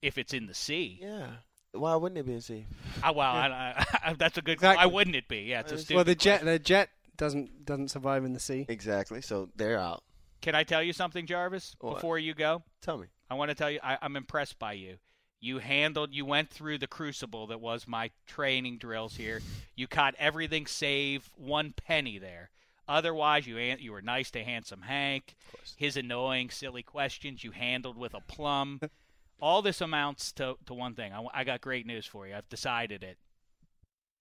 If 0.01 0.18
it's 0.18 0.34
in 0.34 0.47
the 0.47 0.55
sea. 0.55 0.99
Yeah. 1.01 1.28
Why 1.72 1.95
wouldn't 1.97 2.18
it 2.18 2.26
be 2.26 2.34
in 2.34 2.40
sea? 2.40 2.66
Ah, 3.03 3.12
well, 3.12 3.30
I, 3.30 3.84
I, 4.05 4.12
that's 4.18 4.36
a 4.36 4.43
good. 4.43 4.53
Exactly. 4.53 4.84
Why 4.84 4.93
wouldn't 4.93 5.16
it 5.16 5.28
be? 5.28 5.43
Yeah, 5.43 5.61
it's 5.61 5.72
a 5.72 5.78
stupid 5.78 5.95
Well, 5.95 6.05
the 6.05 6.14
jet, 6.14 6.40
question. 6.40 6.47
the 6.47 6.59
jet 6.59 6.90
doesn't 7.16 7.64
doesn't 7.64 7.88
survive 7.88 8.24
in 8.24 8.32
the 8.32 8.40
sea. 8.40 8.66
Exactly. 8.68 9.22
So 9.22 9.49
they're 9.57 9.78
out. 9.78 10.03
Can 10.43 10.55
I 10.55 10.64
tell 10.64 10.82
you 10.82 10.93
something, 10.93 11.24
Jarvis? 11.24 11.76
What? 11.80 11.95
Before 11.95 12.18
you 12.18 12.34
go, 12.34 12.62
Tell 12.82 12.99
me. 12.99 13.07
I 13.30 13.34
want 13.34 13.51
to 13.51 13.55
tell 13.55 13.70
you. 13.70 13.78
I, 13.82 13.97
I'm 14.03 14.16
impressed 14.16 14.59
by 14.59 14.72
you. 14.74 14.97
You 15.43 15.59
handled. 15.59 16.14
You 16.14 16.24
went 16.24 16.51
through 16.51 16.78
the 16.78 16.86
crucible 16.86 17.49
that 17.49 17.61
was 17.61 17.88
my 17.88 18.12
training 18.26 18.78
drills 18.78 19.16
here. 19.16 19.43
You 19.74 19.88
caught 19.88 20.14
everything 20.16 20.66
save 20.66 21.28
one 21.36 21.74
penny 21.76 22.16
there. 22.16 22.51
Otherwise, 22.86 23.45
you 23.45 23.57
you 23.59 23.90
were 23.90 24.01
nice 24.01 24.30
to 24.30 24.45
handsome 24.45 24.82
Hank. 24.82 25.34
His 25.76 25.97
annoying, 25.97 26.51
silly 26.51 26.84
questions 26.84 27.43
you 27.43 27.51
handled 27.51 27.97
with 27.97 28.14
a 28.14 28.20
plum. 28.20 28.80
All 29.40 29.62
this 29.62 29.80
amounts 29.80 30.30
to, 30.34 30.55
to 30.66 30.74
one 30.74 30.95
thing. 30.95 31.12
I, 31.12 31.24
I 31.34 31.43
got 31.43 31.61
great 31.61 31.86
news 31.86 32.07
for 32.07 32.28
you. 32.28 32.36
I've 32.36 32.49
decided 32.49 33.03
it. 33.03 33.18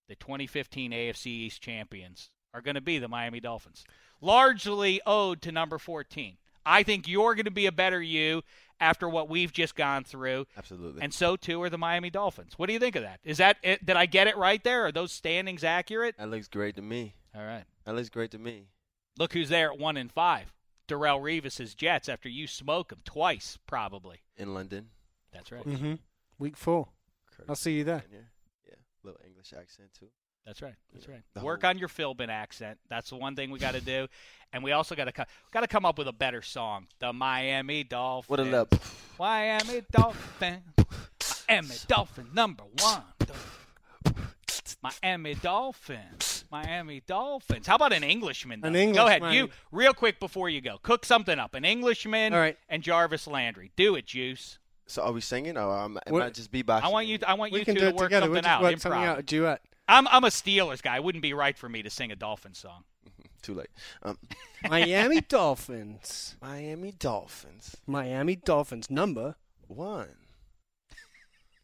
The 0.09 0.15
2015 0.15 0.91
AFC 0.91 1.27
East 1.27 1.61
champions 1.61 2.31
are 2.51 2.61
going 2.61 2.75
to 2.75 2.81
be 2.81 2.97
the 2.97 3.07
Miami 3.07 3.39
Dolphins, 3.39 3.85
largely 4.21 4.99
owed 5.05 5.43
to 5.43 5.51
number 5.51 5.77
14. 5.77 6.37
I 6.65 6.83
think 6.83 7.07
you're 7.07 7.35
going 7.35 7.45
to 7.45 7.51
be 7.51 7.65
a 7.65 7.71
better 7.71 8.01
you 8.01 8.43
after 8.79 9.07
what 9.07 9.29
we've 9.29 9.53
just 9.53 9.75
gone 9.75 10.03
through, 10.03 10.47
Absolutely. 10.57 11.01
and 11.01 11.13
so 11.13 11.35
too 11.35 11.61
are 11.61 11.69
the 11.69 11.77
Miami 11.77 12.09
Dolphins. 12.09 12.53
What 12.57 12.67
do 12.67 12.73
you 12.73 12.79
think 12.79 12.95
of 12.95 13.03
that? 13.03 13.19
Is 13.23 13.37
that 13.37 13.57
it? 13.63 13.85
Did 13.85 13.95
I 13.95 14.05
get 14.07 14.27
it 14.27 14.37
right 14.37 14.63
there? 14.63 14.85
Are 14.85 14.91
those 14.91 15.11
standings 15.11 15.63
accurate? 15.63 16.15
that 16.17 16.29
looks 16.29 16.47
great 16.47 16.75
to 16.77 16.81
me. 16.81 17.15
All 17.35 17.43
right. 17.43 17.63
That 17.85 17.95
looks 17.95 18.09
great 18.09 18.31
to 18.31 18.39
me. 18.39 18.67
Look 19.17 19.33
who's 19.33 19.49
there 19.49 19.71
at 19.71 19.79
one 19.79 19.97
and 19.97 20.11
five. 20.11 20.53
Darrelle 20.87 21.21
Revis's 21.21 21.73
Jets 21.75 22.09
after 22.09 22.27
you 22.27 22.47
smoke 22.47 22.89
them 22.89 22.99
twice, 23.05 23.57
probably. 23.67 24.21
In 24.35 24.53
London. 24.53 24.87
That's 25.31 25.51
right. 25.51 25.65
Mm-hmm. 25.65 25.93
Week 26.39 26.57
four. 26.57 26.89
Curtis 27.31 27.45
I'll 27.49 27.55
see 27.55 27.73
you 27.77 27.83
there. 27.83 27.99
Jr. 27.99 28.15
Yeah. 28.67 28.75
Little 29.03 29.19
English 29.25 29.53
accent 29.57 29.89
too. 29.97 30.07
That's 30.45 30.61
right. 30.61 30.73
That's 30.93 31.05
Yeah. 31.07 31.13
right. 31.15 31.23
The 31.35 31.41
Work 31.43 31.61
whole- 31.61 31.69
on 31.69 31.77
your 31.77 31.87
Philbin 31.89 32.29
accent. 32.29 32.79
That's 32.89 33.09
the 33.11 33.15
one 33.17 33.35
thing 33.35 33.51
we 33.51 33.59
got 33.59 33.73
to 33.73 33.81
do, 33.81 34.07
and 34.53 34.63
we 34.63 34.71
also 34.71 34.95
got 34.95 35.05
to 35.05 35.25
got 35.51 35.61
to 35.61 35.67
come 35.67 35.85
up 35.85 35.97
with 35.97 36.07
a 36.07 36.13
better 36.13 36.41
song. 36.41 36.87
The 36.99 37.13
Miami 37.13 37.83
Dolphins. 37.83 38.29
What 38.29 38.39
a 38.39 38.43
lip. 38.43 38.73
Miami 39.19 39.83
Dolphin. 39.91 40.63
Miami 41.47 41.75
Dolphin 41.87 42.27
number 42.33 42.63
one. 42.79 43.03
Miami 44.81 45.35
Dolphins. 45.35 46.45
Miami 46.51 47.01
Dolphins. 47.05 47.67
How 47.67 47.75
about 47.75 47.93
an 47.93 48.03
Englishman? 48.03 48.61
Though? 48.61 48.67
An 48.69 48.91
Go 48.93 49.05
ahead. 49.05 49.17
Englishman. 49.21 49.33
You 49.33 49.49
real 49.71 49.93
quick 49.93 50.19
before 50.19 50.49
you 50.49 50.59
go. 50.59 50.79
Cook 50.81 51.05
something 51.05 51.37
up. 51.37 51.53
An 51.53 51.63
Englishman 51.65 52.33
All 52.33 52.39
right. 52.39 52.57
and 52.67 52.81
Jarvis 52.81 53.27
Landry. 53.27 53.71
Do 53.75 53.95
it, 53.95 54.07
Juice. 54.07 54.57
So 54.87 55.03
are 55.03 55.11
we 55.11 55.21
singing 55.21 55.55
or 55.57 55.71
am, 55.77 55.99
am 56.05 56.15
I 56.15 56.29
just 56.31 56.51
beatboxing? 56.51 56.81
I 56.83 56.87
want 56.89 57.07
you. 57.07 57.19
I 57.25 57.35
want 57.35 57.53
We 57.53 57.59
you 57.59 57.65
can 57.65 57.75
two 57.75 57.81
do 57.81 57.85
to 57.85 57.89
it 57.91 57.95
work 57.95 58.05
together. 58.09 58.25
something 58.25 58.31
We'll 58.33 58.41
just 58.41 58.49
out. 58.49 58.61
work 58.63 58.75
improv. 58.75 58.81
something 58.81 59.03
out. 59.03 59.19
A 59.19 59.23
duet. 59.23 59.61
I'm 59.91 60.07
I'm 60.07 60.23
a 60.23 60.27
Steelers 60.29 60.81
guy. 60.81 60.95
It 60.95 61.03
wouldn't 61.03 61.21
be 61.21 61.33
right 61.33 61.57
for 61.57 61.67
me 61.69 61.83
to 61.83 61.89
sing 61.89 62.11
a 62.11 62.15
Dolphin 62.15 62.53
song. 62.53 62.83
Too 63.41 63.53
late. 63.55 63.69
Um, 64.03 64.17
Miami 64.69 65.21
Dolphins. 65.21 66.35
Miami 66.41 66.93
Dolphins. 66.97 67.75
Miami 67.85 68.35
Dolphins 68.35 68.89
number. 68.89 69.35
One. 69.67 70.07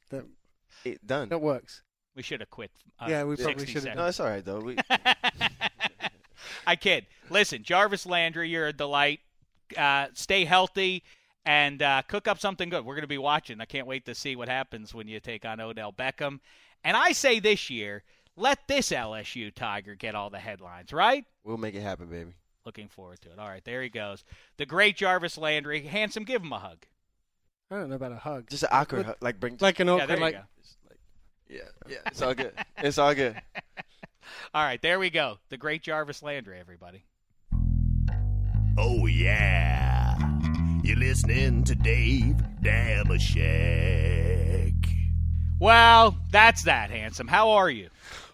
That, 0.10 0.24
It, 0.86 1.06
done. 1.06 1.28
that 1.28 1.42
works. 1.42 1.82
We 2.16 2.24
should 2.24 2.40
have 2.40 2.50
quit. 2.50 2.72
Uh, 2.98 3.08
Yeah, 3.10 3.26
we 3.26 3.36
probably 3.36 3.66
should 3.66 3.84
have. 3.84 3.98
No, 3.98 4.06
it's 4.06 4.22
all 4.22 4.28
right 4.28 4.44
though. 4.44 4.62
We, 4.62 4.78
I 6.66 6.78
kid. 6.78 7.06
Listen, 7.30 7.62
Jarvis 7.62 8.06
Landry, 8.06 8.50
you're 8.50 8.68
a 8.68 8.74
delight. 8.74 9.20
Uh, 9.76 10.08
stay 10.14 10.46
healthy 10.46 11.04
and 11.46 11.82
uh, 11.82 12.04
cook 12.08 12.28
up 12.30 12.40
something 12.40 12.70
good. 12.70 12.86
We're 12.86 12.96
going 12.96 13.02
to 13.02 13.08
be 13.08 13.18
watching. 13.18 13.60
I 13.60 13.66
can't 13.66 13.86
wait 13.86 14.06
to 14.06 14.16
see 14.16 14.38
what 14.38 14.48
happens 14.48 14.94
when 14.94 15.10
you 15.10 15.20
take 15.20 15.44
on 15.44 15.60
Odell 15.60 15.92
Beckham. 15.92 16.40
And 16.86 16.96
I 16.96 17.12
say 17.12 17.40
this 17.40 17.70
year, 17.70 18.04
let 18.38 18.66
this 18.68 18.92
LSU 18.92 19.54
Tiger 19.54 19.96
get 19.96 20.16
all 20.16 20.30
the 20.30 20.40
headlines, 20.40 20.94
right? 20.94 21.26
we'll 21.44 21.58
make 21.58 21.76
it 21.76 21.82
happen, 21.82 22.08
baby. 22.08 22.32
Looking 22.66 22.88
forward 22.88 23.20
to 23.22 23.32
it. 23.32 23.40
All 23.40 23.48
right, 23.48 23.64
there 23.66 23.82
he 23.82 23.90
goes. 23.90 24.24
The 24.58 24.66
great 24.66 24.98
Jarvis 24.98 25.38
Landry. 25.38 25.82
Handsome, 25.84 26.24
give 26.24 26.42
him 26.42 26.52
a 26.54 26.60
hug. 26.60 26.86
I 27.72 27.76
don't 27.76 27.90
know 27.90 27.96
about 27.96 28.12
a 28.14 28.18
hug. 28.18 28.50
Just 28.50 28.64
an 28.64 28.70
awkward, 28.72 29.06
hug, 29.06 29.18
like 29.22 29.40
bring. 29.40 29.58
like 29.60 29.80
an 29.80 29.88
Yeah, 29.88 29.94
awkward, 29.94 30.10
there 30.10 30.18
you 30.18 30.24
like 30.24 30.36
like, 30.36 30.46
yeah, 31.50 31.62
yeah. 31.88 31.98
It's 32.08 32.22
all 32.22 32.34
good. 32.34 32.54
It's 32.78 32.98
all 32.98 33.14
good. 33.14 33.42
All 34.54 34.64
right, 34.64 34.82
there 34.82 35.00
we 35.00 35.10
go. 35.10 35.40
The 35.50 35.58
great 35.58 35.82
Jarvis 35.82 36.22
Landry, 36.22 36.60
everybody. 36.60 37.04
Oh, 38.78 39.06
yeah. 39.08 40.18
You're 40.84 40.98
listening 40.98 41.64
to 41.64 41.76
Dave 41.76 42.36
Dameshek. 42.62 44.74
Well, 45.60 46.18
that's 46.32 46.64
that, 46.66 46.92
handsome. 46.92 47.28
How 47.28 47.52
are 47.52 47.70
you? 47.70 47.90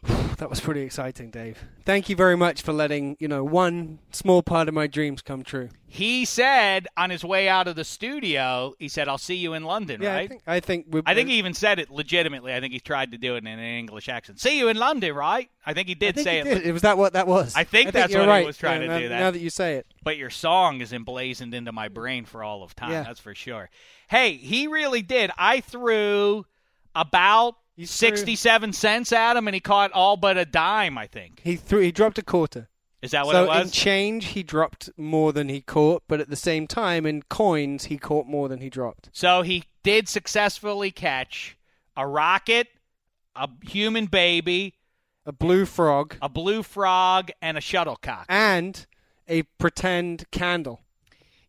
That 0.38 0.50
was 0.50 0.60
pretty 0.60 0.82
exciting, 0.82 1.30
Dave. 1.30 1.64
Thank 1.86 2.10
you 2.10 2.16
very 2.18 2.36
much 2.36 2.64
for 2.64 2.74
letting, 2.74 3.16
you 3.20 3.28
know, 3.30 3.44
one 3.46 4.00
small 4.12 4.42
part 4.44 4.68
of 4.68 4.74
my 4.74 4.88
dreams 4.88 5.22
come 5.22 5.44
true. 5.44 5.70
He 5.86 6.26
said 6.26 6.88
on 6.98 7.12
his 7.12 7.24
way 7.24 7.48
out 7.48 7.68
of 7.70 7.76
the 7.78 7.86
studio, 7.86 8.74
he 8.78 8.90
said, 8.90 9.08
I'll 9.08 9.18
see 9.20 9.36
you 9.36 9.54
in 9.54 9.64
London, 9.64 10.02
Yeah, 10.02 10.14
right? 10.16 10.24
I 10.24 10.28
think 10.28 10.42
I 10.48 10.60
think 10.60 10.88
I 11.06 11.14
think 11.14 11.30
he 11.30 11.36
even 11.36 11.54
said 11.54 11.80
it 11.80 11.90
legitimately. 11.90 12.54
I 12.54 12.60
think 12.60 12.74
he 12.74 12.80
tried 12.80 13.12
to 13.12 13.18
do 13.18 13.36
it 13.36 13.38
in 13.38 13.48
an 13.48 13.60
English 13.60 14.10
accent. 14.10 14.42
See 14.42 14.58
you 14.58 14.68
in 14.68 14.76
London, 14.78 15.14
right? 15.16 15.50
I 15.66 15.74
think 15.74 15.88
he 15.88 15.94
I 15.94 16.00
did 16.00 16.16
think 16.16 16.26
say 16.26 16.34
he 16.34 16.40
it. 16.40 16.44
did. 16.56 16.64
It 16.66 16.72
was 16.74 16.82
that 16.82 16.98
what 16.98 17.14
that 17.14 17.28
was. 17.28 17.54
I 17.56 17.64
think 17.64 17.92
that's 17.94 18.12
you're 18.12 18.22
what 18.22 18.26
he 18.26 18.32
right. 18.32 18.46
was 18.46 18.58
trying 18.58 18.82
Yeah, 18.82 18.88
to 18.88 18.94
now, 18.94 19.00
do 19.00 19.10
that. 19.10 19.20
Now 19.20 19.32
that 19.32 19.40
you 19.40 19.50
say 19.52 19.76
it. 19.76 19.86
But 20.04 20.18
your 20.18 20.32
song 20.32 20.82
is 20.82 20.92
emblazoned 20.92 21.54
into 21.54 21.72
my 21.72 21.88
brain 21.88 22.26
for 22.26 22.44
all 22.44 22.64
of 22.64 22.76
time. 22.76 22.92
Yeah. 22.92 23.04
That's 23.04 23.20
for 23.22 23.36
sure. 23.36 23.70
Hey, 24.10 24.34
he 24.36 24.68
really 24.68 25.04
did. 25.04 25.32
I 25.38 25.62
threw 25.62 26.46
about 26.96 27.56
You 27.76 27.88
threw- 27.88 28.10
67 28.10 28.74
cents 28.74 29.12
at 29.12 29.36
him, 29.36 29.48
and 29.48 29.56
he 29.56 29.60
caught 29.60 29.92
all 29.94 30.16
but 30.18 30.38
a 30.38 30.46
dime, 30.46 30.98
I 30.98 31.08
think. 31.08 31.42
He 31.44 31.56
threw 31.56 31.80
he 31.80 31.92
dropped 31.92 32.18
a 32.18 32.24
quarter. 32.24 32.70
Is 33.02 33.12
that 33.12 33.26
what 33.26 33.34
so 33.34 33.44
it 33.44 33.48
was? 33.48 33.66
in 33.66 33.72
change 33.72 34.26
he 34.28 34.44
dropped 34.44 34.90
more 34.96 35.34
than 35.34 35.50
he 35.50 35.60
caught, 35.62 36.04
but 36.08 36.22
at 36.22 36.30
the 36.30 36.36
same 36.38 36.68
time 36.68 37.06
in 37.06 37.24
coins 37.24 37.86
he 37.86 37.98
caught 37.98 38.28
more 38.28 38.48
than 38.48 38.60
he 38.62 38.70
dropped. 38.70 39.10
So 39.12 39.42
he 39.42 39.66
did 39.84 40.08
successfully 40.08 40.90
catch 40.92 41.58
a 41.98 42.08
rocket, 42.08 42.68
a 43.36 43.50
human 43.64 44.06
baby, 44.06 44.76
A 45.26 45.32
blue 45.34 45.66
frog 45.66 46.16
a 46.22 46.30
blue 46.30 46.64
frog, 46.64 47.32
and 47.42 47.58
a 47.58 47.62
shuttlecock. 47.62 48.26
and 48.30 48.86
a 49.28 49.44
pretend 49.58 50.30
candle. 50.32 50.80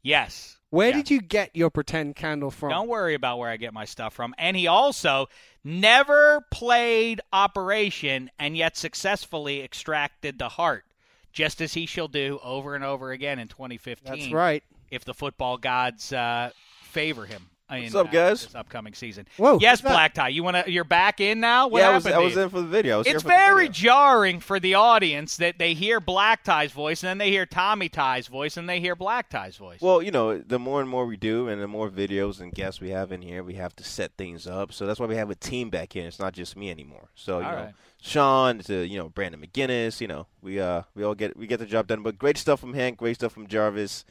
Yes. 0.02 0.53
Where 0.74 0.90
Yeah. 0.90 0.96
did 0.96 1.10
you 1.12 1.20
get 1.20 1.54
your 1.54 1.70
pretend 1.70 2.16
candle 2.16 2.50
from? 2.50 2.70
Don't 2.70 2.88
worry 2.88 3.14
about 3.14 3.38
where 3.38 3.48
I 3.48 3.56
get 3.56 3.72
my 3.72 3.84
stuff 3.84 4.12
from. 4.12 4.34
And 4.38 4.56
he 4.56 4.66
also 4.66 5.28
never 5.62 6.44
played 6.50 7.20
Operation 7.32 8.28
and 8.40 8.56
yet 8.56 8.76
successfully 8.76 9.62
extracted 9.62 10.40
the 10.40 10.48
heart, 10.48 10.84
just 11.32 11.60
as 11.60 11.74
he 11.74 11.86
shall 11.86 12.08
do 12.08 12.40
over 12.42 12.74
and 12.74 12.82
over 12.82 13.12
again 13.12 13.38
in 13.38 13.46
2015. 13.46 14.18
That's 14.18 14.32
right. 14.32 14.64
If 14.90 15.04
the 15.04 15.14
football 15.14 15.58
gods 15.58 16.12
uh, 16.12 16.50
favor 16.82 17.26
him. 17.26 17.50
In, 17.70 17.84
What's 17.84 17.94
up, 17.94 18.08
uh, 18.08 18.10
guys? 18.10 18.44
this 18.44 18.54
upcoming 18.54 18.92
season. 18.92 19.26
Whoa, 19.38 19.58
yes. 19.58 19.80
Black 19.80 20.12
Tie. 20.12 20.28
You 20.28 20.42
want 20.44 20.66
to? 20.66 20.70
You're 20.70 20.84
back 20.84 21.18
in 21.18 21.40
now. 21.40 21.66
What 21.66 21.78
yeah, 21.78 21.88
I 21.88 21.94
was, 21.94 22.04
happened 22.04 22.20
I 22.20 22.24
was 22.24 22.34
you? 22.34 22.42
in 22.42 22.48
for 22.50 22.60
the 22.60 22.66
video. 22.66 22.96
I 22.96 22.98
was 22.98 23.06
here 23.06 23.16
It's 23.16 23.24
very 23.24 23.68
video. 23.68 23.72
jarring 23.72 24.40
for 24.40 24.60
the 24.60 24.74
audience 24.74 25.38
that 25.38 25.58
they 25.58 25.72
hear 25.72 25.98
Black 25.98 26.44
Tie's 26.44 26.72
voice 26.72 27.02
and 27.02 27.08
then 27.08 27.16
they 27.16 27.30
hear 27.30 27.46
Tommy 27.46 27.88
Tie's 27.88 28.26
voice 28.26 28.58
and 28.58 28.68
they 28.68 28.80
hear 28.80 28.94
Black 28.94 29.30
Tie's 29.30 29.56
voice. 29.56 29.80
Well, 29.80 30.02
you 30.02 30.10
know, 30.10 30.36
the 30.36 30.58
more 30.58 30.82
and 30.82 30.90
more 30.90 31.06
we 31.06 31.16
do, 31.16 31.48
and 31.48 31.60
the 31.62 31.66
more 31.66 31.88
videos 31.88 32.38
and 32.38 32.52
guests 32.52 32.82
we 32.82 32.90
have 32.90 33.12
in 33.12 33.22
here, 33.22 33.42
we 33.42 33.54
have 33.54 33.74
to 33.76 33.84
set 33.84 34.12
things 34.18 34.46
up. 34.46 34.70
So 34.70 34.84
that's 34.84 35.00
why 35.00 35.06
we 35.06 35.16
have 35.16 35.30
a 35.30 35.34
team 35.34 35.70
back 35.70 35.94
here. 35.94 36.06
It's 36.06 36.20
not 36.20 36.34
just 36.34 36.58
me 36.58 36.70
anymore. 36.70 37.08
So 37.14 37.38
you 37.38 37.46
All 37.46 37.52
know, 37.52 37.56
right. 37.56 37.74
Sean 38.02 38.58
to 38.58 38.86
you 38.86 38.98
know 38.98 39.08
Brandon 39.08 39.40
McGinnis. 39.40 40.02
You 40.02 40.08
know, 40.08 40.26
we 40.42 40.60
uh 40.60 40.82
we 40.94 41.02
all 41.02 41.14
get 41.14 41.34
we 41.34 41.46
get 41.46 41.60
the 41.60 41.66
job 41.66 41.86
done. 41.86 42.02
But 42.02 42.18
great 42.18 42.36
stuff 42.36 42.60
from 42.60 42.74
Hank. 42.74 42.98
Great 42.98 43.14
stuff 43.14 43.32
from 43.32 43.46
Jarvis. 43.46 44.04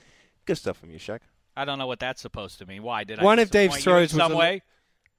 Good 0.46 0.58
stuff 0.58 0.78
from 0.78 0.90
you, 0.90 0.98
Shaq. 0.98 1.20
I 1.56 1.66
don't 1.66 1.78
know 1.80 1.88
what 1.88 2.00
that's 2.00 2.22
supposed 2.22 2.60
to 2.60 2.66
mean. 2.66 2.84
Why 2.84 3.04
did 3.04 3.20
I 3.20 3.24
One 3.24 3.40
of 3.40 3.52
Dave's 3.52 3.76
disappoint 3.76 3.86
you 3.86 3.92
in 4.04 4.08
throws 4.10 4.14
was 4.14 4.24
some 4.24 4.32
a- 4.34 4.38
way? 4.38 4.62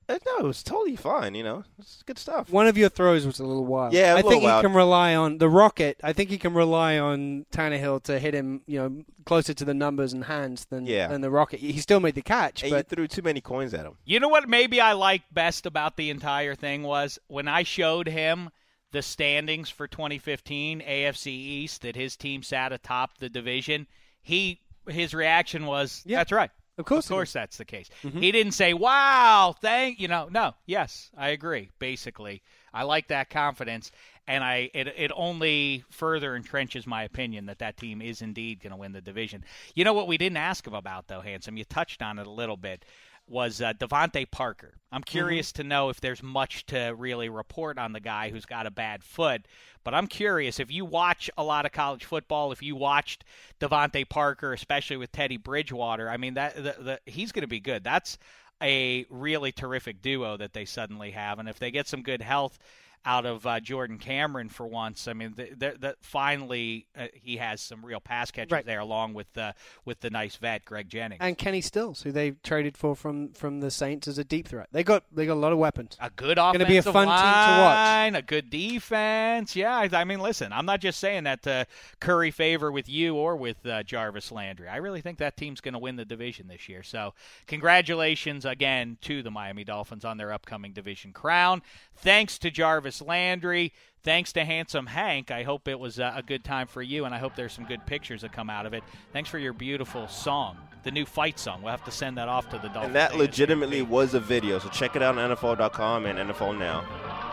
Uh, 0.07 0.19
no, 0.27 0.37
it 0.41 0.45
was 0.45 0.63
totally 0.63 0.97
fine. 0.97 1.35
You 1.35 1.43
know, 1.45 1.65
it's 1.79 2.03
good 2.03 2.19
stuff. 2.19 2.51
One 2.51 2.67
of 2.67 2.77
your 2.77 2.91
throws 2.91 3.25
was 3.25 3.39
a 3.39 3.45
little 3.45 3.65
wild. 3.65 3.95
Yeah, 3.95 4.11
a 4.11 4.13
I 4.13 4.17
little 4.17 4.31
think 4.33 4.43
wild. 4.45 4.63
he 4.63 4.69
can 4.69 4.77
rely 4.77 5.15
on 5.15 5.39
the 5.39 5.49
rocket. 5.49 5.97
I 6.05 6.13
think 6.13 6.29
he 6.29 6.37
can 6.37 6.53
rely 6.53 6.99
on 6.99 7.47
Tannehill 7.51 8.03
to 8.03 8.19
hit 8.19 8.35
him, 8.35 8.61
you 8.67 8.79
know, 8.81 9.03
closer 9.25 9.55
to 9.55 9.65
the 9.65 9.73
numbers 9.73 10.13
and 10.13 10.25
hands 10.25 10.67
than 10.67 10.85
Yeah. 10.85 11.07
than 11.09 11.23
the 11.23 11.31
rocket. 11.31 11.61
He 11.61 11.79
still 11.81 12.01
made 12.01 12.17
the 12.17 12.23
catch, 12.23 12.63
And 12.63 12.71
but 12.71 12.91
you 12.91 12.97
threw 12.97 13.09
too 13.09 13.23
many 13.23 13.41
coins 13.41 13.73
at 13.73 13.87
him. 13.87 13.97
You 14.05 14.21
know 14.21 14.29
what 14.29 14.47
maybe 14.47 14.79
I 14.79 14.93
liked 14.93 15.33
best 15.33 15.65
about 15.65 15.97
the 15.97 16.11
entire 16.11 16.55
thing 16.55 16.83
was 16.83 17.19
when 17.29 17.49
I 17.49 17.63
showed 17.63 18.07
him 18.07 18.51
the 18.93 19.01
standings 19.01 19.71
for 19.71 19.89
2015 19.89 20.83
AFC 20.83 21.29
East 21.29 21.81
that 21.81 21.97
his 21.97 22.15
team 22.15 22.43
sat 22.43 22.75
atop 22.75 23.17
the 23.19 23.31
division. 23.31 23.87
He 24.21 24.61
his 24.89 25.15
reaction 25.15 25.67
was 25.67 26.03
Yeah. 26.05 26.19
that's 26.19 26.33
right. 26.33 26.51
of 26.79 26.85
course, 26.85 27.07
Of 27.07 27.11
course 27.11 27.33
that's 27.33 27.57
the 27.57 27.65
case. 27.65 27.89
He 28.03 28.33
didn't 28.33 28.53
say, 28.53 28.75
"Wow, 28.75 29.55
thank 29.61 30.01
you 30.01 30.09
know." 30.09 30.29
No, 30.31 30.55
yes, 30.67 31.11
I 31.17 31.29
agree. 31.29 31.71
Basically, 31.79 32.43
I 32.73 32.83
like 32.83 33.09
that 33.09 33.31
confidence, 33.31 33.93
and 34.27 34.43
I 34.43 34.71
it 34.75 34.89
it 34.89 35.13
only 35.15 35.85
further 35.91 36.39
entrenches 36.39 36.87
my 36.87 37.05
opinion 37.05 37.47
that 37.47 37.59
that 37.61 37.77
team 37.77 38.03
is 38.03 38.23
indeed 38.23 38.61
going 38.61 38.73
to 38.73 38.77
win 38.77 38.93
the 38.93 39.01
division. 39.01 39.45
You 39.75 39.85
know 39.85 39.93
what 39.93 40.09
we 40.09 40.19
didn't 40.19 40.39
ask 40.39 40.67
him 40.67 40.75
about 40.75 41.07
though, 41.07 41.21
handsome. 41.21 41.57
You 41.57 41.65
touched 41.65 42.03
on 42.03 42.19
it 42.19 42.27
a 42.27 42.31
little 42.31 42.57
bit. 42.57 42.85
Was 43.29 43.63
uh, 43.63 43.73
DeVante 43.75 44.31
Parker? 44.31 44.74
I'm 44.95 45.01
mm-hmm. 45.01 45.11
curious 45.11 45.51
to 45.53 45.65
know 45.65 45.89
if 45.89 46.01
there's 46.01 46.23
much 46.23 46.67
to 46.67 46.95
really 46.97 47.29
report 47.29 47.79
on 47.79 47.93
the 47.93 48.01
guy 48.01 48.31
who's 48.31 48.47
got 48.47 48.67
a 48.67 48.71
bad 48.71 49.03
foot. 49.03 49.47
But 49.83 49.93
I'm 49.93 50.07
curious 50.07 50.61
if 50.61 50.71
you 50.71 50.85
watch 50.85 51.29
a 51.37 51.43
lot 51.43 51.67
of 51.67 51.73
college 51.73 52.05
football, 52.05 52.53
if 52.53 52.63
you 52.63 52.77
watched 52.77 53.25
DeVante 53.61 54.09
Parker, 54.09 54.53
especially 54.53 54.97
with 54.97 55.11
Teddy 55.11 55.37
Bridgewater. 55.37 56.09
I 56.09 56.17
mean 56.17 56.35
that 56.35 56.55
the, 56.55 56.77
the, 56.79 57.01
he's 57.07 57.33
going 57.33 57.43
to 57.43 57.49
be 57.49 57.61
good. 57.61 57.83
That's 57.83 58.19
a 58.63 59.05
really 59.11 59.51
terrific 59.51 60.01
duo 60.01 60.37
that 60.37 60.53
they 60.53 60.65
suddenly 60.65 61.11
have, 61.11 61.41
and 61.41 61.49
if 61.49 61.59
they 61.59 61.73
get 61.73 61.89
some 61.89 62.03
good 62.03 62.23
health 62.23 62.59
out 63.07 63.27
of 63.27 63.47
uh, 63.47 63.61
Jordan 63.61 63.99
Cameron 63.99 64.49
for 64.49 64.67
once, 64.67 65.07
I 65.09 65.13
mean, 65.13 65.35
th 65.35 65.95
finally 66.01 66.87
uh, 66.99 67.09
he 67.13 67.37
has 67.37 67.61
some 67.61 67.85
real 67.85 68.01
pass 68.01 68.31
catchers 68.31 68.51
Right. 68.53 68.65
there, 68.67 68.81
along 68.81 69.15
with 69.15 69.37
uh, 69.37 69.53
with 69.85 70.01
the 70.01 70.11
nice 70.11 70.37
vet 70.37 70.65
Greg 70.65 70.89
Jennings. 70.89 71.21
and 71.21 71.37
Kenny 71.37 71.61
Stills, 71.61 72.03
who 72.03 72.13
they 72.13 72.31
traded 72.33 72.77
for 72.77 72.95
from 72.97 73.31
from 73.33 73.61
the 73.61 73.71
Saints 73.71 74.09
as 74.09 74.17
a 74.19 74.25
deep 74.25 74.49
threat. 74.49 74.69
They 74.73 74.83
got 74.85 75.05
they 75.13 75.27
got 75.27 75.35
a 75.35 75.43
lot 75.45 75.53
of 75.53 75.59
weapons. 75.59 75.97
a 76.01 76.11
good 76.11 76.37
Gonna 76.37 76.65
be 76.67 76.77
a 76.79 76.83
fun 76.83 77.07
team 77.09 77.17
to 77.17 78.15
watch. 78.15 78.15
a 78.15 78.23
good 78.23 78.49
defense. 78.51 79.55
Yeah, 79.57 79.77
I, 79.77 79.91
I 79.93 80.05
mean, 80.05 80.21
listen, 80.21 80.53
I'm 80.53 80.67
not 80.67 80.81
just 80.81 80.99
saying 80.99 81.25
that 81.25 81.43
to 81.43 81.67
curry 82.01 82.31
favor 82.31 82.71
with 82.73 82.89
you 82.89 83.17
or 83.17 83.37
with 83.37 83.65
uh, 83.67 83.83
Jarvis 83.83 84.33
Landry. 84.33 84.69
I 84.69 84.77
really 84.77 85.01
think 85.01 85.19
that 85.19 85.37
team's 85.37 85.61
going 85.61 85.73
to 85.75 85.79
win 85.79 85.97
the 85.97 86.05
division 86.05 86.49
this 86.49 86.69
year. 86.69 86.83
So, 86.83 87.15
congratulations 87.47 88.45
again 88.45 88.99
to 89.03 89.23
the 89.23 89.31
Miami 89.31 89.65
Dolphins 89.65 90.05
on 90.05 90.17
their 90.17 90.33
upcoming 90.33 90.73
division 90.73 91.13
crown. 91.13 91.63
Thanks 91.97 92.39
to 92.39 92.51
Jarvis 92.51 92.94
Landry. 93.01 93.73
Thanks 94.03 94.33
to 94.35 94.45
Handsome 94.45 94.87
Hank. 94.87 95.31
I 95.31 95.43
hope 95.45 95.67
it 95.67 95.79
was 95.79 95.99
uh, 95.99 96.13
a 96.15 96.23
good 96.23 96.45
time 96.45 96.67
for 96.67 96.83
you, 96.83 97.05
and 97.07 97.15
I 97.15 97.19
hope 97.19 97.35
there's 97.37 97.53
some 97.55 97.65
good 97.65 97.85
pictures 97.87 98.21
that 98.21 98.33
come 98.33 98.51
out 98.51 98.67
of 98.67 98.75
it. 98.75 98.83
Thanks 99.13 99.31
for 99.31 99.39
your 99.39 99.55
beautiful 99.55 100.07
song, 100.09 100.59
the 100.83 100.91
new 100.91 101.07
fight 101.07 101.39
song. 101.39 101.63
We'll 101.63 101.71
have 101.71 101.85
to 101.85 101.91
send 101.91 102.19
that 102.19 102.29
off 102.29 102.51
to 102.51 102.59
the 102.59 102.69
Dolphins. 102.69 102.87
And 102.87 102.95
that 102.97 103.13
ASAP. 103.13 103.19
legitimately 103.19 103.83
was 103.83 104.13
a 104.13 104.21
video. 104.21 104.59
So 104.59 104.69
check 104.69 104.95
it 104.95 105.03
out 105.03 105.17
on 105.17 105.31
NFL.com 105.37 106.05
and 106.05 106.31
NFL 106.31 106.59
Now. 106.59 106.85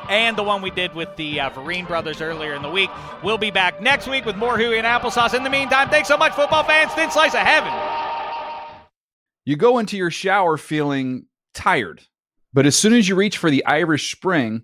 and 0.10 0.38
the 0.38 0.44
one 0.44 0.62
we 0.62 0.72
did 0.72 0.96
with 0.96 1.14
the 1.18 1.42
uh, 1.42 1.50
Vereen 1.50 1.86
brothers 1.86 2.22
earlier 2.22 2.54
in 2.54 2.62
the 2.62 2.70
week. 2.70 2.90
We'll 3.22 3.38
be 3.38 3.52
back 3.52 3.82
next 3.82 4.08
week 4.08 4.26
with 4.26 4.38
more 4.38 4.58
Huey 4.58 4.78
and 4.78 4.88
Applesauce. 4.88 5.34
In 5.34 5.44
the 5.44 5.50
meantime, 5.50 5.90
thanks 5.90 6.08
so 6.08 6.16
much, 6.18 6.34
football 6.34 6.64
fans. 6.64 6.94
Thin 6.94 7.12
slice 7.12 7.34
of 7.34 7.42
heaven. 7.42 7.74
You 9.44 9.56
go 9.58 9.80
into 9.80 9.98
your 9.98 10.12
shower 10.12 10.56
feeling 10.56 11.26
tired, 11.54 12.02
but 12.54 12.66
as 12.66 12.76
soon 12.76 12.94
as 12.94 13.10
you 13.10 13.16
reach 13.16 13.38
for 13.38 13.50
the 13.50 13.66
Irish 13.66 14.12
Spring, 14.16 14.64